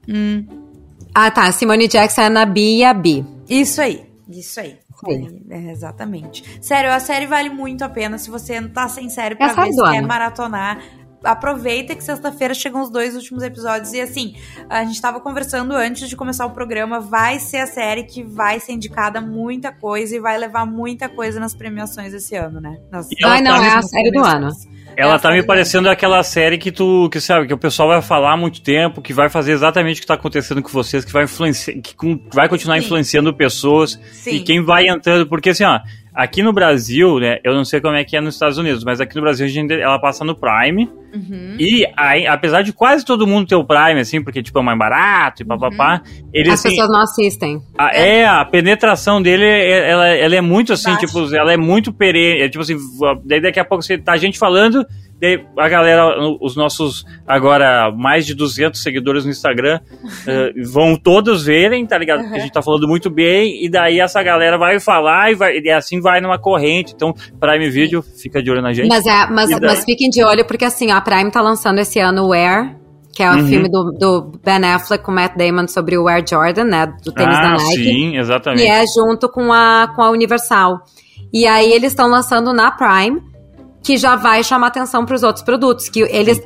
Hum. 0.08 0.46
Ah, 1.14 1.30
tá, 1.30 1.52
Simone 1.52 1.88
Jackson 1.88 2.22
é 2.22 2.30
na 2.30 2.46
Bi 2.46 2.78
e 2.80 2.84
a 2.84 2.94
Bi. 2.94 3.26
Isso 3.50 3.82
aí, 3.82 4.02
isso 4.40 4.60
aí. 4.60 4.78
Sim. 5.06 5.46
É, 5.50 5.72
exatamente. 5.72 6.44
Sério, 6.62 6.92
a 6.92 7.00
série 7.00 7.26
vale 7.26 7.50
muito 7.50 7.84
a 7.84 7.90
pena. 7.90 8.18
Se 8.18 8.30
você 8.30 8.62
tá 8.70 8.88
sem 8.88 9.10
série 9.10 9.36
pra 9.36 9.48
a 9.48 9.56
série 9.56 9.70
ver, 9.70 9.74
se 9.74 9.92
quer 9.92 10.02
maratonar, 10.02 10.82
aproveita 11.24 11.96
que 11.96 12.04
sexta-feira 12.04 12.54
chegam 12.54 12.82
os 12.82 12.90
dois 12.90 13.16
últimos 13.16 13.44
episódios. 13.44 13.94
E 13.94 14.02
assim, 14.02 14.36
a 14.70 14.84
gente 14.84 15.02
tava 15.02 15.20
conversando 15.20 15.74
antes 15.74 16.10
de 16.10 16.16
começar 16.16 16.46
o 16.46 16.52
programa, 16.52 17.00
vai 17.00 17.40
ser 17.40 17.58
a 17.58 17.68
série 17.68 18.04
que 18.04 18.24
vai 18.24 18.60
ser 18.60 18.74
indicada 18.74 19.22
muita 19.22 19.72
coisa 19.72 20.16
e 20.16 20.20
vai 20.20 20.38
levar 20.38 20.66
muita 20.66 21.08
coisa 21.08 21.40
nas 21.40 21.54
premiações 21.54 22.14
esse 22.14 22.36
ano, 22.36 22.60
né? 22.60 22.78
Nas, 22.92 23.08
ela 23.22 23.34
Ai, 23.34 23.42
não, 23.42 23.58
tá 23.58 23.66
é 23.66 23.70
a 23.70 23.82
série 23.82 24.12
do 24.12 24.24
ano. 24.24 24.50
Ela 24.98 25.16
É 25.16 25.20
tá 25.20 25.32
me 25.32 25.42
do 25.42 25.48
parecendo 25.48 25.90
aquela 25.90 26.22
série 26.24 26.58
que 26.58 26.72
tu, 26.72 27.10
que 27.10 27.22
sabe, 27.22 27.48
que 27.48 27.54
o 27.54 27.58
pessoal 27.58 27.90
vai 27.90 28.02
falar 28.02 28.34
há 28.34 28.38
muito 28.38 28.62
tempo, 28.62 29.02
que 29.02 29.14
vai 29.14 29.30
fazer 29.30 29.54
exatamente 29.54 30.00
o 30.00 30.02
que 30.02 30.08
tá 30.08 30.16
acontecendo 30.16 30.62
com 30.62 30.70
vocês, 30.70 31.06
que 31.06 31.14
vai 31.14 31.24
influenciar, 31.24 31.74
que 31.82 31.96
vai 32.34 32.50
continuar 32.50 32.78
Sim. 32.80 32.86
influenciando 32.86 33.34
pessoas 33.34 34.00
Sim. 34.12 34.32
e 34.32 34.40
quem 34.42 34.64
vai 34.64 34.88
entrando, 34.88 35.28
porque 35.28 35.52
assim, 35.52 35.64
ó, 35.64 35.80
aqui 36.14 36.44
no 36.44 36.52
Brasil, 36.54 37.20
né, 37.20 37.38
eu 37.44 37.54
não 37.56 37.64
sei 37.66 37.80
como 37.82 37.96
é 37.96 38.04
que 38.04 38.16
é 38.18 38.22
nos 38.22 38.36
Estados 38.36 38.58
Unidos, 38.58 38.84
mas 38.84 39.00
aqui 39.00 39.16
no 39.16 39.22
Brasil 39.22 39.46
a 39.46 39.50
gente, 39.50 39.74
ela 39.74 40.00
passa 40.00 40.24
no 40.26 40.36
Prime 40.36 40.90
Uhum. 41.14 41.58
e 41.60 41.86
aí, 41.98 42.26
apesar 42.26 42.62
de 42.62 42.72
quase 42.72 43.04
todo 43.04 43.28
mundo 43.28 43.46
ter 43.48 43.56
o 43.56 43.66
Prime, 43.66 44.00
assim, 44.00 44.24
porque 44.24 44.42
tipo 44.42 44.58
é 44.60 44.62
mais 44.62 44.78
barato 44.80 45.42
e 45.42 45.46
papapá, 45.46 46.02
ele 46.34 46.50
As 46.50 46.60
assim, 46.60 46.70
pessoas 46.70 46.90
não 46.90 47.02
assistem. 47.02 47.62
a, 47.78 47.94
é, 47.96 48.26
a 48.26 48.46
penetração 48.46 49.22
dele, 49.22 49.44
é- 49.44 49.90
ela, 49.92 50.08
ela 50.08 50.36
é 50.36 50.42
muito 50.42 50.72
assim, 50.72 50.92
Baixa. 50.92 51.06
tipo, 51.08 51.36
ela 51.36 51.52
é 51.52 51.58
muito 51.58 51.92
perene. 51.92 52.42
É, 52.42 52.48
tipo 52.50 52.62
assim, 52.62 52.78
daí 53.26 53.42
daqui 53.42 53.60
a 53.60 53.66
pouco 53.66 53.84
você 53.84 53.98
tá 53.98 54.14
a 54.14 54.18
gente 54.18 54.40
falando, 54.40 54.86
daí 55.22 55.46
a 55.58 55.70
galera, 55.70 56.16
os 56.42 56.56
nossos 56.56 57.06
agora 57.28 57.92
mais 57.96 58.26
de 58.26 58.34
200 58.34 58.82
seguidores 58.82 59.24
no 59.24 59.32
Instagram 59.32 59.80
eh, 60.28 60.52
vão 60.74 60.96
todos 60.96 61.44
verem, 61.44 61.86
tá 61.86 61.98
ligado? 61.98 62.24
Porque 62.24 62.38
a 62.38 62.40
gente 62.40 62.52
tá 62.52 62.62
falando 62.62 62.88
muito 62.88 63.10
bem, 63.10 63.64
e 63.64 63.70
daí 63.70 64.00
essa 64.00 64.22
galera 64.24 64.58
vai 64.58 64.80
falar 64.80 65.32
e, 65.32 65.36
vai, 65.36 65.58
e 65.60 65.70
assim 65.70 66.02
vai 66.02 66.20
numa 66.20 66.40
corrente. 66.40 66.94
Então, 66.96 67.14
Prime 67.40 67.70
Video, 67.70 68.02
fica 68.02 68.42
de 68.42 68.50
olho 68.50 68.62
na 68.62 68.74
gente. 68.74 68.90
Mas, 68.90 69.06
é, 69.06 69.28
mas, 69.28 69.50
daí? 69.52 69.60
mas 69.62 69.86
fiquem 69.86 70.10
de 70.10 70.24
olho, 70.24 70.46
porque 70.46 70.66
assim, 70.66 70.92
a 70.92 71.00
Prime 71.00 71.30
tá 71.30 71.42
lançando 71.42 71.80
esse 71.80 72.00
ano 72.00 72.28
o 72.28 72.34
Air, 72.34 72.76
que 73.14 73.22
é 73.22 73.30
o 73.30 73.36
Uhum. 73.36 73.48
filme 73.48 73.70
do, 73.70 73.92
do 73.92 74.32
Ben 74.44 74.64
Affleck 74.64 75.04
com 75.04 75.12
Matt 75.12 75.36
Damon 75.36 75.68
sobre 75.68 75.98
o 75.98 76.08
Air 76.08 76.24
Jordan, 76.28 76.64
né? 76.64 76.88
Do 77.04 77.12
tênis 77.12 77.38
da 77.38 77.50
ah, 77.50 77.58
Nike. 77.58 77.76
sim, 77.76 78.18
exatamente. 78.18 78.64
E 78.64 78.68
é 78.68 78.84
junto 78.88 79.30
com 79.30 79.52
a, 79.52 79.92
com 79.96 80.02
a 80.02 80.10
Universal. 80.10 80.80
E 81.34 81.46
aí 81.46 81.72
eles 81.72 81.92
estão 81.92 82.10
lançando 82.10 82.54
na 82.54 82.72
Prime, 82.72 83.22
que 83.84 83.98
já 83.98 84.16
vai 84.16 84.44
chamar 84.44 84.68
atenção 84.68 85.06
para 85.06 85.16
os 85.16 85.24
outros 85.24 85.44
produtos. 85.44 85.90
Que 85.90 86.02
eles. 86.02 86.42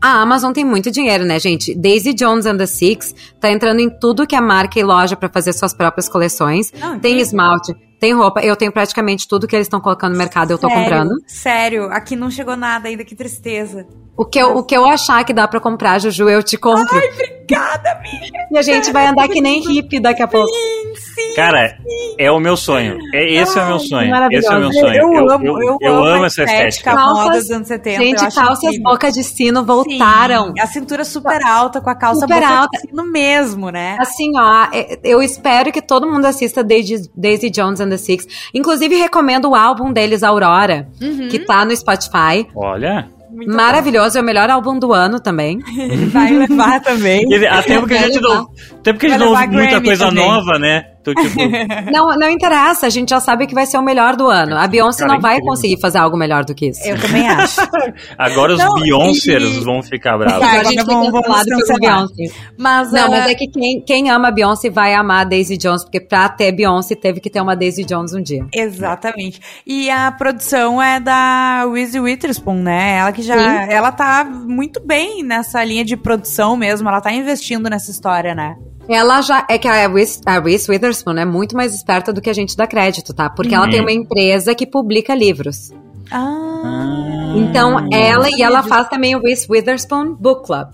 A 0.00 0.20
Amazon 0.20 0.52
tem 0.52 0.64
muito 0.64 0.90
dinheiro, 0.90 1.24
né, 1.24 1.38
gente? 1.38 1.74
Daisy 1.74 2.12
Jones 2.12 2.44
and 2.44 2.58
the 2.58 2.66
Six 2.66 3.14
tá 3.40 3.50
entrando 3.50 3.80
em 3.80 3.88
tudo 3.88 4.26
que 4.26 4.36
é 4.36 4.40
marca 4.40 4.78
e 4.78 4.82
loja 4.82 5.16
para 5.16 5.30
fazer 5.30 5.54
suas 5.54 5.72
próprias 5.72 6.08
coleções. 6.08 6.70
Não, 6.78 6.98
tem 6.98 7.20
esmalte, 7.20 7.74
tem 7.98 8.12
roupa. 8.12 8.40
Eu 8.40 8.54
tenho 8.54 8.70
praticamente 8.70 9.26
tudo 9.26 9.46
que 9.46 9.56
eles 9.56 9.66
estão 9.66 9.80
colocando 9.80 10.12
no 10.12 10.18
mercado, 10.18 10.50
eu 10.50 10.58
tô 10.58 10.68
Sério, 10.68 10.82
comprando. 10.82 11.14
Sério, 11.26 11.84
aqui 11.84 12.16
não 12.16 12.30
chegou 12.30 12.54
nada 12.54 12.88
ainda, 12.88 13.02
que 13.02 13.14
tristeza. 13.14 13.86
O 14.16 14.24
que, 14.24 14.38
eu, 14.38 14.56
o 14.58 14.62
que 14.62 14.76
eu 14.76 14.86
achar 14.86 15.24
que 15.24 15.32
dá 15.32 15.48
pra 15.48 15.58
comprar, 15.58 15.98
Juju, 15.98 16.28
eu 16.28 16.40
te 16.42 16.56
compro. 16.56 16.96
Obrigada, 16.96 17.90
amiga. 17.92 18.38
e 18.52 18.56
a 18.58 18.62
gente 18.62 18.92
vai 18.92 19.08
andar 19.08 19.26
que 19.28 19.40
nem 19.40 19.60
hippie 19.60 19.98
daqui 19.98 20.22
a 20.22 20.28
pouco. 20.28 20.48
Sim, 20.48 20.94
sim. 20.94 21.34
Cara, 21.34 21.76
é 22.16 22.30
o 22.30 22.38
meu 22.38 22.56
sonho. 22.56 22.96
É, 23.12 23.24
esse 23.34 23.58
é 23.58 23.62
o 23.62 23.66
meu 23.66 23.80
sonho. 23.80 24.12
Esse 24.30 24.46
é 24.46 24.56
o 24.56 24.60
meu 24.60 24.72
sonho. 24.72 24.94
Eu, 24.94 25.30
amo, 25.30 25.78
eu, 25.80 26.04
amo, 26.04 26.24
essa 26.26 26.44
estética. 26.44 26.94
Calças- 26.94 27.38
dos 27.38 27.50
anos 27.50 27.66
70. 27.68 27.90
eu 28.02 28.06
Gente, 28.06 28.34
calças 28.34 28.78
boca 28.78 29.10
de 29.10 29.24
sino 29.24 29.64
voltaram. 29.64 30.46
Sim, 30.54 30.60
a 30.60 30.66
cintura 30.68 31.04
super 31.04 31.42
alta, 31.44 31.80
com 31.80 31.90
a 31.90 31.94
calça 31.96 32.20
Super 32.20 32.40
boca 32.40 32.48
alta. 32.54 32.78
de 32.78 32.88
sino 32.88 33.04
mesmo, 33.04 33.70
né? 33.70 33.96
Assim, 33.98 34.30
ó, 34.38 34.68
é- 34.72 35.00
eu 35.02 35.20
espero 35.22 35.72
que 35.72 35.82
todo 35.82 36.06
mundo 36.06 36.24
assista 36.24 36.62
Daisy, 36.62 37.10
Daisy 37.16 37.50
Jones 37.50 37.80
and 37.80 37.88
the 37.90 37.96
Six. 37.98 38.26
Inclusive, 38.54 38.94
recomendo 38.94 39.50
o 39.50 39.54
álbum 39.56 39.92
deles, 39.92 40.22
Aurora, 40.22 40.88
que 41.30 41.40
tá 41.40 41.64
no 41.64 41.76
Spotify. 41.76 42.46
Olha. 42.54 43.08
Muito 43.34 43.52
Maravilhoso, 43.54 44.16
é 44.16 44.20
o 44.20 44.24
melhor 44.24 44.48
álbum 44.48 44.78
do 44.78 44.92
ano 44.92 45.18
também. 45.20 45.58
bom. 45.58 45.70
Ele 45.82 46.06
vai 46.06 46.30
levar 46.32 46.80
também. 46.80 47.24
Ele- 47.32 47.46
Há 47.46 47.62
tempo 47.62 47.86
que 47.86 47.94
a 47.94 47.98
gente 48.06 48.20
não, 48.20 48.46
tempo 48.82 48.98
que 48.98 49.06
a 49.06 49.08
gente 49.10 49.18
não 49.18 49.28
ouve 49.30 49.46
muita 49.48 49.80
coisa 49.82 50.06
também. 50.08 50.26
nova, 50.28 50.58
né? 50.58 50.84
Então, 51.06 51.22
tipo... 51.22 51.38
não, 51.92 52.16
não 52.16 52.30
interessa, 52.30 52.86
a 52.86 52.90
gente 52.90 53.10
já 53.10 53.20
sabe 53.20 53.46
que 53.46 53.54
vai 53.54 53.66
ser 53.66 53.76
o 53.76 53.82
melhor 53.82 54.16
do 54.16 54.26
ano. 54.28 54.56
A 54.56 54.66
Beyoncé 54.66 55.00
Cara, 55.00 55.12
não 55.12 55.20
vai 55.20 55.34
incrível. 55.34 55.50
conseguir 55.50 55.80
fazer 55.80 55.98
algo 55.98 56.16
melhor 56.16 56.44
do 56.44 56.54
que 56.54 56.68
isso. 56.68 56.80
Eu 56.86 56.98
também 56.98 57.28
acho. 57.28 57.60
Agora 58.16 58.54
os 58.54 58.80
Beyoncers 58.80 59.56
e... 59.56 59.60
vão 59.60 59.82
ficar 59.82 60.16
bravos. 60.16 60.42
Agora 60.42 60.60
a 60.60 60.64
gente 60.64 60.84
vamos, 60.84 61.10
vamos 61.10 61.44
Beyoncé. 61.80 62.24
Mas, 62.58 62.92
não, 62.92 63.08
uh... 63.08 63.10
mas 63.10 63.26
é 63.26 63.34
que 63.34 63.46
quem, 63.48 63.80
quem 63.80 64.10
ama 64.10 64.30
Beyoncé 64.30 64.70
vai 64.70 64.94
amar 64.94 65.22
a 65.22 65.24
Daisy 65.24 65.56
Jones, 65.56 65.84
porque 65.84 66.00
pra 66.00 66.28
ter 66.28 66.52
Beyoncé 66.52 66.94
teve 66.94 67.20
que 67.20 67.28
ter 67.28 67.40
uma 67.40 67.54
Daisy 67.54 67.84
Jones 67.84 68.14
um 68.14 68.22
dia. 68.22 68.46
Exatamente. 68.52 69.40
E 69.66 69.90
a 69.90 70.10
produção 70.10 70.80
é 70.80 70.98
da 70.98 71.66
Reese 71.72 72.00
Witherspoon, 72.00 72.62
né? 72.62 72.98
Ela 72.98 73.12
que 73.12 73.22
já. 73.22 73.36
Sim. 73.36 73.72
Ela 73.72 73.92
tá 73.92 74.24
muito 74.24 74.80
bem 74.80 75.22
nessa 75.22 75.62
linha 75.64 75.84
de 75.84 75.96
produção 75.96 76.56
mesmo. 76.56 76.88
Ela 76.88 77.00
tá 77.00 77.12
investindo 77.12 77.68
nessa 77.68 77.90
história, 77.90 78.34
né? 78.34 78.56
Ela 78.88 79.22
já. 79.22 79.46
É 79.48 79.58
que 79.58 79.68
a 79.68 79.86
Reese, 79.88 80.20
a 80.26 80.38
Reese 80.38 80.70
Witherspoon 80.70 81.18
é 81.18 81.24
muito 81.24 81.56
mais 81.56 81.74
esperta 81.74 82.12
do 82.12 82.20
que 82.20 82.30
a 82.30 82.32
gente 82.32 82.56
dá 82.56 82.66
crédito, 82.66 83.14
tá? 83.14 83.30
Porque 83.30 83.54
uhum. 83.54 83.62
ela 83.62 83.70
tem 83.70 83.80
uma 83.80 83.92
empresa 83.92 84.54
que 84.54 84.66
publica 84.66 85.14
livros. 85.14 85.72
Ah. 86.10 87.34
Então, 87.36 87.88
ela 87.92 88.28
e 88.30 88.42
ela 88.42 88.62
faz 88.62 88.88
também 88.88 89.16
o 89.16 89.20
Reese 89.20 89.46
Witherspoon 89.48 90.14
Book 90.14 90.46
Club. 90.46 90.68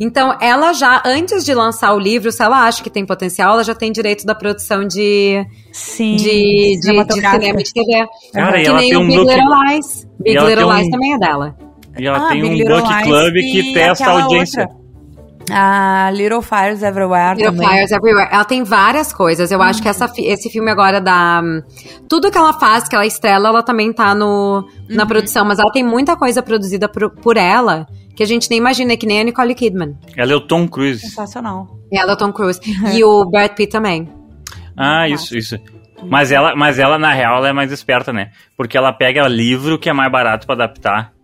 Então, 0.00 0.36
ela 0.40 0.72
já, 0.72 1.02
antes 1.04 1.44
de 1.44 1.52
lançar 1.52 1.92
o 1.92 1.98
livro, 1.98 2.30
se 2.30 2.40
ela 2.40 2.64
acha 2.68 2.82
que 2.82 2.88
tem 2.88 3.04
potencial, 3.04 3.54
ela 3.54 3.64
já 3.64 3.74
tem 3.74 3.90
direito 3.90 4.24
da 4.24 4.34
produção 4.34 4.86
de, 4.86 5.44
Sim, 5.72 6.14
de, 6.14 6.24
de, 6.24 6.80
de 6.80 7.12
cinema 7.14 7.60
e 7.60 7.64
de 7.64 7.72
TV. 7.72 8.06
Cara, 8.32 8.62
que 8.62 8.72
nem 8.72 8.96
o 8.96 9.00
Big 9.00 9.18
Little 9.18 9.64
Lies. 9.64 10.06
Big 10.20 10.38
Little 10.38 10.72
Lies 10.72 10.86
um... 10.86 10.90
também 10.90 11.14
é 11.14 11.18
dela. 11.18 11.56
E 11.98 12.06
ela 12.06 12.26
ah, 12.26 12.28
tem 12.28 12.42
Big 12.42 12.62
um 12.62 12.66
book 12.68 13.02
club 13.02 13.34
que 13.34 13.72
testa 13.74 14.06
a 14.06 14.22
audiência. 14.22 14.62
Outra. 14.62 14.78
A 15.50 16.10
Little 16.12 16.42
Fires 16.42 16.82
Everywhere 16.82 17.36
Little 17.36 17.52
também. 17.52 17.68
Fires 17.68 17.92
Everywhere. 17.92 18.28
Ela 18.30 18.44
tem 18.44 18.64
várias 18.64 19.12
coisas. 19.12 19.50
Eu 19.50 19.62
acho 19.62 19.82
que 19.82 19.88
essa, 19.88 20.10
esse 20.18 20.50
filme 20.50 20.70
agora 20.70 21.00
dá. 21.00 21.42
Tudo 22.08 22.30
que 22.30 22.38
ela 22.38 22.52
faz, 22.52 22.88
que 22.88 22.94
ela 22.94 23.06
estrela, 23.06 23.48
ela 23.48 23.62
também 23.62 23.92
tá 23.92 24.14
no, 24.14 24.68
na 24.88 25.02
uhum. 25.02 25.08
produção. 25.08 25.44
Mas 25.44 25.58
ela 25.58 25.70
tem 25.72 25.84
muita 25.84 26.16
coisa 26.16 26.42
produzida 26.42 26.88
por, 26.88 27.10
por 27.10 27.36
ela 27.36 27.86
que 28.14 28.22
a 28.22 28.26
gente 28.26 28.50
nem 28.50 28.58
imagina, 28.58 28.96
que 28.96 29.06
nem 29.06 29.20
a 29.20 29.24
Nicole 29.24 29.54
Kidman. 29.54 29.96
Ela 30.16 30.32
é 30.32 30.36
o 30.36 30.40
Tom 30.40 30.66
Cruise. 30.66 31.00
Sensacional. 31.00 31.68
Ela 31.92 32.12
é 32.12 32.14
o 32.14 32.18
Tom 32.18 32.32
Cruise. 32.32 32.60
e 32.92 33.04
o 33.04 33.24
Brad 33.30 33.52
Pitt 33.52 33.70
também. 33.70 34.08
Ah, 34.76 35.08
isso, 35.08 35.36
isso. 35.36 35.56
Mas 36.04 36.30
ela, 36.30 36.54
mas 36.54 36.78
ela, 36.78 36.98
na 36.98 37.12
real, 37.12 37.38
ela 37.38 37.48
é 37.48 37.52
mais 37.52 37.72
esperta, 37.72 38.12
né? 38.12 38.30
Porque 38.56 38.76
ela 38.76 38.92
pega 38.92 39.26
livro 39.26 39.78
que 39.78 39.88
é 39.88 39.92
mais 39.92 40.10
barato 40.10 40.46
para 40.46 40.64
adaptar 40.64 41.17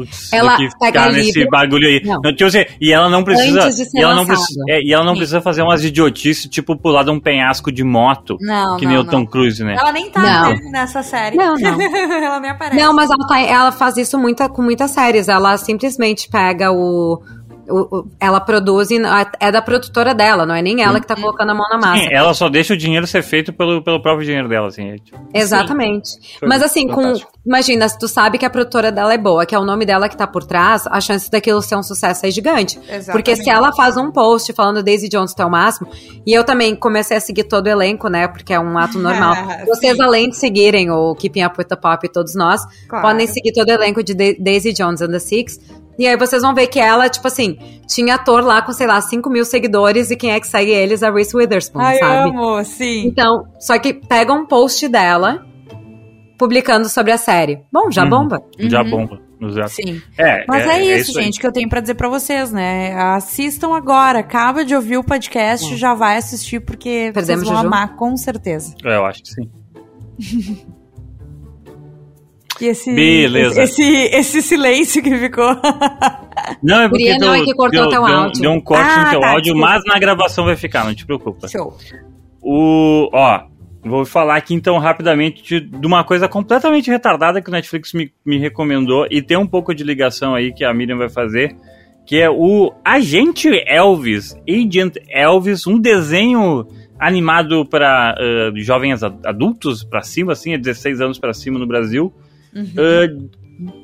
Putz, 0.00 0.32
ela 0.32 0.56
pega 0.80 1.12
nesse 1.12 1.32
livro. 1.32 1.50
bagulho 1.50 1.86
aí. 1.86 2.00
Não. 2.02 2.20
Não, 2.22 2.32
dizer, 2.32 2.76
e 2.80 2.90
ela 2.90 3.10
não 3.10 3.22
precisa. 3.22 3.68
E 3.94 4.00
ela 4.00 4.14
não 4.14 4.24
precisa, 4.24 4.64
é, 4.68 4.80
e 4.82 4.92
ela 4.92 5.04
não 5.04 5.14
precisa 5.14 5.42
fazer 5.42 5.60
umas 5.60 5.84
idiotices, 5.84 6.48
tipo 6.50 6.74
pular 6.74 7.02
de 7.02 7.10
um 7.10 7.20
penhasco 7.20 7.70
de 7.70 7.84
moto. 7.84 8.38
Não, 8.40 8.78
que 8.78 8.86
não, 8.86 8.92
nem 8.92 9.00
o 9.00 9.04
Tom 9.04 9.26
Cruise, 9.26 9.62
né? 9.62 9.76
Ela 9.78 9.92
nem 9.92 10.10
tá 10.10 10.22
não. 10.22 10.70
nessa 10.70 11.02
série. 11.02 11.36
Não, 11.36 11.54
não. 11.54 11.80
ela 12.24 12.40
nem 12.40 12.50
aparece. 12.50 12.82
Não, 12.82 12.94
mas 12.94 13.10
ela, 13.10 13.26
tá, 13.26 13.40
ela 13.40 13.72
faz 13.72 13.98
isso 13.98 14.18
muita, 14.18 14.48
com 14.48 14.62
muitas 14.62 14.90
séries. 14.92 15.28
Ela 15.28 15.58
simplesmente 15.58 16.30
pega 16.30 16.72
o, 16.72 17.22
ela 18.18 18.40
produz 18.40 18.90
e 18.90 19.00
é 19.38 19.52
da 19.52 19.62
produtora 19.62 20.14
dela, 20.14 20.44
não 20.44 20.54
é 20.54 20.62
nem 20.62 20.82
ela 20.82 21.00
que 21.00 21.06
tá 21.06 21.14
colocando 21.14 21.50
a 21.50 21.54
mão 21.54 21.66
na 21.70 21.78
massa. 21.78 22.02
Sim, 22.02 22.08
ela 22.12 22.34
só 22.34 22.48
deixa 22.48 22.74
o 22.74 22.76
dinheiro 22.76 23.06
ser 23.06 23.22
feito 23.22 23.52
pelo, 23.52 23.82
pelo 23.82 24.00
próprio 24.00 24.24
dinheiro 24.24 24.48
dela, 24.48 24.68
assim. 24.68 24.90
É 24.90 24.96
tipo, 24.96 25.18
Exatamente. 25.32 26.10
Mas 26.42 26.62
assim, 26.62 26.88
com, 26.88 27.14
imagina, 27.44 27.88
se 27.88 27.98
tu 27.98 28.08
sabe 28.08 28.38
que 28.38 28.44
a 28.44 28.50
produtora 28.50 28.90
dela 28.90 29.14
é 29.14 29.18
boa, 29.18 29.46
que 29.46 29.54
é 29.54 29.58
o 29.58 29.64
nome 29.64 29.84
dela 29.86 30.08
que 30.08 30.16
tá 30.16 30.26
por 30.26 30.44
trás, 30.44 30.86
a 30.86 31.00
chance 31.00 31.30
daquilo 31.30 31.62
ser 31.62 31.76
um 31.76 31.82
sucesso 31.82 32.26
é 32.26 32.30
gigante. 32.30 32.78
Exatamente. 32.78 33.12
Porque 33.12 33.36
se 33.36 33.48
ela 33.48 33.72
faz 33.72 33.96
um 33.96 34.10
post 34.10 34.52
falando 34.52 34.82
Daisy 34.82 35.08
Jones 35.08 35.32
até 35.32 35.44
o 35.44 35.50
máximo, 35.50 35.88
e 36.26 36.32
eu 36.32 36.44
também 36.44 36.74
comecei 36.74 37.16
a 37.16 37.20
seguir 37.20 37.44
todo 37.44 37.66
o 37.66 37.70
elenco, 37.70 38.08
né, 38.08 38.28
porque 38.28 38.52
é 38.52 38.60
um 38.60 38.76
ato 38.78 38.98
normal. 39.00 39.34
Vocês, 39.66 39.96
Sim. 39.96 40.02
além 40.02 40.30
de 40.30 40.36
seguirem 40.36 40.90
o 40.90 41.14
Keeping 41.14 41.44
Up 41.44 41.56
With 41.58 41.66
The 41.66 41.76
Pop 41.76 42.04
e 42.04 42.08
todos 42.08 42.34
nós, 42.34 42.62
claro. 42.88 43.06
podem 43.06 43.26
seguir 43.26 43.52
todo 43.52 43.68
o 43.68 43.72
elenco 43.72 44.02
de 44.02 44.14
Daisy 44.14 44.72
Jones 44.72 45.00
and 45.00 45.10
the 45.10 45.18
Six, 45.18 45.58
e 45.98 46.06
aí 46.06 46.16
vocês 46.16 46.42
vão 46.42 46.54
ver 46.54 46.66
que 46.66 46.78
ela, 46.78 47.08
tipo 47.08 47.26
assim, 47.26 47.58
tinha 47.86 48.14
ator 48.14 48.44
lá 48.44 48.62
com, 48.62 48.72
sei 48.72 48.86
lá, 48.86 49.00
5 49.00 49.28
mil 49.28 49.44
seguidores 49.44 50.10
e 50.10 50.16
quem 50.16 50.32
é 50.32 50.40
que 50.40 50.46
segue 50.46 50.70
eles? 50.70 51.02
A 51.02 51.10
Reese 51.10 51.36
Witherspoon, 51.36 51.80
Ai, 51.80 51.98
sabe? 51.98 52.30
amo, 52.30 52.64
sim. 52.64 53.06
Então, 53.06 53.44
só 53.58 53.78
que 53.78 53.92
pega 53.92 54.32
um 54.32 54.46
post 54.46 54.88
dela 54.88 55.44
publicando 56.38 56.88
sobre 56.88 57.12
a 57.12 57.18
série. 57.18 57.60
Bom, 57.70 57.90
já 57.90 58.04
uhum. 58.04 58.10
bomba. 58.10 58.42
Já 58.58 58.82
uhum. 58.82 58.90
bomba. 58.90 59.20
Exato. 59.42 59.70
Sim. 59.70 60.02
É, 60.18 60.44
Mas 60.46 60.66
é, 60.66 60.68
é, 60.68 60.86
é 60.86 60.98
isso, 60.98 61.12
gente, 61.12 61.40
que 61.40 61.46
eu 61.46 61.52
tenho 61.52 61.68
para 61.68 61.80
dizer 61.80 61.94
para 61.94 62.08
vocês, 62.08 62.52
né? 62.52 62.94
Assistam 62.94 63.74
agora. 63.74 64.18
Acaba 64.18 64.64
de 64.64 64.74
ouvir 64.74 64.98
o 64.98 65.04
podcast, 65.04 65.72
hum. 65.72 65.76
já 65.76 65.94
vai 65.94 66.18
assistir, 66.18 66.60
porque 66.60 67.10
Perdemos 67.14 67.26
vocês 67.26 67.42
vão 67.44 67.56
Juju? 67.56 67.66
amar, 67.66 67.96
com 67.96 68.16
certeza. 68.16 68.74
É, 68.84 68.96
eu 68.96 69.04
acho 69.06 69.22
que 69.22 69.28
sim. 69.30 69.50
E 72.60 72.66
esse, 72.66 72.92
Beleza. 72.92 73.62
Esse, 73.62 73.82
esse 73.82 74.42
silêncio 74.42 75.02
que 75.02 75.16
ficou. 75.16 75.56
Não, 76.62 76.82
é 76.82 76.88
porque 76.88 77.16
não 77.18 77.34
é 77.34 77.44
que 77.44 77.54
cortou 77.54 77.82
deu, 77.82 77.90
teu 77.90 78.04
áudio. 78.04 78.42
Deu 78.42 78.50
um 78.50 78.60
corte 78.60 78.90
ah, 78.90 79.04
no 79.04 79.10
teu 79.10 79.20
tá, 79.20 79.30
áudio, 79.30 79.56
mas 79.56 79.82
na 79.84 79.98
gravação 79.98 80.44
vai 80.44 80.56
ficar, 80.56 80.84
não 80.84 80.94
te 80.94 81.06
preocupa. 81.06 81.46
Show. 81.48 81.76
O, 82.42 83.08
ó, 83.12 83.42
vou 83.84 84.04
falar 84.04 84.36
aqui 84.36 84.54
então 84.54 84.78
rapidamente 84.78 85.42
de, 85.42 85.60
de, 85.60 85.86
uma 85.86 86.02
coisa 86.02 86.28
completamente 86.28 86.90
retardada 86.90 87.40
que 87.40 87.48
o 87.48 87.52
Netflix 87.52 87.92
me, 87.92 88.12
me 88.24 88.38
recomendou 88.38 89.06
e 89.10 89.22
tem 89.22 89.36
um 89.36 89.46
pouco 89.46 89.74
de 89.74 89.84
ligação 89.84 90.34
aí 90.34 90.52
que 90.52 90.64
a 90.64 90.74
Miriam 90.74 90.96
vai 90.96 91.08
fazer, 91.08 91.54
que 92.06 92.18
é 92.18 92.28
o 92.28 92.72
Agente 92.84 93.48
Elvis, 93.66 94.36
Agent 94.48 94.96
Elvis, 95.08 95.66
um 95.66 95.78
desenho 95.78 96.66
animado 96.98 97.64
para 97.64 98.14
uh, 98.18 98.58
jovens 98.60 99.02
adultos 99.02 99.82
para 99.82 100.02
cima, 100.02 100.32
assim, 100.32 100.52
é 100.52 100.58
16 100.58 101.00
anos 101.00 101.18
para 101.18 101.32
cima 101.32 101.58
no 101.58 101.66
Brasil. 101.66 102.12
Uhum. 102.54 102.64
Uh, 102.64 103.30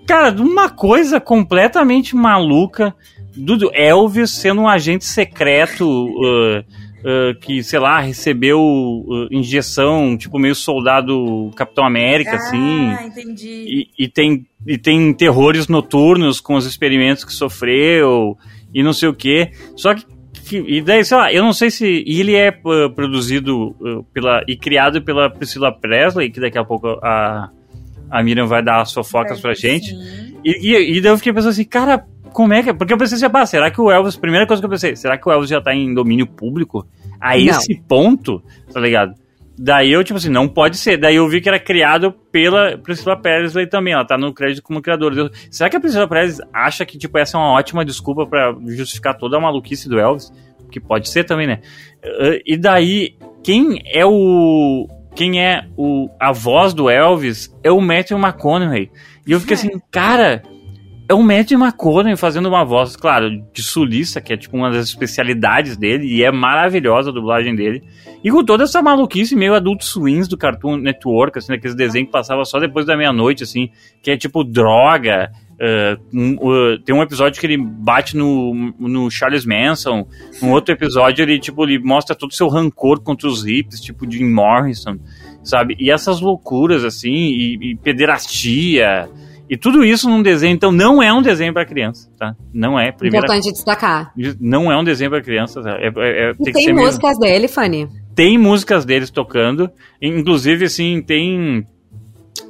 cara, 0.06 0.30
uma 0.40 0.68
coisa 0.68 1.20
completamente 1.20 2.16
maluca 2.16 2.94
do 3.36 3.70
Elvis 3.74 4.30
sendo 4.30 4.62
um 4.62 4.68
agente 4.68 5.04
secreto 5.04 5.84
uh, 5.86 6.60
uh, 6.60 7.38
que, 7.40 7.62
sei 7.62 7.78
lá, 7.78 8.00
recebeu 8.00 9.04
injeção, 9.30 10.16
tipo 10.16 10.38
meio 10.38 10.54
soldado 10.54 11.50
Capitão 11.54 11.84
América, 11.84 12.32
ah, 12.32 12.36
assim. 12.36 12.90
entendi. 13.06 13.88
E, 13.98 14.04
e, 14.04 14.08
tem, 14.08 14.46
e 14.66 14.78
tem 14.78 15.12
terrores 15.12 15.68
noturnos 15.68 16.40
com 16.40 16.54
os 16.54 16.64
experimentos 16.64 17.24
que 17.24 17.32
sofreu 17.32 18.36
e 18.72 18.82
não 18.82 18.92
sei 18.92 19.08
o 19.08 19.14
que. 19.14 19.50
Só 19.76 19.94
que 19.94 20.04
e 20.52 20.80
daí, 20.80 21.04
sei 21.04 21.16
lá, 21.16 21.32
eu 21.32 21.42
não 21.42 21.52
sei 21.52 21.70
se. 21.70 22.04
ele 22.06 22.34
é 22.36 22.50
uh, 22.50 22.90
produzido 22.90 23.74
uh, 23.80 24.04
pela, 24.12 24.44
e 24.46 24.56
criado 24.56 25.02
pela 25.02 25.28
Priscila 25.28 25.72
Presley, 25.72 26.30
que 26.30 26.38
daqui 26.38 26.56
a 26.56 26.64
pouco 26.64 26.86
a, 27.02 27.50
a 28.10 28.22
Miriam 28.22 28.46
vai 28.46 28.62
dar 28.62 28.80
as 28.80 28.92
fofocas 28.92 29.40
pra 29.40 29.54
gente. 29.54 29.94
E, 30.44 30.74
e, 30.74 30.96
e, 30.96 31.00
daí 31.00 31.12
eu 31.12 31.18
fiquei 31.18 31.32
pensando 31.32 31.50
assim, 31.50 31.64
cara, 31.64 32.04
como 32.32 32.54
é 32.54 32.62
que. 32.62 32.72
Porque 32.74 32.92
eu 32.92 32.98
pensei 32.98 33.16
assim, 33.16 33.26
ah, 33.32 33.46
será 33.46 33.70
que 33.70 33.80
o 33.80 33.90
Elvis. 33.90 34.16
Primeira 34.16 34.46
coisa 34.46 34.60
que 34.60 34.66
eu 34.66 34.70
pensei, 34.70 34.94
será 34.94 35.16
que 35.18 35.28
o 35.28 35.32
Elvis 35.32 35.50
já 35.50 35.60
tá 35.60 35.74
em 35.74 35.92
domínio 35.92 36.26
público? 36.26 36.86
A 37.20 37.30
não. 37.30 37.44
esse 37.46 37.74
ponto, 37.88 38.42
tá 38.72 38.78
ligado? 38.78 39.14
Daí 39.58 39.90
eu, 39.90 40.04
tipo 40.04 40.18
assim, 40.18 40.28
não 40.28 40.46
pode 40.46 40.76
ser. 40.76 40.98
Daí 40.98 41.16
eu 41.16 41.26
vi 41.28 41.40
que 41.40 41.48
era 41.48 41.58
criado 41.58 42.12
pela 42.30 42.76
Priscila 42.76 43.16
Presley 43.16 43.66
também. 43.66 43.94
Ela 43.94 44.04
tá 44.04 44.18
no 44.18 44.34
crédito 44.34 44.62
como 44.62 44.82
criadora. 44.82 45.30
Será 45.50 45.70
que 45.70 45.76
a 45.76 45.80
Priscila 45.80 46.06
Presley 46.06 46.46
acha 46.52 46.84
que, 46.84 46.98
tipo, 46.98 47.16
essa 47.16 47.38
é 47.38 47.40
uma 47.40 47.52
ótima 47.52 47.84
desculpa 47.84 48.26
para 48.26 48.54
justificar 48.66 49.16
toda 49.16 49.38
a 49.38 49.40
maluquice 49.40 49.88
do 49.88 49.98
Elvis? 49.98 50.30
Que 50.70 50.78
pode 50.78 51.08
ser 51.08 51.24
também, 51.24 51.46
né? 51.46 51.60
E 52.44 52.56
daí, 52.58 53.16
quem 53.42 53.80
é 53.86 54.04
o 54.04 54.86
quem 55.16 55.42
é 55.42 55.66
o, 55.76 56.10
a 56.20 56.30
voz 56.30 56.74
do 56.74 56.90
Elvis 56.90 57.52
é 57.64 57.72
o 57.72 57.80
Matthew 57.80 58.18
McConaughey. 58.18 58.90
E 59.26 59.32
eu 59.32 59.40
fiquei 59.40 59.54
assim, 59.54 59.70
cara, 59.90 60.42
é 61.08 61.14
o 61.14 61.22
Matthew 61.22 61.58
McConaughey 61.58 62.16
fazendo 62.16 62.50
uma 62.50 62.64
voz, 62.64 62.96
claro, 62.96 63.30
de 63.52 63.62
sulista, 63.62 64.20
que 64.20 64.34
é 64.34 64.36
tipo 64.36 64.56
uma 64.56 64.70
das 64.70 64.86
especialidades 64.86 65.76
dele, 65.76 66.06
e 66.06 66.22
é 66.22 66.30
maravilhosa 66.30 67.08
a 67.08 67.12
dublagem 67.14 67.56
dele. 67.56 67.82
E 68.22 68.30
com 68.30 68.44
toda 68.44 68.64
essa 68.64 68.82
maluquice 68.82 69.34
meio 69.34 69.54
Adult 69.54 69.82
Swings 69.82 70.28
do 70.28 70.36
Cartoon 70.36 70.76
Network, 70.76 71.38
assim, 71.38 71.54
aqueles 71.54 71.74
desenhos 71.74 72.08
que 72.08 72.12
passava 72.12 72.44
só 72.44 72.60
depois 72.60 72.84
da 72.84 72.94
meia-noite, 72.94 73.42
assim, 73.42 73.70
que 74.02 74.10
é 74.10 74.18
tipo 74.18 74.44
droga, 74.44 75.32
Uh, 75.56 76.78
tem 76.84 76.94
um 76.94 77.02
episódio 77.02 77.40
que 77.40 77.46
ele 77.46 77.56
bate 77.56 78.16
no, 78.16 78.74
no 78.78 79.10
Charles 79.10 79.46
Manson. 79.46 80.06
Um 80.42 80.50
outro 80.50 80.74
episódio 80.74 81.22
ele 81.22 81.38
tipo 81.38 81.64
ele 81.64 81.78
mostra 81.78 82.14
todo 82.14 82.30
o 82.30 82.34
seu 82.34 82.48
rancor 82.48 83.00
contra 83.00 83.26
os 83.26 83.46
hips, 83.46 83.80
tipo 83.80 84.10
Jim 84.10 84.30
Morrison, 84.30 84.98
sabe? 85.42 85.76
E 85.78 85.90
essas 85.90 86.20
loucuras 86.20 86.84
assim, 86.84 87.10
e, 87.10 87.72
e 87.72 87.76
pederastia, 87.76 89.08
e 89.48 89.56
tudo 89.56 89.84
isso 89.84 90.08
num 90.08 90.22
desenho. 90.22 90.54
Então 90.54 90.72
não 90.72 91.02
é 91.02 91.12
um 91.12 91.22
desenho 91.22 91.52
para 91.52 91.64
criança, 91.64 92.10
tá? 92.18 92.34
Não 92.52 92.78
é. 92.78 92.92
Primeira... 92.92 93.26
Importante 93.26 93.52
destacar. 93.52 94.12
Não 94.40 94.70
é 94.70 94.76
um 94.76 94.84
desenho 94.84 95.10
para 95.10 95.22
criança. 95.22 95.60
É, 95.64 95.86
é, 95.86 96.30
é 96.30 96.34
tem, 96.34 96.52
tem 96.52 96.74
músicas 96.74 97.18
mesmo. 97.18 97.20
dele, 97.20 97.48
Fanny? 97.48 97.88
Tem 98.14 98.36
músicas 98.36 98.84
deles 98.84 99.10
tocando. 99.10 99.70
Inclusive, 100.02 100.64
assim, 100.64 101.00
tem 101.00 101.66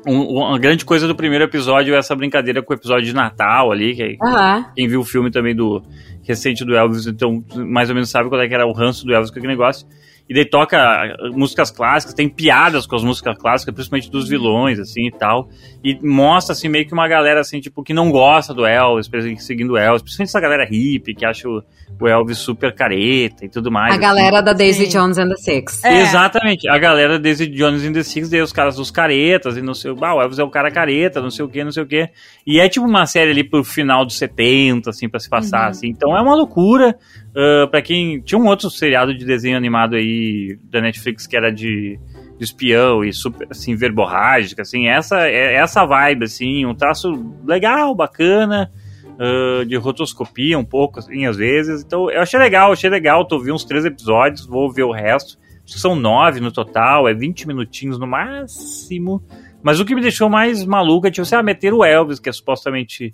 uma 0.06 0.58
grande 0.58 0.84
coisa 0.84 1.06
do 1.06 1.14
primeiro 1.14 1.44
episódio 1.44 1.94
é 1.94 1.98
essa 1.98 2.14
brincadeira 2.14 2.62
com 2.62 2.72
o 2.72 2.76
episódio 2.76 3.04
de 3.04 3.14
Natal 3.14 3.70
ali, 3.72 3.94
que 3.94 4.18
uhum. 4.22 4.64
quem 4.74 4.88
viu 4.88 5.00
o 5.00 5.04
filme 5.04 5.30
também 5.30 5.54
do 5.54 5.82
recente 6.22 6.64
do 6.64 6.76
Elvis, 6.76 7.06
então 7.06 7.44
mais 7.54 7.88
ou 7.88 7.94
menos 7.94 8.10
sabe 8.10 8.28
qual 8.28 8.40
é 8.40 8.48
que 8.48 8.54
era 8.54 8.66
o 8.66 8.72
ranço 8.72 9.06
do 9.06 9.14
Elvis 9.14 9.30
com 9.30 9.38
aquele 9.38 9.52
negócio. 9.52 9.86
E 10.28 10.34
daí 10.34 10.44
toca 10.44 11.16
músicas 11.32 11.70
clássicas, 11.70 12.14
tem 12.14 12.28
piadas 12.28 12.86
com 12.86 12.96
as 12.96 13.04
músicas 13.04 13.38
clássicas, 13.38 13.72
principalmente 13.72 14.10
dos 14.10 14.28
vilões, 14.28 14.78
assim, 14.80 15.06
e 15.06 15.10
tal, 15.10 15.48
e 15.84 15.96
mostra, 16.02 16.52
assim, 16.52 16.68
meio 16.68 16.84
que 16.84 16.92
uma 16.92 17.06
galera, 17.06 17.40
assim, 17.40 17.60
tipo, 17.60 17.82
que 17.82 17.94
não 17.94 18.10
gosta 18.10 18.52
do 18.52 18.66
Elvis, 18.66 19.08
seguindo 19.38 19.74
o 19.74 19.76
Elvis, 19.78 20.02
principalmente 20.02 20.30
essa 20.30 20.40
galera 20.40 20.64
hippie, 20.64 21.14
que 21.14 21.24
acha 21.24 21.48
o, 21.48 21.62
o 22.00 22.08
Elvis 22.08 22.38
super 22.38 22.74
careta 22.74 23.44
e 23.44 23.48
tudo 23.48 23.70
mais. 23.70 23.92
A 23.92 23.92
assim. 23.92 24.00
galera 24.00 24.40
da 24.40 24.52
Daisy 24.52 24.86
Sim. 24.86 24.98
Jones 24.98 25.18
and 25.18 25.28
the 25.28 25.36
Six. 25.36 25.84
É. 25.84 26.02
Exatamente, 26.02 26.68
a 26.68 26.76
galera 26.76 27.14
da 27.14 27.18
Daisy 27.18 27.46
Jones 27.46 27.84
and 27.84 27.92
the 27.92 28.02
Six, 28.02 28.28
daí 28.28 28.42
os 28.42 28.52
caras 28.52 28.76
dos 28.76 28.90
caretas, 28.90 29.56
e 29.56 29.62
não 29.62 29.74
sei, 29.74 29.94
ah, 30.02 30.14
o 30.14 30.20
Elvis 30.20 30.40
é 30.40 30.44
o 30.44 30.50
cara 30.50 30.72
careta, 30.72 31.20
não 31.20 31.30
sei 31.30 31.44
o 31.44 31.48
que, 31.48 31.62
não 31.62 31.70
sei 31.70 31.84
o 31.84 31.86
que, 31.86 32.10
e 32.44 32.58
é 32.58 32.68
tipo 32.68 32.84
uma 32.84 33.06
série 33.06 33.30
ali 33.30 33.44
pro 33.44 33.62
final 33.62 34.04
dos 34.04 34.18
70, 34.18 34.90
assim, 34.90 35.08
pra 35.08 35.20
se 35.20 35.30
passar, 35.30 35.64
uhum. 35.64 35.70
assim, 35.70 35.88
então 35.88 36.16
é 36.16 36.20
uma 36.20 36.34
loucura, 36.34 36.96
uh, 37.36 37.68
pra 37.68 37.82
quem, 37.82 38.20
tinha 38.20 38.38
um 38.38 38.46
outro 38.46 38.70
seriado 38.70 39.14
de 39.14 39.24
desenho 39.24 39.56
animado 39.56 39.94
aí 39.94 40.58
da 40.64 40.80
Netflix 40.80 41.26
que 41.26 41.36
era 41.36 41.52
de, 41.52 42.00
de 42.38 42.44
espião 42.44 43.04
e 43.04 43.12
super, 43.12 43.46
assim, 43.50 43.76
verborrágica, 43.76 44.62
assim, 44.62 44.88
essa, 44.88 45.28
é, 45.28 45.54
essa 45.54 45.84
vibe, 45.84 46.24
assim, 46.24 46.64
um 46.64 46.74
traço 46.74 47.12
legal, 47.44 47.94
bacana, 47.94 48.72
uh, 49.14 49.64
de 49.66 49.76
rotoscopia 49.76 50.58
um 50.58 50.64
pouco, 50.64 50.98
assim, 50.98 51.26
às 51.26 51.36
vezes, 51.36 51.82
então 51.84 52.10
eu 52.10 52.22
achei 52.22 52.40
legal, 52.40 52.72
achei 52.72 52.88
legal, 52.88 53.26
tô 53.26 53.38
vi 53.38 53.52
uns 53.52 53.64
três 53.64 53.84
episódios, 53.84 54.46
vou 54.46 54.72
ver 54.72 54.84
o 54.84 54.92
resto, 54.92 55.38
são 55.66 55.96
nove 55.96 56.40
no 56.40 56.52
total, 56.52 57.08
é 57.08 57.12
20 57.14 57.46
minutinhos 57.46 57.98
no 57.98 58.06
máximo, 58.06 59.22
mas 59.62 59.80
o 59.80 59.84
que 59.84 59.96
me 59.96 60.00
deixou 60.00 60.28
mais 60.30 60.64
maluco 60.64 61.06
é, 61.06 61.10
tipo, 61.10 61.26
você 61.26 61.34
ah, 61.34 61.42
meter 61.42 61.74
o 61.74 61.84
Elvis, 61.84 62.20
que 62.20 62.28
é 62.28 62.32
supostamente 62.32 63.12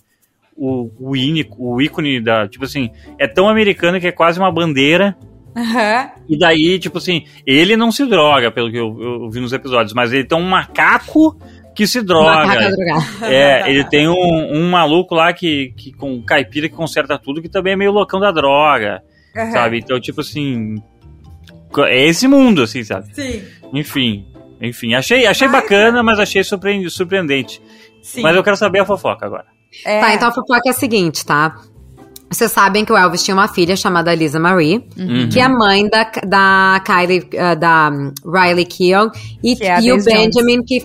o, 0.57 0.90
o, 0.98 1.16
ínico, 1.16 1.57
o 1.59 1.80
ícone 1.80 2.20
da. 2.20 2.48
Tipo 2.48 2.64
assim, 2.64 2.90
é 3.18 3.26
tão 3.26 3.48
americano 3.48 4.00
que 4.00 4.07
é 4.07 4.12
quase 4.12 4.38
uma 4.38 4.50
bandeira. 4.50 5.16
Uhum. 5.55 6.22
E 6.28 6.38
daí, 6.38 6.78
tipo 6.78 6.98
assim, 6.98 7.24
ele 7.46 7.76
não 7.76 7.92
se 7.92 8.07
droga, 8.07 8.50
pelo 8.50 8.70
que 8.70 8.78
eu, 8.78 8.96
eu 9.00 9.30
vi 9.30 9.40
nos 9.40 9.53
episódios, 9.53 9.92
mas 9.92 10.12
ele 10.12 10.24
tem 10.24 10.38
um 10.38 10.48
macaco 10.48 11.36
que 11.74 11.86
se 11.86 12.03
droga. 12.03 12.70
É, 13.22 13.70
ele 13.70 13.84
tem 13.84 14.09
um, 14.09 14.14
um, 14.14 14.70
maluco 14.70 15.14
lá 15.14 15.32
que, 15.32 15.72
que 15.76 15.92
com 15.92 16.22
caipira 16.22 16.68
que 16.68 16.74
conserta 16.74 17.18
tudo, 17.18 17.42
que 17.42 17.48
também 17.48 17.74
é 17.74 17.76
meio 17.76 17.92
loucão 17.92 18.20
da 18.20 18.30
droga. 18.30 19.03
Uhum. 19.36 19.53
Sabe? 19.53 19.78
Então, 19.78 20.00
tipo 20.00 20.20
assim. 20.20 20.76
É 21.86 22.05
esse 22.07 22.28
mundo, 22.28 22.62
assim, 22.62 22.84
sabe? 22.84 23.14
Sim. 23.14 23.42
Enfim. 23.72 24.26
Enfim, 24.61 24.94
achei, 24.94 25.26
achei 25.26 25.48
bacana, 25.48 26.03
mas 26.03 26.20
achei 26.20 26.44
surpreendente. 26.44 27.61
Sim. 28.00 28.22
Mas 28.22 28.36
eu 28.36 28.44
quero 28.44 28.57
saber 28.57 28.80
a 28.80 28.84
fofoca 28.84 29.26
agora. 29.26 29.46
É. 29.84 30.00
Tá, 30.00 30.14
então 30.14 30.28
a 30.28 30.32
fofoca 30.32 30.62
é 30.66 30.70
a 30.70 30.74
seguinte, 30.74 31.24
tá? 31.24 31.56
Vocês 32.30 32.50
sabem 32.50 32.82
que 32.82 32.92
o 32.92 32.96
Elvis 32.96 33.22
tinha 33.22 33.34
uma 33.34 33.46
filha 33.46 33.76
chamada 33.76 34.14
Lisa 34.14 34.40
Marie, 34.40 34.82
uhum. 34.96 35.28
que 35.28 35.38
é 35.38 35.42
a 35.42 35.50
mãe 35.50 35.86
da, 35.88 36.10
da 36.26 36.82
Kylie, 36.84 37.20
uh, 37.20 37.56
da 37.58 37.90
Riley 38.24 38.64
Keough, 38.64 39.12
e, 39.44 39.62
é 39.62 39.82
e 39.82 39.92
o 39.92 40.02
Benjamin, 40.02 40.62
que, 40.64 40.82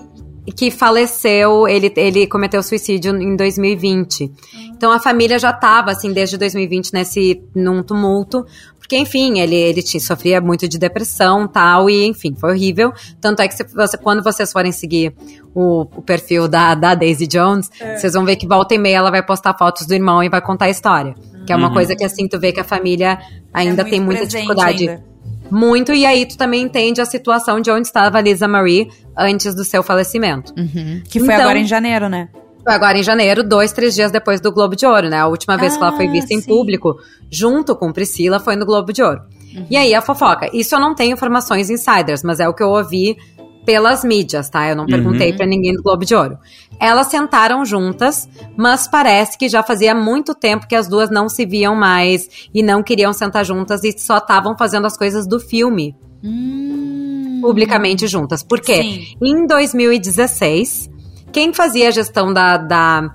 que 0.51 0.71
faleceu, 0.71 1.67
ele, 1.67 1.91
ele 1.95 2.25
cometeu 2.25 2.63
suicídio 2.63 3.15
em 3.21 3.35
2020. 3.35 4.31
Então 4.69 4.91
a 4.91 4.99
família 4.99 5.37
já 5.37 5.51
estava, 5.51 5.91
assim, 5.91 6.13
desde 6.13 6.37
2020 6.37 6.93
nesse, 6.93 7.41
num 7.53 7.83
tumulto, 7.83 8.45
porque, 8.87 8.97
enfim, 8.97 9.39
ele, 9.39 9.55
ele 9.55 9.83
tinha, 9.83 9.99
sofria 9.99 10.39
muito 10.39 10.65
de 10.65 10.77
depressão 10.77 11.45
tal, 11.45 11.89
e, 11.89 12.05
enfim, 12.05 12.33
foi 12.39 12.51
horrível. 12.51 12.93
Tanto 13.19 13.41
é 13.41 13.47
que 13.49 13.53
se 13.53 13.65
você, 13.75 13.97
quando 13.97 14.23
vocês 14.23 14.49
forem 14.49 14.71
seguir 14.71 15.13
o, 15.53 15.81
o 15.81 16.01
perfil 16.01 16.47
da, 16.47 16.73
da 16.73 16.95
Daisy 16.95 17.27
Jones, 17.27 17.69
é. 17.81 17.97
vocês 17.97 18.13
vão 18.13 18.23
ver 18.23 18.37
que 18.37 18.47
volta 18.47 18.73
e 18.75 18.77
meia 18.77 18.97
ela 18.97 19.11
vai 19.11 19.21
postar 19.21 19.57
fotos 19.57 19.85
do 19.85 19.93
irmão 19.93 20.23
e 20.23 20.29
vai 20.29 20.41
contar 20.41 20.65
a 20.65 20.69
história. 20.69 21.15
Que 21.45 21.51
é 21.51 21.55
uma 21.57 21.67
uhum. 21.67 21.73
coisa 21.73 21.97
que, 21.97 22.03
assim, 22.05 22.29
tu 22.29 22.39
vê 22.39 22.53
que 22.53 22.61
a 22.61 22.63
família 22.63 23.19
ainda 23.53 23.81
é 23.81 23.85
tem 23.85 23.99
muita 23.99 24.25
dificuldade. 24.25 24.87
Ainda. 24.87 25.03
Muito, 25.51 25.93
e 25.93 26.05
aí 26.05 26.25
tu 26.25 26.37
também 26.37 26.63
entende 26.63 27.01
a 27.01 27.05
situação 27.05 27.59
de 27.59 27.71
onde 27.71 27.87
estava 27.87 28.17
a 28.17 28.21
Lisa 28.21 28.47
Marie 28.47 28.89
antes 29.17 29.53
do 29.55 29.63
seu 29.63 29.81
falecimento. 29.83 30.53
Uhum. 30.57 31.01
Que 31.07 31.19
foi 31.19 31.33
então, 31.33 31.41
agora 31.41 31.59
em 31.59 31.65
janeiro, 31.65 32.09
né? 32.09 32.29
Foi 32.63 32.73
agora 32.73 32.97
em 32.97 33.03
janeiro, 33.03 33.43
dois, 33.43 33.71
três 33.71 33.95
dias 33.95 34.11
depois 34.11 34.41
do 34.41 34.51
Globo 34.51 34.75
de 34.75 34.85
Ouro, 34.85 35.09
né? 35.09 35.17
A 35.17 35.27
última 35.27 35.57
vez 35.57 35.73
ah, 35.73 35.77
que 35.77 35.83
ela 35.83 35.95
foi 35.95 36.07
ah, 36.07 36.11
vista 36.11 36.27
sim. 36.27 36.35
em 36.35 36.41
público, 36.41 36.97
junto 37.31 37.75
com 37.75 37.93
Priscila, 37.93 38.39
foi 38.39 38.55
no 38.55 38.65
Globo 38.65 38.91
de 38.91 39.01
Ouro. 39.01 39.21
Uhum. 39.55 39.65
E 39.69 39.77
aí 39.77 39.93
a 39.95 40.01
fofoca. 40.01 40.49
Isso 40.53 40.75
eu 40.75 40.79
não 40.79 40.93
tenho 40.93 41.13
informações 41.13 41.69
insiders, 41.69 42.23
mas 42.23 42.39
é 42.39 42.47
o 42.47 42.53
que 42.53 42.61
eu 42.61 42.69
ouvi 42.69 43.17
pelas 43.65 44.03
mídias, 44.03 44.49
tá? 44.49 44.69
Eu 44.69 44.75
não 44.77 44.85
perguntei 44.85 45.31
uhum. 45.31 45.37
para 45.37 45.45
ninguém 45.45 45.73
do 45.73 45.83
Globo 45.83 46.05
de 46.05 46.15
Ouro. 46.15 46.37
Elas 46.79 47.07
sentaram 47.07 47.65
juntas, 47.65 48.29
mas 48.55 48.87
parece 48.87 49.37
que 49.37 49.49
já 49.49 49.63
fazia 49.63 49.95
muito 49.95 50.35
tempo 50.35 50.67
que 50.67 50.75
as 50.75 50.87
duas 50.87 51.09
não 51.09 51.27
se 51.27 51.45
viam 51.45 51.75
mais 51.75 52.27
e 52.53 52.61
não 52.61 52.83
queriam 52.83 53.13
sentar 53.13 53.43
juntas 53.43 53.83
e 53.83 53.97
só 53.97 54.17
estavam 54.17 54.55
fazendo 54.57 54.85
as 54.85 54.95
coisas 54.95 55.27
do 55.27 55.39
filme. 55.39 55.95
Hum. 56.23 57.39
Publicamente 57.41 58.07
juntas. 58.07 58.43
Por 58.43 58.59
quê? 58.59 58.81
Sim. 58.81 59.15
Em 59.21 59.47
2016, 59.47 60.89
quem 61.31 61.53
fazia 61.53 61.87
a 61.87 61.91
gestão 61.91 62.33
da. 62.33 62.57
da 62.57 63.13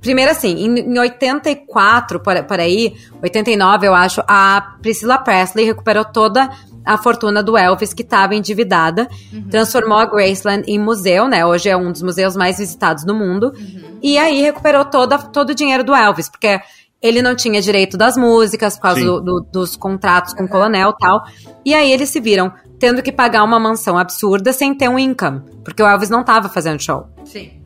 Primeiro, 0.00 0.30
assim, 0.30 0.64
em, 0.64 0.78
em 0.78 0.98
84, 0.98 2.20
por, 2.20 2.42
por 2.44 2.58
aí, 2.58 2.94
89, 3.22 3.86
eu 3.86 3.94
acho, 3.94 4.22
a 4.26 4.76
Priscilla 4.80 5.18
Presley 5.18 5.66
recuperou 5.66 6.06
toda 6.06 6.48
a 6.90 6.98
fortuna 6.98 7.40
do 7.40 7.56
Elvis, 7.56 7.94
que 7.94 8.02
estava 8.02 8.34
endividada, 8.34 9.08
uhum. 9.32 9.48
transformou 9.48 9.96
a 9.96 10.06
Graceland 10.06 10.64
em 10.66 10.76
museu, 10.76 11.28
né? 11.28 11.46
Hoje 11.46 11.68
é 11.68 11.76
um 11.76 11.92
dos 11.92 12.02
museus 12.02 12.34
mais 12.34 12.58
visitados 12.58 13.04
no 13.04 13.14
mundo. 13.14 13.52
Uhum. 13.56 13.98
E 14.02 14.18
aí 14.18 14.42
recuperou 14.42 14.84
toda, 14.84 15.16
todo 15.16 15.50
o 15.50 15.54
dinheiro 15.54 15.84
do 15.84 15.94
Elvis, 15.94 16.28
porque 16.28 16.60
ele 17.00 17.22
não 17.22 17.36
tinha 17.36 17.62
direito 17.62 17.96
das 17.96 18.16
músicas 18.16 18.74
por 18.74 18.82
causa 18.82 19.00
do, 19.00 19.20
do, 19.20 19.46
dos 19.52 19.76
contratos 19.76 20.34
com 20.34 20.44
o 20.44 20.48
coronel 20.48 20.90
e 20.90 20.98
tal. 20.98 21.22
E 21.64 21.74
aí 21.74 21.92
eles 21.92 22.08
se 22.08 22.18
viram 22.18 22.52
tendo 22.80 23.02
que 23.02 23.12
pagar 23.12 23.44
uma 23.44 23.60
mansão 23.60 23.96
absurda 23.96 24.52
sem 24.52 24.74
ter 24.74 24.88
um 24.88 24.98
income, 24.98 25.42
porque 25.64 25.82
o 25.82 25.86
Elvis 25.86 26.10
não 26.10 26.22
estava 26.22 26.48
fazendo 26.48 26.82
show. 26.82 27.06
Sim. 27.24 27.59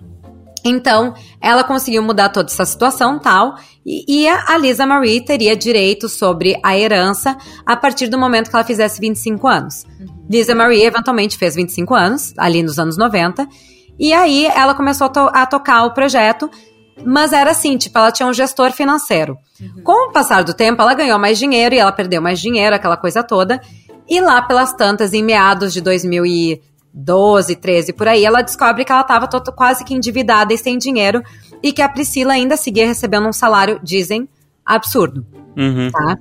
Então, 0.64 1.14
ela 1.40 1.62
conseguiu 1.62 2.02
mudar 2.02 2.30
toda 2.30 2.50
essa 2.50 2.64
situação 2.64 3.18
tal, 3.18 3.56
e, 3.84 4.22
e 4.22 4.28
a 4.28 4.56
Lisa 4.56 4.86
Marie 4.86 5.20
teria 5.22 5.54
direito 5.54 6.08
sobre 6.08 6.58
a 6.62 6.76
herança 6.76 7.36
a 7.66 7.76
partir 7.76 8.08
do 8.08 8.18
momento 8.18 8.48
que 8.48 8.56
ela 8.56 8.64
fizesse 8.64 8.98
25 8.98 9.46
anos. 9.46 9.84
Uhum. 10.00 10.26
Lisa 10.30 10.54
Marie 10.54 10.82
eventualmente 10.82 11.36
fez 11.36 11.54
25 11.54 11.94
anos, 11.94 12.32
ali 12.38 12.62
nos 12.62 12.78
anos 12.78 12.96
90, 12.96 13.46
e 13.98 14.12
aí 14.12 14.46
ela 14.46 14.74
começou 14.74 15.06
a, 15.06 15.10
to 15.10 15.20
a 15.32 15.46
tocar 15.46 15.84
o 15.84 15.92
projeto, 15.92 16.50
mas 17.04 17.32
era 17.32 17.50
assim, 17.50 17.76
tipo, 17.76 17.98
ela 17.98 18.10
tinha 18.10 18.26
um 18.26 18.32
gestor 18.32 18.72
financeiro. 18.72 19.36
Uhum. 19.60 19.82
Com 19.82 20.08
o 20.08 20.12
passar 20.12 20.42
do 20.44 20.54
tempo, 20.54 20.80
ela 20.80 20.94
ganhou 20.94 21.18
mais 21.18 21.38
dinheiro 21.38 21.74
e 21.74 21.78
ela 21.78 21.92
perdeu 21.92 22.22
mais 22.22 22.40
dinheiro, 22.40 22.74
aquela 22.74 22.96
coisa 22.96 23.22
toda. 23.22 23.60
E 24.08 24.20
lá 24.20 24.42
pelas 24.42 24.72
tantas, 24.72 25.12
em 25.12 25.22
meados 25.22 25.72
de 25.72 25.80
2012, 26.94 27.56
13, 27.56 27.92
por 27.92 28.06
aí, 28.06 28.24
ela 28.24 28.40
descobre 28.40 28.84
que 28.84 28.92
ela 28.92 29.00
estava 29.00 29.28
quase 29.52 29.84
que 29.84 29.92
endividada 29.92 30.54
e 30.54 30.58
sem 30.58 30.78
dinheiro 30.78 31.22
e 31.62 31.72
que 31.72 31.82
a 31.82 31.88
Priscila 31.88 32.34
ainda 32.34 32.56
seguia 32.56 32.86
recebendo 32.86 33.28
um 33.28 33.32
salário, 33.32 33.80
dizem, 33.82 34.28
absurdo. 34.64 35.26
Uhum. 35.56 35.90
Tá? 35.90 36.16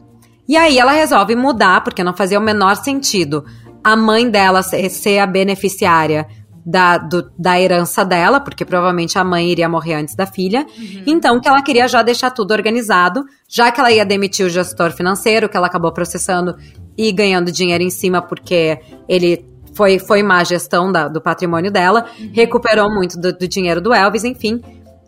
E 0.47 0.57
aí 0.57 0.77
ela 0.77 0.91
resolve 0.91 1.35
mudar, 1.35 1.83
porque 1.83 2.03
não 2.03 2.13
fazia 2.13 2.39
o 2.39 2.43
menor 2.43 2.75
sentido 2.75 3.45
a 3.83 3.95
mãe 3.95 4.29
dela 4.29 4.63
ser 4.63 5.19
a 5.19 5.27
beneficiária 5.27 6.25
da, 6.65 6.97
do, 6.97 7.29
da 7.37 7.59
herança 7.59 8.05
dela, 8.05 8.39
porque 8.39 8.63
provavelmente 8.63 9.19
a 9.19 9.23
mãe 9.23 9.49
iria 9.49 9.67
morrer 9.67 9.95
antes 9.95 10.15
da 10.15 10.25
filha. 10.25 10.65
Uhum. 10.77 11.03
Então, 11.05 11.39
que 11.41 11.49
ela 11.49 11.61
queria 11.61 11.87
já 11.87 12.01
deixar 12.01 12.31
tudo 12.31 12.51
organizado, 12.51 13.25
já 13.47 13.69
que 13.71 13.79
ela 13.79 13.91
ia 13.91 14.05
demitir 14.05 14.45
o 14.45 14.49
gestor 14.49 14.91
financeiro, 14.91 15.49
que 15.49 15.57
ela 15.57 15.67
acabou 15.67 15.91
processando 15.91 16.55
e 16.97 17.11
ganhando 17.11 17.51
dinheiro 17.51 17.83
em 17.83 17.89
cima 17.89 18.21
porque 18.21 18.79
ele 19.09 19.45
foi, 19.73 19.99
foi 19.99 20.23
má 20.23 20.43
gestão 20.43 20.91
da, 20.91 21.07
do 21.07 21.21
patrimônio 21.21 21.71
dela, 21.71 22.05
uhum. 22.19 22.31
recuperou 22.33 22.93
muito 22.93 23.19
do, 23.19 23.33
do 23.33 23.47
dinheiro 23.47 23.81
do 23.81 23.93
Elvis, 23.93 24.23
enfim. 24.23 24.61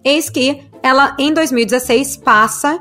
Eis 0.03 0.29
que 0.29 0.61
ela, 0.83 1.15
em 1.17 1.33
2016, 1.33 2.17
passa 2.17 2.79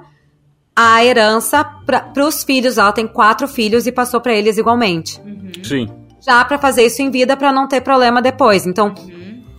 a 0.77 1.05
herança 1.05 1.65
para 1.87 2.27
os 2.27 2.45
filhos. 2.45 2.77
Ela 2.77 2.93
tem 2.93 3.07
quatro 3.07 3.49
filhos 3.49 3.87
e 3.87 3.93
passou 3.93 4.21
para 4.21 4.35
eles 4.35 4.59
igualmente. 4.59 5.21
Uhum. 5.21 5.53
Sim 5.63 6.05
já 6.25 6.45
para 6.45 6.59
fazer 6.59 6.87
isso 6.87 7.03
em 7.03 7.11
vida 7.11 7.37
para 7.37 7.53
não 7.53 7.69
ter 7.69 7.83
problema 7.83 8.23
depois. 8.23 8.67
Então, 8.67 8.95
uhum. 8.97 9.14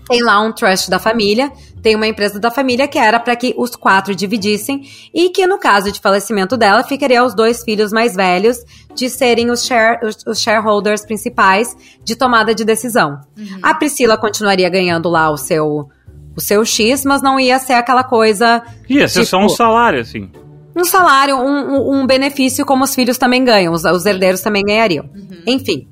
Tem 0.08 0.22
lá 0.22 0.40
um 0.42 0.52
trust 0.52 0.90
da 0.90 1.00
família, 1.00 1.52
tem 1.82 1.96
uma 1.96 2.08
empresa 2.08 2.40
da 2.40 2.52
família 2.52 2.88
que 2.88 2.98
era 2.98 3.20
para 3.20 3.36
que 3.36 3.54
os 3.58 3.76
quatro 3.76 4.16
dividissem 4.16 4.84
e 5.14 5.30
que 5.30 5.46
no 5.46 5.60
caso 5.60 5.92
de 5.92 6.00
falecimento 6.00 6.58
dela 6.58 6.84
ficaria 6.84 7.24
os 7.24 7.34
dois 7.34 7.64
filhos 7.64 7.92
mais 7.92 8.16
velhos 8.16 8.58
de 8.94 9.10
serem 9.10 9.50
os, 9.52 9.66
share, 9.66 10.00
os, 10.06 10.18
os 10.26 10.40
shareholders 10.40 11.06
principais 11.06 11.76
de 12.04 12.16
tomada 12.16 12.56
de 12.56 12.64
decisão. 12.64 13.20
Uhum. 13.38 13.60
A 13.62 13.74
Priscila 13.74 14.18
continuaria 14.18 14.70
ganhando 14.70 15.10
lá 15.10 15.30
o 15.30 15.38
seu 15.38 15.90
o 16.36 16.42
seu 16.42 16.66
X, 16.66 17.06
mas 17.06 17.22
não 17.22 17.40
ia 17.40 17.58
ser 17.60 17.74
aquela 17.74 18.04
coisa. 18.04 18.62
Ia 18.90 19.08
ser 19.08 19.20
tipo, 19.20 19.26
só 19.30 19.38
um 19.38 19.48
tipo, 19.48 19.56
salário, 19.56 20.02
assim. 20.02 20.30
Um 20.76 20.84
salário, 20.84 21.38
um, 21.38 22.02
um, 22.02 22.06
benefício 22.06 22.66
como 22.66 22.84
os 22.84 22.94
filhos 22.94 23.18
também 23.18 23.46
ganham, 23.46 23.72
os, 23.72 23.86
os 23.86 24.06
herdeiros 24.06 24.42
também 24.42 24.62
ganhariam. 24.62 25.06
Uhum. 25.16 25.44
Enfim. 25.48 25.88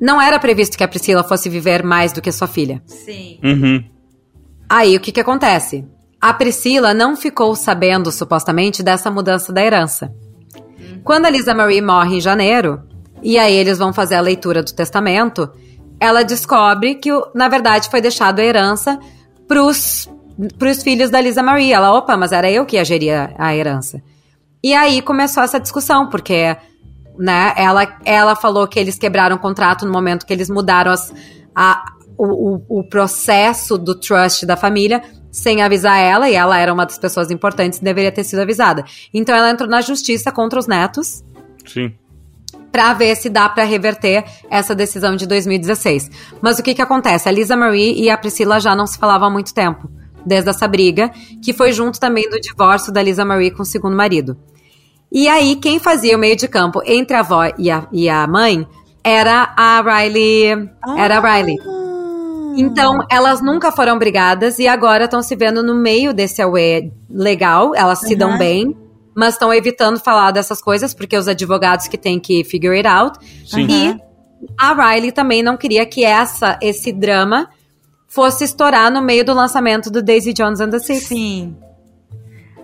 Não 0.00 0.20
era 0.20 0.38
previsto 0.38 0.76
que 0.76 0.84
a 0.84 0.88
Priscila 0.88 1.24
fosse 1.24 1.48
viver 1.48 1.82
mais 1.82 2.12
do 2.12 2.22
que 2.22 2.30
sua 2.30 2.46
filha. 2.46 2.82
Sim. 2.86 3.38
Uhum. 3.42 3.84
Aí 4.68 4.96
o 4.96 5.00
que 5.00 5.12
que 5.12 5.20
acontece? 5.20 5.84
A 6.20 6.32
Priscila 6.32 6.92
não 6.92 7.16
ficou 7.16 7.54
sabendo, 7.54 8.10
supostamente, 8.12 8.82
dessa 8.82 9.10
mudança 9.10 9.52
da 9.52 9.64
herança. 9.64 10.12
Uhum. 10.56 11.00
Quando 11.02 11.26
a 11.26 11.30
Lisa 11.30 11.54
Marie 11.54 11.80
morre 11.80 12.16
em 12.16 12.20
janeiro, 12.20 12.82
e 13.22 13.38
aí 13.38 13.54
eles 13.54 13.78
vão 13.78 13.92
fazer 13.92 14.16
a 14.16 14.20
leitura 14.20 14.62
do 14.62 14.72
testamento, 14.72 15.50
ela 16.00 16.22
descobre 16.22 16.94
que, 16.94 17.10
na 17.34 17.48
verdade, 17.48 17.88
foi 17.88 18.00
deixado 18.00 18.40
a 18.40 18.44
herança 18.44 18.98
pros, 19.46 20.08
pros 20.58 20.82
filhos 20.82 21.10
da 21.10 21.20
Lisa 21.20 21.42
Marie. 21.42 21.72
Ela, 21.72 21.92
opa, 21.92 22.16
mas 22.16 22.32
era 22.32 22.50
eu 22.50 22.64
que 22.64 22.76
ia 22.76 22.84
gerir 22.84 23.32
a 23.36 23.54
herança. 23.54 24.02
E 24.62 24.74
aí 24.74 25.00
começou 25.02 25.42
essa 25.42 25.58
discussão, 25.58 26.08
porque 26.08 26.56
né, 27.18 27.52
ela, 27.56 27.98
ela 28.04 28.36
falou 28.36 28.66
que 28.66 28.78
eles 28.78 28.98
quebraram 28.98 29.36
o 29.36 29.38
contrato 29.38 29.84
no 29.84 29.92
momento 29.92 30.24
que 30.24 30.32
eles 30.32 30.48
mudaram 30.48 30.92
as, 30.92 31.12
a, 31.54 31.84
o, 32.16 32.54
o, 32.54 32.80
o 32.80 32.88
processo 32.88 33.76
do 33.76 33.94
trust 33.94 34.46
da 34.46 34.56
família 34.56 35.02
sem 35.30 35.62
avisar 35.62 35.98
ela, 35.98 36.28
e 36.28 36.34
ela 36.34 36.58
era 36.58 36.72
uma 36.72 36.86
das 36.86 36.98
pessoas 36.98 37.30
importantes 37.30 37.78
e 37.78 37.84
deveria 37.84 38.10
ter 38.10 38.24
sido 38.24 38.40
avisada. 38.40 38.84
Então 39.12 39.34
ela 39.34 39.50
entrou 39.50 39.68
na 39.68 39.80
justiça 39.80 40.32
contra 40.32 40.58
os 40.58 40.66
netos. 40.66 41.22
Sim 41.66 41.92
para 42.70 42.92
ver 42.92 43.16
se 43.16 43.28
dá 43.28 43.48
para 43.48 43.64
reverter 43.64 44.24
essa 44.50 44.74
decisão 44.74 45.16
de 45.16 45.26
2016. 45.26 46.10
Mas 46.40 46.58
o 46.58 46.62
que 46.62 46.74
que 46.74 46.82
acontece? 46.82 47.28
A 47.28 47.32
Lisa 47.32 47.56
Marie 47.56 48.00
e 48.00 48.10
a 48.10 48.16
Priscila 48.16 48.60
já 48.60 48.74
não 48.74 48.86
se 48.86 48.98
falavam 48.98 49.28
há 49.28 49.30
muito 49.30 49.54
tempo, 49.54 49.90
desde 50.24 50.50
essa 50.50 50.68
briga, 50.68 51.10
que 51.42 51.52
foi 51.52 51.72
junto 51.72 51.98
também 51.98 52.28
do 52.28 52.40
divórcio 52.40 52.92
da 52.92 53.02
Lisa 53.02 53.24
Marie 53.24 53.50
com 53.50 53.62
o 53.62 53.66
segundo 53.66 53.96
marido. 53.96 54.36
E 55.10 55.28
aí, 55.28 55.56
quem 55.56 55.78
fazia 55.78 56.16
o 56.16 56.20
meio 56.20 56.36
de 56.36 56.46
campo 56.46 56.82
entre 56.84 57.16
a 57.16 57.20
avó 57.20 57.44
e 57.58 57.70
a, 57.70 57.86
e 57.92 58.08
a 58.08 58.26
mãe 58.26 58.66
era 59.02 59.54
a 59.56 59.80
Riley. 59.80 60.70
Era 60.96 61.18
a 61.18 61.36
Riley. 61.36 61.56
Ah. 61.60 62.54
Então, 62.56 62.98
elas 63.10 63.40
nunca 63.40 63.70
foram 63.70 63.98
brigadas 63.98 64.58
e 64.58 64.66
agora 64.66 65.04
estão 65.04 65.22
se 65.22 65.34
vendo 65.36 65.62
no 65.62 65.74
meio 65.74 66.12
desse 66.12 66.42
away 66.42 66.92
legal, 67.08 67.74
elas 67.74 68.00
se 68.00 68.16
dão 68.16 68.36
bem 68.36 68.76
mas 69.18 69.34
estão 69.34 69.52
evitando 69.52 69.98
falar 69.98 70.30
dessas 70.30 70.62
coisas 70.62 70.94
porque 70.94 71.16
os 71.16 71.26
advogados 71.26 71.88
que 71.88 71.98
têm 71.98 72.20
que 72.20 72.44
figure 72.44 72.76
it 72.76 72.86
out. 72.86 73.18
Sim. 73.44 73.66
E 73.68 74.00
a 74.56 74.72
Riley 74.72 75.10
também 75.10 75.42
não 75.42 75.56
queria 75.56 75.84
que 75.84 76.04
essa 76.04 76.56
esse 76.62 76.92
drama 76.92 77.50
fosse 78.06 78.44
estourar 78.44 78.92
no 78.92 79.02
meio 79.02 79.24
do 79.24 79.34
lançamento 79.34 79.90
do 79.90 80.00
Daisy 80.00 80.32
Jones 80.32 80.60
and 80.60 80.70
the 80.70 80.78
Six. 80.78 81.08
Sim. 81.08 81.56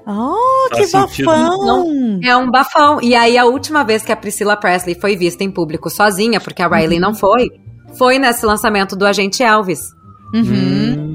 Oh, 0.06 0.68
que 0.74 0.86
bafão! 0.90 2.18
Então, 2.18 2.20
é 2.22 2.36
um 2.36 2.50
bafão. 2.50 3.00
E 3.02 3.14
aí, 3.14 3.38
a 3.38 3.46
última 3.46 3.82
vez 3.84 4.02
que 4.02 4.12
a 4.12 4.16
Priscilla 4.16 4.56
Presley 4.56 4.94
foi 4.94 5.16
vista 5.16 5.42
em 5.42 5.50
público 5.50 5.88
sozinha, 5.88 6.40
porque 6.40 6.62
a 6.62 6.68
Riley 6.68 6.98
uhum. 6.98 7.06
não 7.06 7.14
foi, 7.14 7.50
foi 7.96 8.18
nesse 8.18 8.44
lançamento 8.44 8.94
do 8.94 9.06
Agente 9.06 9.42
Elvis. 9.42 9.92
Uhum. 10.34 11.14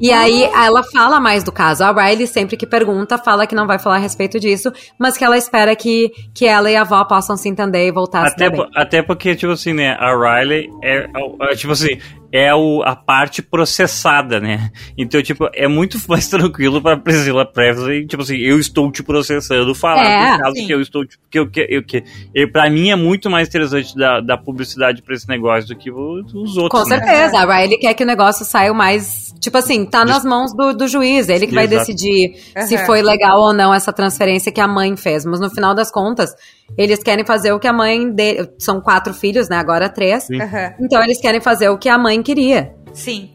E 0.00 0.10
aí 0.10 0.44
ela 0.44 0.82
fala 0.82 1.20
mais 1.20 1.44
do 1.44 1.52
caso. 1.52 1.84
A 1.84 1.92
Riley, 1.92 2.26
sempre 2.26 2.56
que 2.56 2.66
pergunta, 2.66 3.18
fala 3.18 3.46
que 3.46 3.54
não 3.54 3.66
vai 3.66 3.78
falar 3.78 3.96
a 3.96 3.98
respeito 3.98 4.40
disso, 4.40 4.72
mas 4.98 5.16
que 5.16 5.22
ela 5.22 5.36
espera 5.36 5.76
que, 5.76 6.10
que 6.34 6.46
ela 6.46 6.70
e 6.70 6.76
a 6.76 6.80
avó 6.80 7.04
possam 7.04 7.36
se 7.36 7.50
entender 7.50 7.86
e 7.86 7.92
voltar 7.92 8.26
até 8.26 8.46
a 8.46 8.50
se 8.50 8.68
Até 8.74 9.02
porque, 9.02 9.36
tipo 9.36 9.52
assim, 9.52 9.74
né, 9.74 9.94
a 10.00 10.16
Riley 10.16 10.70
é, 10.82 11.06
é, 11.42 11.54
tipo 11.54 11.74
assim, 11.74 11.98
é 12.32 12.54
o, 12.54 12.82
a 12.82 12.94
parte 12.94 13.42
processada, 13.42 14.40
né? 14.40 14.70
Então, 14.96 15.22
tipo, 15.22 15.48
é 15.52 15.66
muito 15.66 15.98
mais 16.08 16.28
tranquilo 16.28 16.80
pra 16.80 16.96
Priscila 16.96 17.44
Presley, 17.44 18.06
tipo 18.06 18.22
assim, 18.22 18.36
eu 18.36 18.58
estou 18.58 18.90
te 18.90 19.02
processando, 19.02 19.74
falar 19.74 20.04
é, 20.04 20.32
do 20.32 20.42
caso 20.42 20.56
sim. 20.56 20.66
que 20.66 20.72
eu 20.72 20.80
estou, 20.80 21.04
que 21.30 21.38
eu, 21.38 21.50
que 21.50 21.66
eu, 21.68 21.82
que 21.82 22.04
eu, 22.34 22.50
pra 22.50 22.70
mim 22.70 22.90
é 22.90 22.96
muito 22.96 23.28
mais 23.28 23.48
interessante 23.48 23.96
da, 23.96 24.20
da 24.20 24.38
publicidade 24.38 25.02
pra 25.02 25.14
esse 25.14 25.28
negócio 25.28 25.68
do 25.68 25.76
que 25.76 25.90
os 25.90 26.56
outros. 26.56 26.68
Com 26.68 26.88
né? 26.88 26.98
certeza, 26.98 27.38
a 27.38 27.44
Riley 27.44 27.78
quer 27.78 27.94
que 27.94 28.04
o 28.04 28.06
negócio 28.06 28.44
saia 28.44 28.70
o 28.72 28.74
mais, 28.74 29.34
tipo 29.40 29.58
assim, 29.58 29.84
tá 29.84 30.04
nas 30.04 30.24
mãos 30.24 30.54
do, 30.54 30.72
do 30.72 30.86
juiz, 30.86 31.28
ele 31.28 31.46
que 31.46 31.54
vai 31.54 31.64
Exato. 31.64 31.80
decidir 31.80 32.34
uhum. 32.56 32.66
se 32.66 32.78
foi 32.86 33.02
legal 33.02 33.40
ou 33.40 33.52
não 33.52 33.74
essa 33.74 33.92
transferência 33.92 34.52
que 34.52 34.60
a 34.60 34.68
mãe 34.68 34.96
fez, 34.96 35.24
mas 35.24 35.40
no 35.40 35.50
final 35.50 35.74
das 35.74 35.90
contas, 35.90 36.34
eles 36.76 37.02
querem 37.02 37.24
fazer 37.24 37.52
o 37.52 37.58
que 37.58 37.66
a 37.66 37.72
mãe 37.72 38.10
dele. 38.10 38.48
São 38.58 38.80
quatro 38.80 39.12
filhos, 39.12 39.48
né? 39.48 39.56
Agora 39.56 39.88
três. 39.88 40.28
Uhum. 40.28 40.84
Então 40.84 41.02
eles 41.02 41.20
querem 41.20 41.40
fazer 41.40 41.68
o 41.68 41.78
que 41.78 41.88
a 41.88 41.98
mãe 41.98 42.19
queria. 42.22 42.74
Sim. 42.92 43.30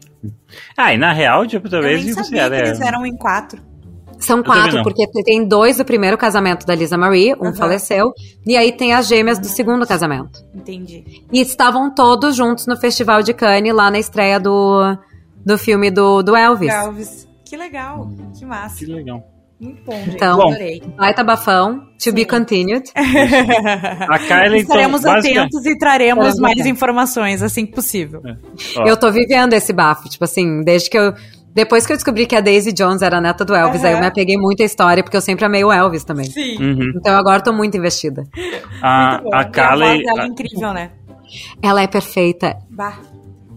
Ah, 0.76 0.92
e 0.92 0.98
na 0.98 1.12
real, 1.12 1.46
tipo, 1.46 1.68
talvez 1.68 2.00
Eu 2.00 2.04
nem 2.06 2.14
sabia 2.14 2.42
era... 2.42 2.56
que 2.56 2.68
eles 2.68 2.80
eram 2.80 3.06
em 3.06 3.16
quatro. 3.16 3.60
São 4.18 4.42
quatro, 4.42 4.82
porque 4.82 5.06
tem 5.24 5.46
dois 5.46 5.76
do 5.76 5.84
primeiro 5.84 6.16
casamento 6.16 6.64
da 6.64 6.74
Lisa 6.74 6.96
Marie, 6.96 7.34
um 7.34 7.48
uhum. 7.48 7.54
faleceu, 7.54 8.12
e 8.46 8.56
aí 8.56 8.72
tem 8.72 8.94
as 8.94 9.06
gêmeas 9.06 9.38
do 9.38 9.46
segundo 9.46 9.86
casamento. 9.86 10.42
Entendi. 10.54 11.22
E 11.30 11.40
estavam 11.40 11.94
todos 11.94 12.34
juntos 12.34 12.66
no 12.66 12.76
Festival 12.76 13.22
de 13.22 13.34
Cannes, 13.34 13.74
lá 13.74 13.90
na 13.90 13.98
estreia 13.98 14.40
do, 14.40 14.96
do 15.44 15.58
filme 15.58 15.90
do, 15.90 16.22
do 16.22 16.34
Elvis. 16.34 16.72
Elvis. 16.72 17.28
Que 17.44 17.56
legal, 17.56 18.10
que 18.36 18.44
massa. 18.44 18.78
Que 18.78 18.86
legal. 18.86 19.22
Muito 19.58 19.82
bom, 19.84 19.92
gente. 19.92 20.16
Então, 20.16 20.40
Adorei. 20.40 20.82
baita 20.96 21.24
bafão, 21.24 21.78
to 21.78 21.86
Sim. 21.98 22.12
be 22.12 22.24
continued. 22.26 22.90
a 22.94 24.18
Kylie, 24.18 24.60
então, 24.60 24.76
Estaremos 24.76 25.00
então, 25.00 25.14
atentos 25.14 25.64
e 25.64 25.78
traremos 25.78 26.38
mais 26.38 26.66
informações 26.66 27.42
assim 27.42 27.64
que 27.64 27.72
possível. 27.72 28.20
É. 28.24 28.90
Eu 28.90 28.96
tô 28.96 29.10
vivendo 29.10 29.54
esse 29.54 29.72
bafo, 29.72 30.08
tipo 30.08 30.24
assim, 30.24 30.62
desde 30.62 30.90
que 30.90 30.98
eu... 30.98 31.14
Depois 31.54 31.86
que 31.86 31.92
eu 31.92 31.96
descobri 31.96 32.26
que 32.26 32.36
a 32.36 32.40
Daisy 32.42 32.70
Jones 32.70 33.00
era 33.00 33.18
neta 33.18 33.42
do 33.42 33.54
Elvis, 33.54 33.80
uhum. 33.80 33.86
aí 33.86 33.94
eu 33.94 33.98
me 33.98 34.06
apeguei 34.06 34.36
muito 34.36 34.62
à 34.62 34.66
história, 34.66 35.02
porque 35.02 35.16
eu 35.16 35.22
sempre 35.22 35.46
amei 35.46 35.64
o 35.64 35.72
Elvis 35.72 36.04
também. 36.04 36.26
Sim. 36.26 36.58
Uhum. 36.58 36.92
Então 36.94 37.16
agora 37.16 37.42
tô 37.42 37.50
muito 37.50 37.78
investida. 37.78 38.24
A, 38.82 39.22
muito 39.22 39.34
a 39.34 39.44
Kylie... 39.44 40.06
Ela 40.06 40.24
é 40.24 40.26
incrível, 40.26 40.74
né? 40.74 40.90
Ela 41.62 41.80
é 41.80 41.86
perfeita. 41.86 42.58
Bah. 42.68 42.98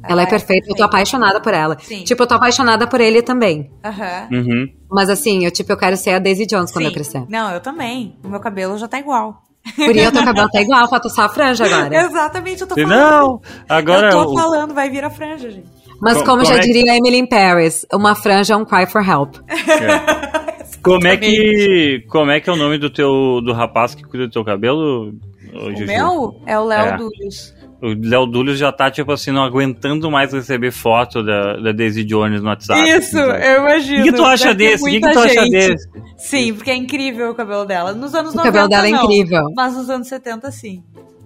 Ela, 0.04 0.22
é, 0.22 0.24
é 0.24 0.28
perfeita, 0.28 0.68
eu 0.70 0.76
tô 0.76 0.84
apaixonada 0.84 1.42
por 1.42 1.54
ela. 1.54 1.78
Sim. 1.80 2.04
Tipo, 2.04 2.24
eu 2.24 2.28
tô 2.28 2.36
apaixonada 2.36 2.88
por 2.88 3.02
ele 3.02 3.22
também. 3.22 3.70
Aham. 3.84 4.28
Uhum. 4.32 4.68
Mas 4.90 5.10
assim, 5.10 5.46
eu 5.46 5.52
tipo, 5.52 5.72
eu 5.72 5.78
quero 5.78 5.98
ser 5.98 6.12
a 6.12 6.20
Daisy 6.20 6.46
Jones 6.46 6.70
Sim. 6.70 6.76
quando 6.76 6.86
eu 6.86 6.94
crescer. 6.94 7.26
Não, 7.30 7.52
eu 7.52 7.60
também. 7.60 8.18
O 8.24 8.30
meu 8.30 8.40
cabelo 8.40 8.78
já 8.78 8.88
tá 8.88 9.00
igual. 9.00 9.44
Por 9.76 9.96
isso, 9.96 10.10
o 10.10 10.12
teu 10.12 10.24
cabelo 10.24 10.50
tá 10.50 10.62
igual, 10.62 10.88
falta 10.90 11.10
só 11.10 11.24
a 11.24 11.30
franja 11.30 11.66
agora. 11.66 11.94
Exatamente, 12.06 12.62
eu 12.62 12.68
tô 12.68 12.76
falando. 12.76 12.90
Não, 12.90 13.42
agora... 13.68 14.08
Eu 14.08 14.26
tô 14.26 14.34
falando, 14.34 14.74
vai 14.74 14.90
vir 14.90 15.04
a 15.04 15.10
franja, 15.10 15.52
gente. 15.52 15.80
Mas 16.02 16.18
como, 16.20 16.28
como 16.28 16.46
já 16.46 16.56
é 16.56 16.60
diria 16.60 16.98
Emily 16.98 17.18
in 17.18 17.26
Paris, 17.26 17.86
uma 17.94 18.16
franja 18.16 18.54
é 18.54 18.58
um 18.58 18.66
cry 18.66 18.86
for 18.86 19.08
help. 19.08 19.36
É. 19.70 20.82
como 20.82 21.08
é 21.08 21.18
que 21.18 22.06
como 22.08 22.32
é 22.32 22.40
que 22.40 22.50
é 22.50 22.54
o 22.54 22.56
nome 22.56 22.78
do 22.78 22.90
teu 22.90 23.42
do 23.42 23.52
rapaz 23.52 23.94
que 23.94 24.04
cuida 24.04 24.28
do 24.28 24.32
teu 24.32 24.46
cabelo? 24.46 25.14
O 25.54 25.86
meu 25.86 26.42
é 26.46 26.58
o 26.58 26.64
Léo 26.64 26.86
é. 26.86 26.98
Dúlios. 26.98 27.54
O 27.82 27.88
Léo 27.88 28.26
Dúlio 28.26 28.56
já 28.56 28.72
tá, 28.72 28.92
tipo 28.92 29.12
assim, 29.12 29.32
não 29.32 29.42
aguentando 29.42 30.12
mais 30.12 30.34
receber 30.34 30.72
foto 30.72 31.24
da, 31.24 31.58
da 31.58 31.72
Daisy 31.72 32.04
Jones 32.04 32.42
no 32.42 32.50
WhatsApp. 32.50 32.82
Isso, 32.90 33.18
eu 33.18 33.62
imagino. 33.62 34.02
O 34.02 34.04
que 34.04 34.12
tu 34.12 34.26
acha 34.26 34.54
desse? 34.54 34.84
O 34.84 34.88
que, 34.88 35.00
que 35.00 35.12
tu 35.12 35.20
acha 35.20 35.50
desse? 35.50 35.90
Sim, 36.18 36.54
porque 36.54 36.72
é 36.72 36.76
incrível 36.76 37.32
o 37.32 37.36
cabelo 37.36 37.66
dela. 37.66 37.94
Nos 37.94 38.14
anos 38.14 38.34
o 38.34 38.38
90, 38.38 38.42
O 38.42 38.44
cabelo 38.44 38.68
dela 38.68 38.88
é 38.88 38.90
incrível. 38.90 39.44
Mas 39.56 39.76
nos 39.76 39.90
anos 39.90 40.08
70, 40.08 40.52
sim. 40.52 40.84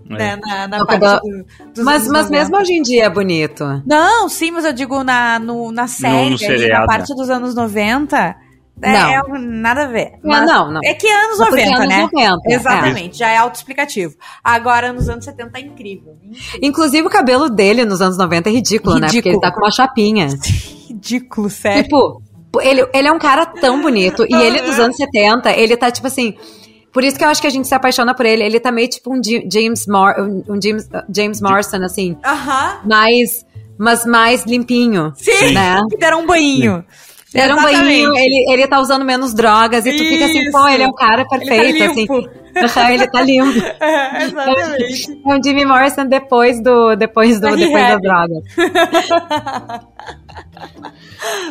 É. 0.10 0.14
Né, 0.14 0.36
na, 0.36 0.68
na 0.68 0.86
parte 0.86 1.00
cabelo... 1.00 1.46
do, 1.74 1.84
mas, 1.84 2.08
mas 2.08 2.30
mesmo 2.30 2.56
hoje 2.58 2.74
em 2.74 2.82
dia 2.84 3.06
é 3.06 3.10
bonito. 3.10 3.82
Não, 3.86 4.30
sim, 4.30 4.52
mas 4.52 4.66
eu 4.66 4.74
digo 4.74 5.04
na, 5.04 5.40
no, 5.40 5.72
na 5.72 5.88
série, 5.88 6.30
no, 6.30 6.38
no 6.38 6.46
ali, 6.46 6.68
na 6.68 6.86
parte 6.86 7.16
dos 7.16 7.30
anos 7.30 7.56
90, 7.56 8.36
é, 8.82 8.92
não. 8.92 9.36
É, 9.36 9.40
nada 9.40 9.84
a 9.84 9.88
ver. 9.88 10.14
Mas 10.24 10.46
não, 10.46 10.72
não. 10.72 10.82
É 10.84 10.94
que 10.94 11.08
é 11.08 11.26
anos 11.26 11.40
90, 11.40 11.76
anos 11.76 11.88
né? 11.88 12.02
90, 12.02 12.38
Exatamente, 12.48 13.16
é. 13.16 13.18
já 13.18 13.30
é 13.30 13.38
autoexplicativo. 13.38 14.16
Agora, 14.44 14.92
nos 14.92 15.08
anos 15.08 15.24
70 15.26 15.58
é 15.58 15.62
incrível. 15.62 16.18
incrível. 16.24 16.60
Inclusive, 16.62 17.08
o 17.08 17.10
cabelo 17.10 17.50
dele 17.50 17.86
nos 17.86 18.02
anos 18.02 18.18
90 18.18 18.50
é 18.50 18.52
ridículo, 18.52 18.96
ridículo. 18.96 19.00
né? 19.00 19.08
Porque 19.08 19.30
ele 19.30 19.40
tá 19.40 19.52
com 19.52 19.62
uma 19.62 19.72
chapinha. 19.72 20.28
ridículo, 20.90 21.50
sério. 21.50 21.84
Tipo, 21.84 22.22
ele, 22.62 22.88
ele 22.94 23.08
é 23.08 23.12
um 23.12 23.20
cara 23.20 23.46
tão 23.46 23.82
bonito. 23.82 24.26
e 24.28 24.34
ele, 24.34 24.62
dos 24.62 24.80
anos 24.80 24.98
70, 24.98 25.52
ele 25.52 25.78
tá, 25.78 25.92
tipo 25.92 26.08
assim... 26.08 26.36
Por 26.92 27.04
isso 27.04 27.18
que 27.18 27.24
eu 27.24 27.30
acho 27.30 27.42
que 27.42 27.48
a 27.48 27.50
gente 27.50 27.68
se 27.68 27.74
apaixona 27.74 28.14
por 28.14 28.24
ele. 28.24 28.44
Ele 28.44 28.60
tá 28.60 28.72
meio 28.72 28.88
tipo 28.88 29.12
um 29.12 29.20
James, 29.24 29.88
Mor 29.88 30.14
um 30.48 30.62
James, 30.62 30.88
James 31.10 31.42
Morrison, 31.42 31.78
assim. 31.84 32.16
Aham. 32.24 32.36
Uh 32.36 32.82
-huh. 32.84 32.88
Mais... 32.88 33.46
Mas 33.76 34.06
mais 34.06 34.46
limpinho. 34.46 35.12
Sim, 35.16 35.54
né? 35.54 35.82
que 35.90 35.98
deram 35.98 36.22
um 36.22 36.28
banho. 36.28 36.86
Sim. 36.88 37.13
Era 37.34 37.56
um 37.56 37.62
banho, 37.62 38.16
ele, 38.16 38.46
ele 38.52 38.68
tá 38.68 38.80
usando 38.80 39.04
menos 39.04 39.34
drogas, 39.34 39.86
e 39.86 39.92
tu 39.92 40.04
Isso. 40.04 40.14
fica 40.14 40.26
assim, 40.26 40.52
pô, 40.52 40.68
ele 40.68 40.84
é 40.84 40.88
um 40.88 40.94
cara 40.94 41.26
perfeito, 41.28 41.54
ele 41.54 41.80
tá 41.80 41.86
assim. 42.66 42.94
ele 42.94 43.08
tá 43.08 43.22
limpo. 43.22 43.54
É, 43.82 44.24
exatamente. 44.24 45.22
É 45.26 45.36
o 45.36 45.44
Jimmy 45.44 45.66
Morrison 45.66 46.06
depois 46.06 46.62
do. 46.62 46.96
Depois 46.96 47.40
do. 47.40 47.56
depois 47.56 47.88
das 47.88 48.02
drogas. 48.02 48.44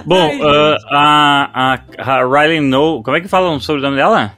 Bom, 0.05 0.37
uh, 0.37 0.77
a, 0.91 1.75
a, 1.75 1.79
a 1.99 2.27
Riley 2.27 2.61
No. 2.61 3.03
Como 3.03 3.17
é 3.17 3.21
que 3.21 3.29
falam 3.29 3.59
sobre 3.59 3.81
o 3.81 3.85
nome 3.85 3.97
dela? 3.97 4.35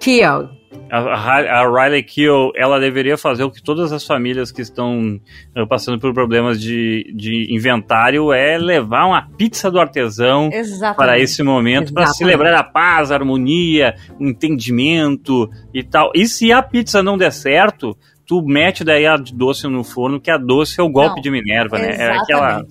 Kiel. 0.00 0.50
A, 0.90 1.60
a, 1.60 1.68
Riley 1.68 2.02
Keough, 2.02 2.52
ela 2.54 2.78
deveria 2.78 3.18
fazer 3.18 3.42
o 3.42 3.50
que 3.50 3.62
todas 3.62 3.92
as 3.92 4.06
famílias 4.06 4.52
que 4.52 4.62
estão 4.62 5.20
uh, 5.56 5.66
passando 5.66 5.98
por 5.98 6.14
problemas 6.14 6.60
de, 6.60 7.12
de 7.14 7.52
inventário 7.52 8.32
é 8.32 8.56
levar 8.56 9.06
uma 9.06 9.28
pizza 9.36 9.70
do 9.70 9.80
artesão 9.80 10.48
Exatamente. 10.52 10.96
para 10.96 11.18
esse 11.18 11.42
momento, 11.42 11.92
para 11.92 12.06
celebrar 12.08 12.54
a 12.54 12.62
paz, 12.62 13.10
a 13.10 13.16
harmonia, 13.16 13.94
o 14.18 14.24
entendimento 14.24 15.50
e 15.74 15.82
tal. 15.82 16.12
E 16.14 16.26
se 16.26 16.52
a 16.52 16.62
pizza 16.62 17.02
não 17.02 17.18
der 17.18 17.32
certo, 17.32 17.96
tu 18.26 18.42
mete 18.42 18.84
daí 18.84 19.06
a 19.06 19.16
doce 19.16 19.66
no 19.66 19.82
forno, 19.82 20.20
que 20.20 20.30
a 20.30 20.38
doce 20.38 20.80
é 20.80 20.82
o 20.82 20.88
golpe 20.88 21.16
não, 21.16 21.22
de 21.22 21.30
Minerva, 21.30 21.78
né? 21.78 21.96
É 21.96 22.16
aquela 22.16 22.64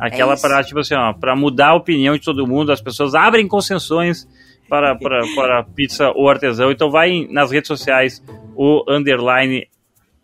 aquela 0.00 0.34
é 0.34 0.36
para 0.36 0.64
tipo 0.64 0.80
assim, 0.80 0.94
ó, 0.94 1.12
para 1.12 1.36
mudar 1.36 1.68
a 1.68 1.74
opinião 1.74 2.14
de 2.14 2.22
todo 2.22 2.46
mundo, 2.46 2.72
as 2.72 2.80
pessoas 2.80 3.14
abrem 3.14 3.46
concessões 3.46 4.26
para, 4.72 4.94
para, 4.96 5.20
para 5.34 5.62
pizza 5.62 6.10
ou 6.14 6.30
artesão. 6.30 6.70
Então 6.70 6.90
vai 6.90 7.26
nas 7.28 7.50
redes 7.50 7.68
sociais 7.68 8.24
o 8.56 8.82
underline 8.88 9.66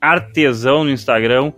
artesão 0.01 0.85
no 0.85 0.91
Instagram. 0.91 1.53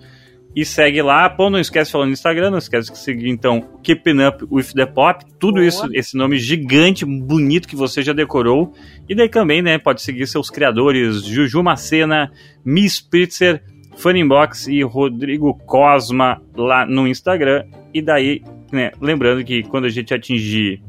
E 0.56 0.64
segue 0.64 1.00
lá. 1.00 1.30
Pô, 1.30 1.48
não 1.48 1.60
esquece 1.60 1.92
falando 1.92 2.08
no 2.08 2.14
Instagram, 2.14 2.50
não 2.50 2.58
esquece 2.58 2.90
de 2.90 2.98
seguir 2.98 3.28
então 3.28 3.78
Keeping 3.84 4.26
Up 4.26 4.44
with 4.50 4.72
the 4.74 4.86
Pop. 4.86 5.24
Tudo 5.38 5.58
Boa. 5.58 5.66
isso, 5.66 5.88
esse 5.92 6.16
nome 6.16 6.36
gigante, 6.36 7.04
bonito 7.04 7.68
que 7.68 7.76
você 7.76 8.02
já 8.02 8.12
decorou. 8.12 8.72
E 9.08 9.14
daí 9.14 9.28
também, 9.28 9.62
né, 9.62 9.78
pode 9.78 10.02
seguir 10.02 10.26
seus 10.26 10.50
criadores, 10.50 11.22
Juju 11.22 11.62
Macena, 11.62 12.32
Miss 12.64 12.94
Spritzer, 12.94 13.62
Funnybox 13.98 14.66
e 14.66 14.82
Rodrigo 14.82 15.54
Cosma 15.64 16.42
lá 16.56 16.84
no 16.84 17.06
Instagram. 17.06 17.64
E 17.94 18.02
daí, 18.02 18.42
né, 18.72 18.90
lembrando 19.00 19.44
que 19.44 19.62
quando 19.62 19.84
a 19.84 19.90
gente 19.90 20.12
atingir 20.12 20.82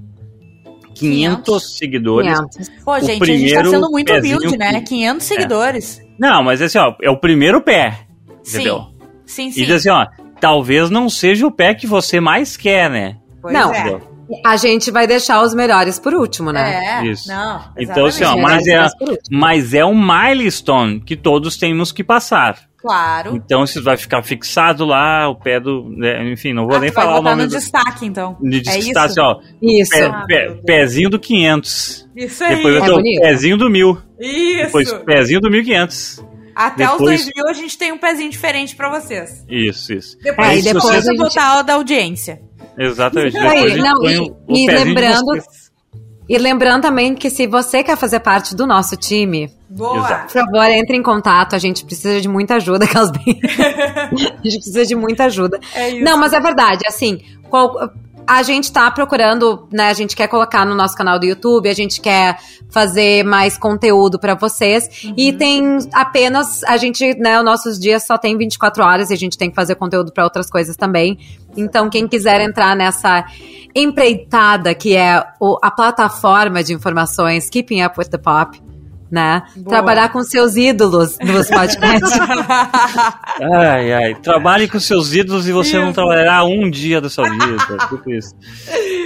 500, 0.95 1.43
500. 1.45 1.77
seguidores. 1.77 2.33
500. 2.33 2.69
Pô, 2.83 2.99
gente, 2.99 3.23
a 3.23 3.25
gente 3.25 3.53
tá 3.53 3.65
sendo 3.65 3.91
muito 3.91 4.13
humilde, 4.13 4.57
né? 4.57 4.81
500 4.81 5.31
é. 5.31 5.35
seguidores. 5.35 5.99
É. 5.99 6.03
Não, 6.19 6.43
mas 6.43 6.61
assim, 6.61 6.77
ó, 6.77 6.93
é 7.01 7.09
o 7.09 7.17
primeiro 7.17 7.61
pé. 7.61 8.05
Entendeu? 8.47 8.87
Sim, 9.25 9.51
sim. 9.51 9.61
E 9.61 9.65
diz 9.65 9.75
assim, 9.75 9.89
ó, 9.89 10.05
talvez 10.39 10.89
não 10.89 11.09
seja 11.09 11.45
o 11.47 11.51
pé 11.51 11.73
que 11.73 11.87
você 11.87 12.19
mais 12.19 12.57
quer, 12.57 12.89
né? 12.89 13.17
Pois 13.41 13.53
não. 13.53 13.73
É. 13.73 13.99
A 14.45 14.55
gente 14.55 14.91
vai 14.91 15.05
deixar 15.05 15.41
os 15.43 15.53
melhores 15.53 15.99
por 15.99 16.13
último, 16.13 16.51
né? 16.51 17.01
É, 17.01 17.05
Isso. 17.05 17.27
Não, 17.27 17.65
então, 17.77 18.05
assim, 18.05 18.23
ó, 18.23 18.37
mas 18.37 18.65
é, 18.65 18.87
mas 19.29 19.73
é 19.73 19.83
um 19.83 19.95
milestone 19.95 21.01
que 21.01 21.17
todos 21.17 21.57
temos 21.57 21.91
que 21.91 22.03
passar. 22.03 22.57
Claro. 22.81 23.35
Então 23.35 23.63
isso 23.63 23.81
vai 23.83 23.95
ficar 23.95 24.23
fixado 24.23 24.85
lá, 24.85 25.29
o 25.29 25.35
pé 25.35 25.59
do. 25.59 25.87
Né, 25.89 26.31
enfim, 26.31 26.51
não 26.51 26.65
vou 26.65 26.77
ah, 26.77 26.79
nem 26.79 26.91
falar 26.91 27.19
o 27.19 27.21
nome. 27.21 27.43
no 27.43 27.47
do, 27.47 27.55
destaque, 27.55 28.05
então. 28.05 28.35
De 28.41 28.57
é 28.57 28.59
destaque, 28.59 29.11
isso? 29.11 29.21
ó. 29.21 29.39
Isso. 29.61 29.91
Pé, 29.91 30.05
ah, 30.05 30.25
pé, 30.27 30.49
pezinho 30.65 31.09
do 31.09 31.19
500. 31.19 32.09
Isso 32.15 32.43
aí. 32.43 32.55
Depois 32.55 32.79
vai 32.79 32.89
ter 32.89 32.91
é 32.91 32.95
o 32.95 33.21
pezinho 33.21 33.57
do 33.57 33.69
1000. 33.69 33.97
Isso. 34.19 34.65
Depois 34.65 34.93
pezinho 35.05 35.39
do 35.39 35.51
1500. 35.51 36.25
Até 36.55 36.85
depois... 36.85 37.21
os 37.21 37.25
2000 37.25 37.47
a 37.47 37.53
gente 37.53 37.77
tem 37.77 37.91
um 37.91 37.97
pezinho 37.97 38.29
diferente 38.29 38.75
para 38.75 38.89
vocês. 38.89 39.45
Isso, 39.47 39.93
isso. 39.93 40.17
Depois 40.21 40.63
depois 40.63 40.83
você 40.83 40.97
a 40.97 41.01
gente... 41.01 41.17
botar 41.17 41.59
o 41.59 41.63
da 41.63 41.73
audiência. 41.75 42.41
Exatamente. 42.77 43.37
Aí, 43.37 43.77
não, 43.77 44.03
e, 44.09 44.33
e 44.49 44.67
lembrando. 44.67 45.43
E 46.31 46.37
lembrando 46.37 46.83
também 46.83 47.13
que 47.13 47.29
se 47.29 47.45
você 47.45 47.83
quer 47.83 47.97
fazer 47.97 48.21
parte 48.21 48.55
do 48.55 48.65
nosso 48.65 48.95
time, 48.95 49.51
Boa. 49.69 50.19
por 50.19 50.29
favor, 50.29 50.63
entre 50.63 50.95
em 50.95 51.03
contato. 51.03 51.57
A 51.57 51.59
gente 51.59 51.83
precisa 51.83 52.21
de 52.21 52.29
muita 52.29 52.55
ajuda, 52.55 52.85
bem... 53.11 53.37
A 53.43 54.15
gente 54.41 54.59
precisa 54.59 54.85
de 54.85 54.95
muita 54.95 55.25
ajuda. 55.25 55.59
É 55.75 55.89
isso. 55.89 56.05
Não, 56.05 56.17
mas 56.17 56.31
é 56.31 56.39
verdade, 56.39 56.87
assim, 56.87 57.19
qual, 57.49 57.91
a 58.31 58.43
gente 58.43 58.71
tá 58.71 58.89
procurando, 58.89 59.67
né? 59.69 59.89
A 59.89 59.93
gente 59.93 60.15
quer 60.15 60.25
colocar 60.29 60.65
no 60.65 60.73
nosso 60.73 60.95
canal 60.95 61.19
do 61.19 61.25
YouTube, 61.25 61.67
a 61.67 61.73
gente 61.73 61.99
quer 61.99 62.39
fazer 62.69 63.25
mais 63.25 63.57
conteúdo 63.57 64.17
para 64.17 64.35
vocês. 64.35 65.03
Uhum. 65.03 65.13
E 65.17 65.33
tem 65.33 65.79
apenas, 65.91 66.63
a 66.63 66.77
gente, 66.77 67.13
né, 67.15 67.37
os 67.37 67.43
nossos 67.43 67.77
dias 67.77 68.05
só 68.07 68.17
tem 68.17 68.37
24 68.37 68.81
horas 68.85 69.09
e 69.09 69.13
a 69.13 69.17
gente 69.17 69.37
tem 69.37 69.49
que 69.49 69.55
fazer 69.55 69.75
conteúdo 69.75 70.13
para 70.13 70.23
outras 70.23 70.49
coisas 70.49 70.77
também. 70.77 71.19
Então, 71.57 71.89
quem 71.89 72.07
quiser 72.07 72.39
entrar 72.39 72.73
nessa 72.73 73.25
empreitada 73.75 74.73
que 74.73 74.95
é 74.95 75.21
o, 75.37 75.57
a 75.61 75.69
plataforma 75.69 76.63
de 76.63 76.73
informações 76.73 77.49
Keeping 77.49 77.83
Up 77.83 77.99
with 77.99 78.07
the 78.11 78.17
Pop, 78.17 78.57
né? 79.11 79.43
Boa. 79.55 79.67
Trabalhar 79.67 80.09
com 80.09 80.23
seus 80.23 80.55
ídolos 80.55 81.17
nos 81.19 81.49
podcasts. 81.49 82.11
ai, 83.53 83.93
ai. 83.93 84.15
Trabalhe 84.15 84.67
com 84.67 84.79
seus 84.79 85.13
ídolos 85.13 85.47
e 85.47 85.51
você 85.51 85.77
isso. 85.77 85.85
não 85.85 85.91
trabalhará 85.93 86.43
um 86.45 86.69
dia 86.69 87.01
da 87.01 87.09
sua 87.09 87.29
vida. 87.29 87.57
Tipo 87.89 88.11
isso. 88.11 88.33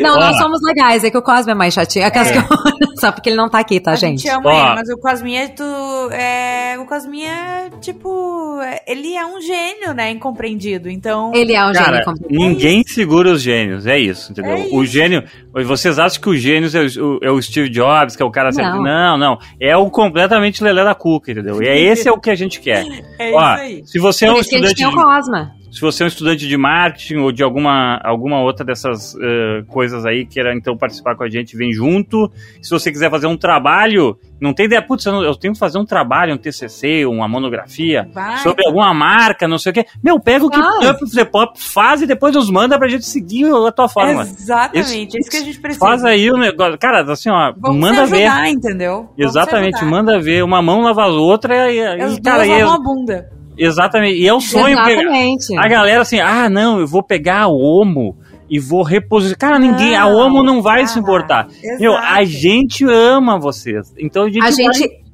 Não, 0.01 0.15
nós 0.17 0.37
somos 0.37 0.61
legais. 0.61 1.03
É 1.03 1.09
que 1.09 1.17
o 1.17 1.21
Cosme 1.21 1.51
é 1.51 1.55
mais 1.55 1.73
chatinho. 1.73 2.05
É. 2.05 2.11
Só 2.99 3.11
porque 3.11 3.29
ele 3.29 3.37
não 3.37 3.49
tá 3.49 3.59
aqui, 3.59 3.79
tá, 3.79 3.91
a 3.91 3.95
gente? 3.95 4.21
gente 4.21 4.29
ama 4.29 4.53
ele, 4.53 4.75
mas 4.75 4.89
o 4.89 4.97
Cosminha 4.97 5.43
é, 5.43 5.47
tu, 5.47 5.63
é, 6.11 6.77
o 6.79 6.85
Cosminha 6.85 7.29
é, 7.31 7.69
tipo, 7.81 8.57
ele 8.87 9.15
é 9.15 9.25
um 9.25 9.41
gênio, 9.41 9.93
né, 9.93 10.11
incompreendido, 10.11 10.89
então... 10.89 11.31
Ele 11.33 11.53
é 11.53 11.65
um 11.65 11.73
Cara, 11.73 11.85
gênio 11.85 12.01
incompreendido. 12.01 12.39
Ninguém 12.39 12.83
segura 12.87 13.31
os 13.31 13.41
gênios, 13.41 13.85
é 13.85 13.99
isso, 13.99 14.31
entendeu? 14.31 14.53
É 14.53 14.59
isso. 14.61 14.75
O 14.75 14.85
gênio, 14.85 15.23
vocês 15.63 15.97
acham 15.97 16.21
que 16.21 16.29
o 16.29 16.35
gênio 16.35 16.69
é 16.73 17.01
o, 17.01 17.19
é 17.21 17.31
o 17.31 17.41
Steve 17.41 17.69
Jobs, 17.69 18.15
que 18.15 18.21
é 18.21 18.25
o 18.25 18.31
cara 18.31 18.51
sempre... 18.51 18.79
Não, 18.79 19.17
não. 19.17 19.39
É 19.59 19.77
o 19.77 19.89
completamente 19.89 20.63
lelé 20.63 20.83
da 20.83 20.93
cuca, 20.93 21.31
entendeu? 21.31 21.61
E 21.61 21.67
é 21.67 21.79
esse 21.79 22.07
é 22.07 22.11
o 22.11 22.19
que 22.19 22.29
a 22.29 22.35
gente 22.35 22.59
quer. 22.59 22.85
É 23.17 23.31
Ó, 23.31 23.39
isso 23.39 23.61
aí. 23.61 23.83
Se 23.85 23.99
você 23.99 24.25
é 24.25 24.31
um 24.31 24.39
estudante... 24.39 24.75
Que 24.75 24.83
a 24.83 24.87
gente 24.87 24.93
tem 24.93 25.01
o 25.01 25.03
Cosma 25.03 25.55
se 25.75 25.81
você 25.81 26.03
é 26.03 26.05
um 26.05 26.07
estudante 26.07 26.47
de 26.47 26.55
marketing 26.55 27.15
ou 27.15 27.33
de 27.33 27.43
alguma, 27.43 27.99
alguma 28.01 28.39
outra 28.41 28.65
dessas 28.65 29.13
uh, 29.13 29.65
coisas 29.67 30.05
aí, 30.05 30.25
queira 30.25 30.55
então 30.55 30.77
participar 30.77 31.17
com 31.17 31.23
a 31.25 31.29
gente, 31.29 31.57
vem 31.57 31.73
junto. 31.73 32.31
Se 32.61 32.69
você 32.69 32.89
quiser 32.89 33.11
fazer 33.11 33.27
um 33.27 33.35
trabalho, 33.35 34.17
não 34.39 34.53
tem 34.53 34.67
ideia, 34.67 34.81
putz, 34.81 35.05
eu, 35.05 35.21
eu 35.21 35.35
tenho 35.35 35.53
que 35.53 35.59
fazer 35.59 35.77
um 35.77 35.83
trabalho, 35.83 36.33
um 36.33 36.37
TCC, 36.37 37.05
uma 37.05 37.27
monografia 37.27 38.07
Vai. 38.13 38.37
sobre 38.37 38.65
alguma 38.65 38.93
marca, 38.93 39.49
não 39.49 39.57
sei 39.57 39.73
o 39.73 39.75
quê. 39.75 39.85
Meu, 40.01 40.17
pega 40.17 40.45
o 40.45 40.49
que 40.49 40.57
Up 40.57 41.11
the 41.13 41.25
Pop, 41.25 41.59
faz 41.61 42.01
e 42.01 42.07
depois 42.07 42.33
nos 42.33 42.49
manda 42.49 42.79
pra 42.79 42.87
gente 42.87 43.05
seguir 43.05 43.45
a 43.53 43.69
tua 43.69 43.89
forma. 43.89 44.21
Exatamente, 44.21 45.09
isso, 45.09 45.17
isso 45.17 45.29
que 45.29 45.37
a 45.37 45.43
gente 45.43 45.59
precisa. 45.59 45.85
Faz 45.85 46.05
aí 46.05 46.31
o 46.31 46.37
negócio. 46.37 46.77
Cara, 46.79 47.01
assim, 47.11 47.29
ó, 47.29 47.51
Vamos 47.57 47.81
manda 47.81 48.03
ajudar, 48.03 48.43
ver. 48.43 48.49
entendeu? 48.49 49.09
Vamos 49.17 49.17
Exatamente, 49.17 49.83
manda 49.83 50.21
ver. 50.21 50.41
Uma 50.41 50.61
mão 50.61 50.79
lava 50.83 51.03
a 51.03 51.07
outra 51.07 51.69
e, 51.69 51.79
e 51.79 52.21
cara, 52.21 52.47
e 52.47 52.61
a 52.61 52.77
bunda. 52.77 53.34
Exatamente. 53.57 54.19
E 54.19 54.27
é 54.27 54.33
um 54.33 54.39
sonho. 54.39 54.73
Exatamente. 54.73 55.57
A 55.57 55.67
galera 55.67 56.01
assim, 56.01 56.19
ah, 56.19 56.49
não, 56.49 56.79
eu 56.79 56.87
vou 56.87 57.03
pegar 57.03 57.41
a 57.43 57.47
Omo 57.47 58.15
e 58.49 58.59
vou 58.59 58.83
reposicionar. 58.83 59.39
Cara, 59.39 59.59
ninguém, 59.59 59.91
não, 59.91 60.01
a 60.01 60.25
Omo 60.25 60.43
não 60.43 60.61
vai 60.61 60.83
ah, 60.83 60.87
se 60.87 60.99
importar. 60.99 61.47
Exato. 61.49 61.81
Meu, 61.81 61.95
a 61.95 62.23
gente 62.23 62.85
ama 62.85 63.39
vocês. 63.39 63.93
Então 63.97 64.23
a 64.23 64.29
gente, 64.29 64.43
a 64.43 64.51
gente 64.51 65.04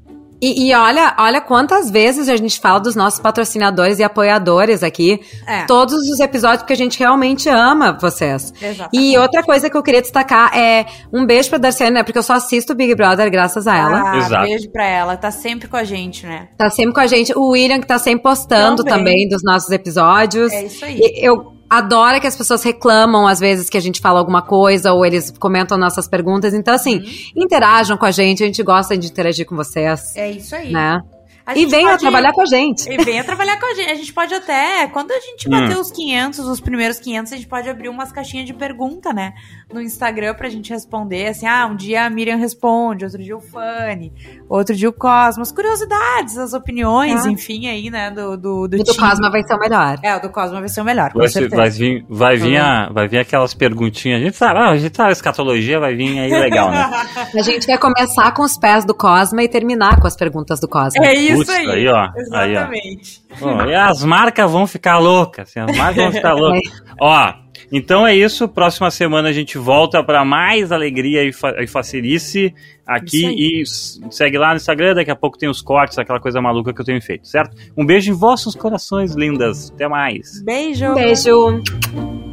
e, 0.42 0.68
e, 0.68 0.74
olha, 0.74 1.14
olha 1.20 1.40
quantas 1.40 1.92
vezes 1.92 2.28
a 2.28 2.36
gente 2.36 2.60
fala 2.60 2.80
dos 2.80 2.96
nossos 2.96 3.20
patrocinadores 3.20 4.00
e 4.00 4.04
apoiadores 4.04 4.82
aqui. 4.82 5.22
É. 5.46 5.66
Todos 5.66 5.94
os 6.10 6.20
episódios, 6.20 6.64
porque 6.64 6.74
a 6.74 6.78
gente 6.78 6.98
realmente 6.98 7.48
ama 7.48 7.96
vocês. 8.00 8.52
Exatamente. 8.60 8.90
E 8.92 9.18
outra 9.20 9.44
coisa 9.44 9.70
que 9.70 9.78
eu 9.78 9.84
queria 9.84 10.02
destacar 10.02 10.58
é 10.58 10.88
um 11.14 11.26
beijo 11.26 11.48
pra 11.50 11.60
Darciane, 11.60 11.94
né? 11.94 12.04
Porque 12.04 12.18
eu 12.18 12.24
só 12.24 12.34
assisto 12.34 12.74
Big 12.74 12.96
Brother 12.96 13.30
graças 13.30 13.68
a 13.68 13.78
ela. 13.78 14.12
Ah, 14.12 14.18
Exato. 14.18 14.48
beijo 14.48 14.72
pra 14.72 14.88
ela. 14.88 15.16
Tá 15.16 15.30
sempre 15.30 15.68
com 15.68 15.78
a 15.78 15.84
gente, 15.84 16.26
né? 16.26 16.50
Tá 16.58 16.72
sempre 16.72 16.94
com 16.94 17.00
a 17.02 17.08
gente. 17.08 17.38
O 17.38 17.50
William, 17.50 17.80
que 17.80 17.88
tá 17.88 18.00
sempre 18.00 18.24
postando 18.24 18.84
também, 18.84 18.98
também 18.98 19.30
dos 19.30 19.44
nossos 19.44 19.70
episódios. 19.70 20.52
É 20.52 20.66
isso 20.66 20.84
aí. 20.84 21.00
E 21.00 21.24
eu 21.24 21.61
adora 21.72 22.20
que 22.20 22.28
as 22.28 22.36
pessoas 22.36 22.62
reclamam 22.62 23.26
às 23.26 23.40
vezes 23.40 23.70
que 23.70 23.78
a 23.78 23.82
gente 23.82 24.02
fala 24.02 24.20
alguma 24.20 24.42
coisa 24.42 24.92
ou 24.92 25.06
eles 25.06 25.32
comentam 25.32 25.78
nossas 25.78 26.06
perguntas. 26.06 26.54
Então, 26.54 26.74
assim, 26.74 26.98
uhum. 26.98 27.44
interajam 27.44 27.96
com 27.96 28.06
a 28.06 28.12
gente, 28.12 28.44
a 28.44 28.46
gente 28.46 28.62
gosta 28.62 28.98
de 28.98 29.08
interagir 29.08 29.46
com 29.46 29.56
vocês. 29.56 30.14
É 30.18 30.30
isso 30.30 30.54
aí. 30.54 30.74
Né? 30.74 31.02
e 31.56 31.66
venha 31.66 31.92
pode... 31.92 32.02
trabalhar 32.02 32.34
com 32.34 32.42
a 32.42 32.46
gente. 32.46 32.90
E 32.90 32.98
venha 32.98 33.24
trabalhar 33.24 33.60
com 33.60 33.66
a 33.66 33.74
gente. 33.74 33.90
A 33.90 33.96
gente 33.96 34.14
pode 34.14 34.34
até, 34.34 34.88
quando 34.88 35.12
a 35.12 35.20
gente 35.20 35.50
bater 35.50 35.78
hum. 35.78 35.82
os 35.82 35.92
500, 35.92 36.40
os 36.40 36.60
primeiros 36.60 37.00
500, 37.00 37.32
a 37.32 37.36
gente 37.38 37.48
pode 37.48 37.70
abrir 37.70 37.90
umas 37.90 38.12
caixinhas 38.12 38.46
de 38.46 38.54
pergunta, 38.54 39.14
né? 39.14 39.34
No 39.74 39.82
Instagram 39.82 40.34
pra 40.34 40.50
gente 40.50 40.72
responder, 40.72 41.28
assim, 41.28 41.48
ah, 41.48 41.68
um 41.68 41.76
dia 41.76 42.06
a 42.06 42.10
Miriam 42.10 42.38
responde, 42.38 43.06
outro 43.06 43.22
dia 43.22 43.36
o 43.36 43.42
Fanny, 43.42 44.12
outro 44.50 44.76
dia 44.76 44.90
o 44.90 44.94
Cosmos. 44.94 45.52
Curiosidades, 45.52 46.38
as 46.38 46.54
opiniões, 46.54 47.26
ah. 47.26 47.30
enfim, 47.30 47.68
aí, 47.68 47.90
né, 47.90 48.12
do 48.12 48.38
do, 48.38 48.68
do, 48.68 48.78
do 48.78 48.96
Cosma 48.96 49.30
vai 49.30 49.44
ser 49.44 49.54
o 49.54 49.60
melhor. 49.60 50.00
É, 50.04 50.16
o 50.16 50.22
do 50.22 50.30
Cosma 50.30 50.60
vai 50.60 50.70
ser 50.70 50.82
o 50.82 50.84
melhor, 50.86 51.12
vai, 51.14 51.28
ser, 51.28 51.50
vai 51.50 51.70
vir, 51.70 52.06
vai 52.10 52.38
vir, 52.38 52.58
a, 52.58 52.90
vai 52.90 53.08
vir 53.08 53.20
aquelas 53.20 53.54
perguntinhas. 53.54 54.22
A 54.22 54.26
gente 54.26 54.38
sabe, 54.38 54.60
ah, 54.60 54.70
a 54.70 54.78
gente 54.78 54.96
sabe, 54.96 55.12
escatologia 55.12 55.80
vai 55.80 55.96
vir 55.96 56.20
aí 56.20 56.32
legal, 56.32 56.72
né? 56.72 56.90
a 57.34 57.42
gente 57.42 57.68
vai 57.68 57.78
começar 57.78 58.32
com 58.34 58.44
os 58.44 58.58
pés 58.58 58.86
do 58.86 58.94
Cosma 58.94 59.44
e 59.44 59.48
terminar 59.48 60.00
com 60.00 60.08
as 60.08 60.16
perguntas 60.16 60.60
do 60.60 60.68
Cosma. 60.68 61.06
É 61.06 61.14
isso 61.14 61.38
Putz, 61.38 61.50
aí. 61.50 61.70
aí 61.70 61.88
ó. 61.88 62.10
Exatamente. 62.16 63.24
Aí, 63.32 63.38
ó. 63.42 63.46
Bom, 63.46 63.66
e 63.66 63.76
as 63.76 64.04
marcas 64.04 64.52
vão 64.52 64.68
ficar 64.68 64.98
loucas. 65.00 65.50
Assim, 65.50 65.60
as 65.60 65.78
marcas 65.78 66.04
vão 66.04 66.12
ficar 66.12 66.34
loucas. 66.36 66.84
ó, 67.00 67.34
então 67.72 68.06
é 68.06 68.16
isso. 68.16 68.48
Próxima 68.48 68.90
semana 68.90 69.30
a 69.30 69.34
gente 69.34 69.58
volta 69.58 70.04
para 70.04 70.24
mais 70.24 70.72
alegria 70.72 71.24
e, 71.24 71.34
fa 71.34 71.56
e 71.62 71.68
facilice 71.68 72.54
aqui. 72.86 73.26
E 73.28 73.64
segue 74.12 74.38
lá 74.38 74.50
no 74.50 74.56
Instagram. 74.56 74.96
Daqui 74.96 75.12
a 75.12 75.16
pouco 75.16 75.38
tem 75.38 75.50
os 75.50 75.62
cortes, 75.62 75.98
aquela 75.98 76.20
coisa 76.20 76.42
maluca 76.42 76.74
que 76.74 76.82
eu 76.82 76.86
tenho 76.86 77.02
feito, 77.02 77.28
certo? 77.28 77.56
Um 77.76 77.86
beijo 77.86 78.12
em 78.12 78.16
vossos 78.16 78.56
corações, 78.56 79.16
lindas. 79.16 79.72
Até 79.72 79.88
mais. 79.88 80.42
Beijo. 80.44 80.94
Beijo. 80.94 82.31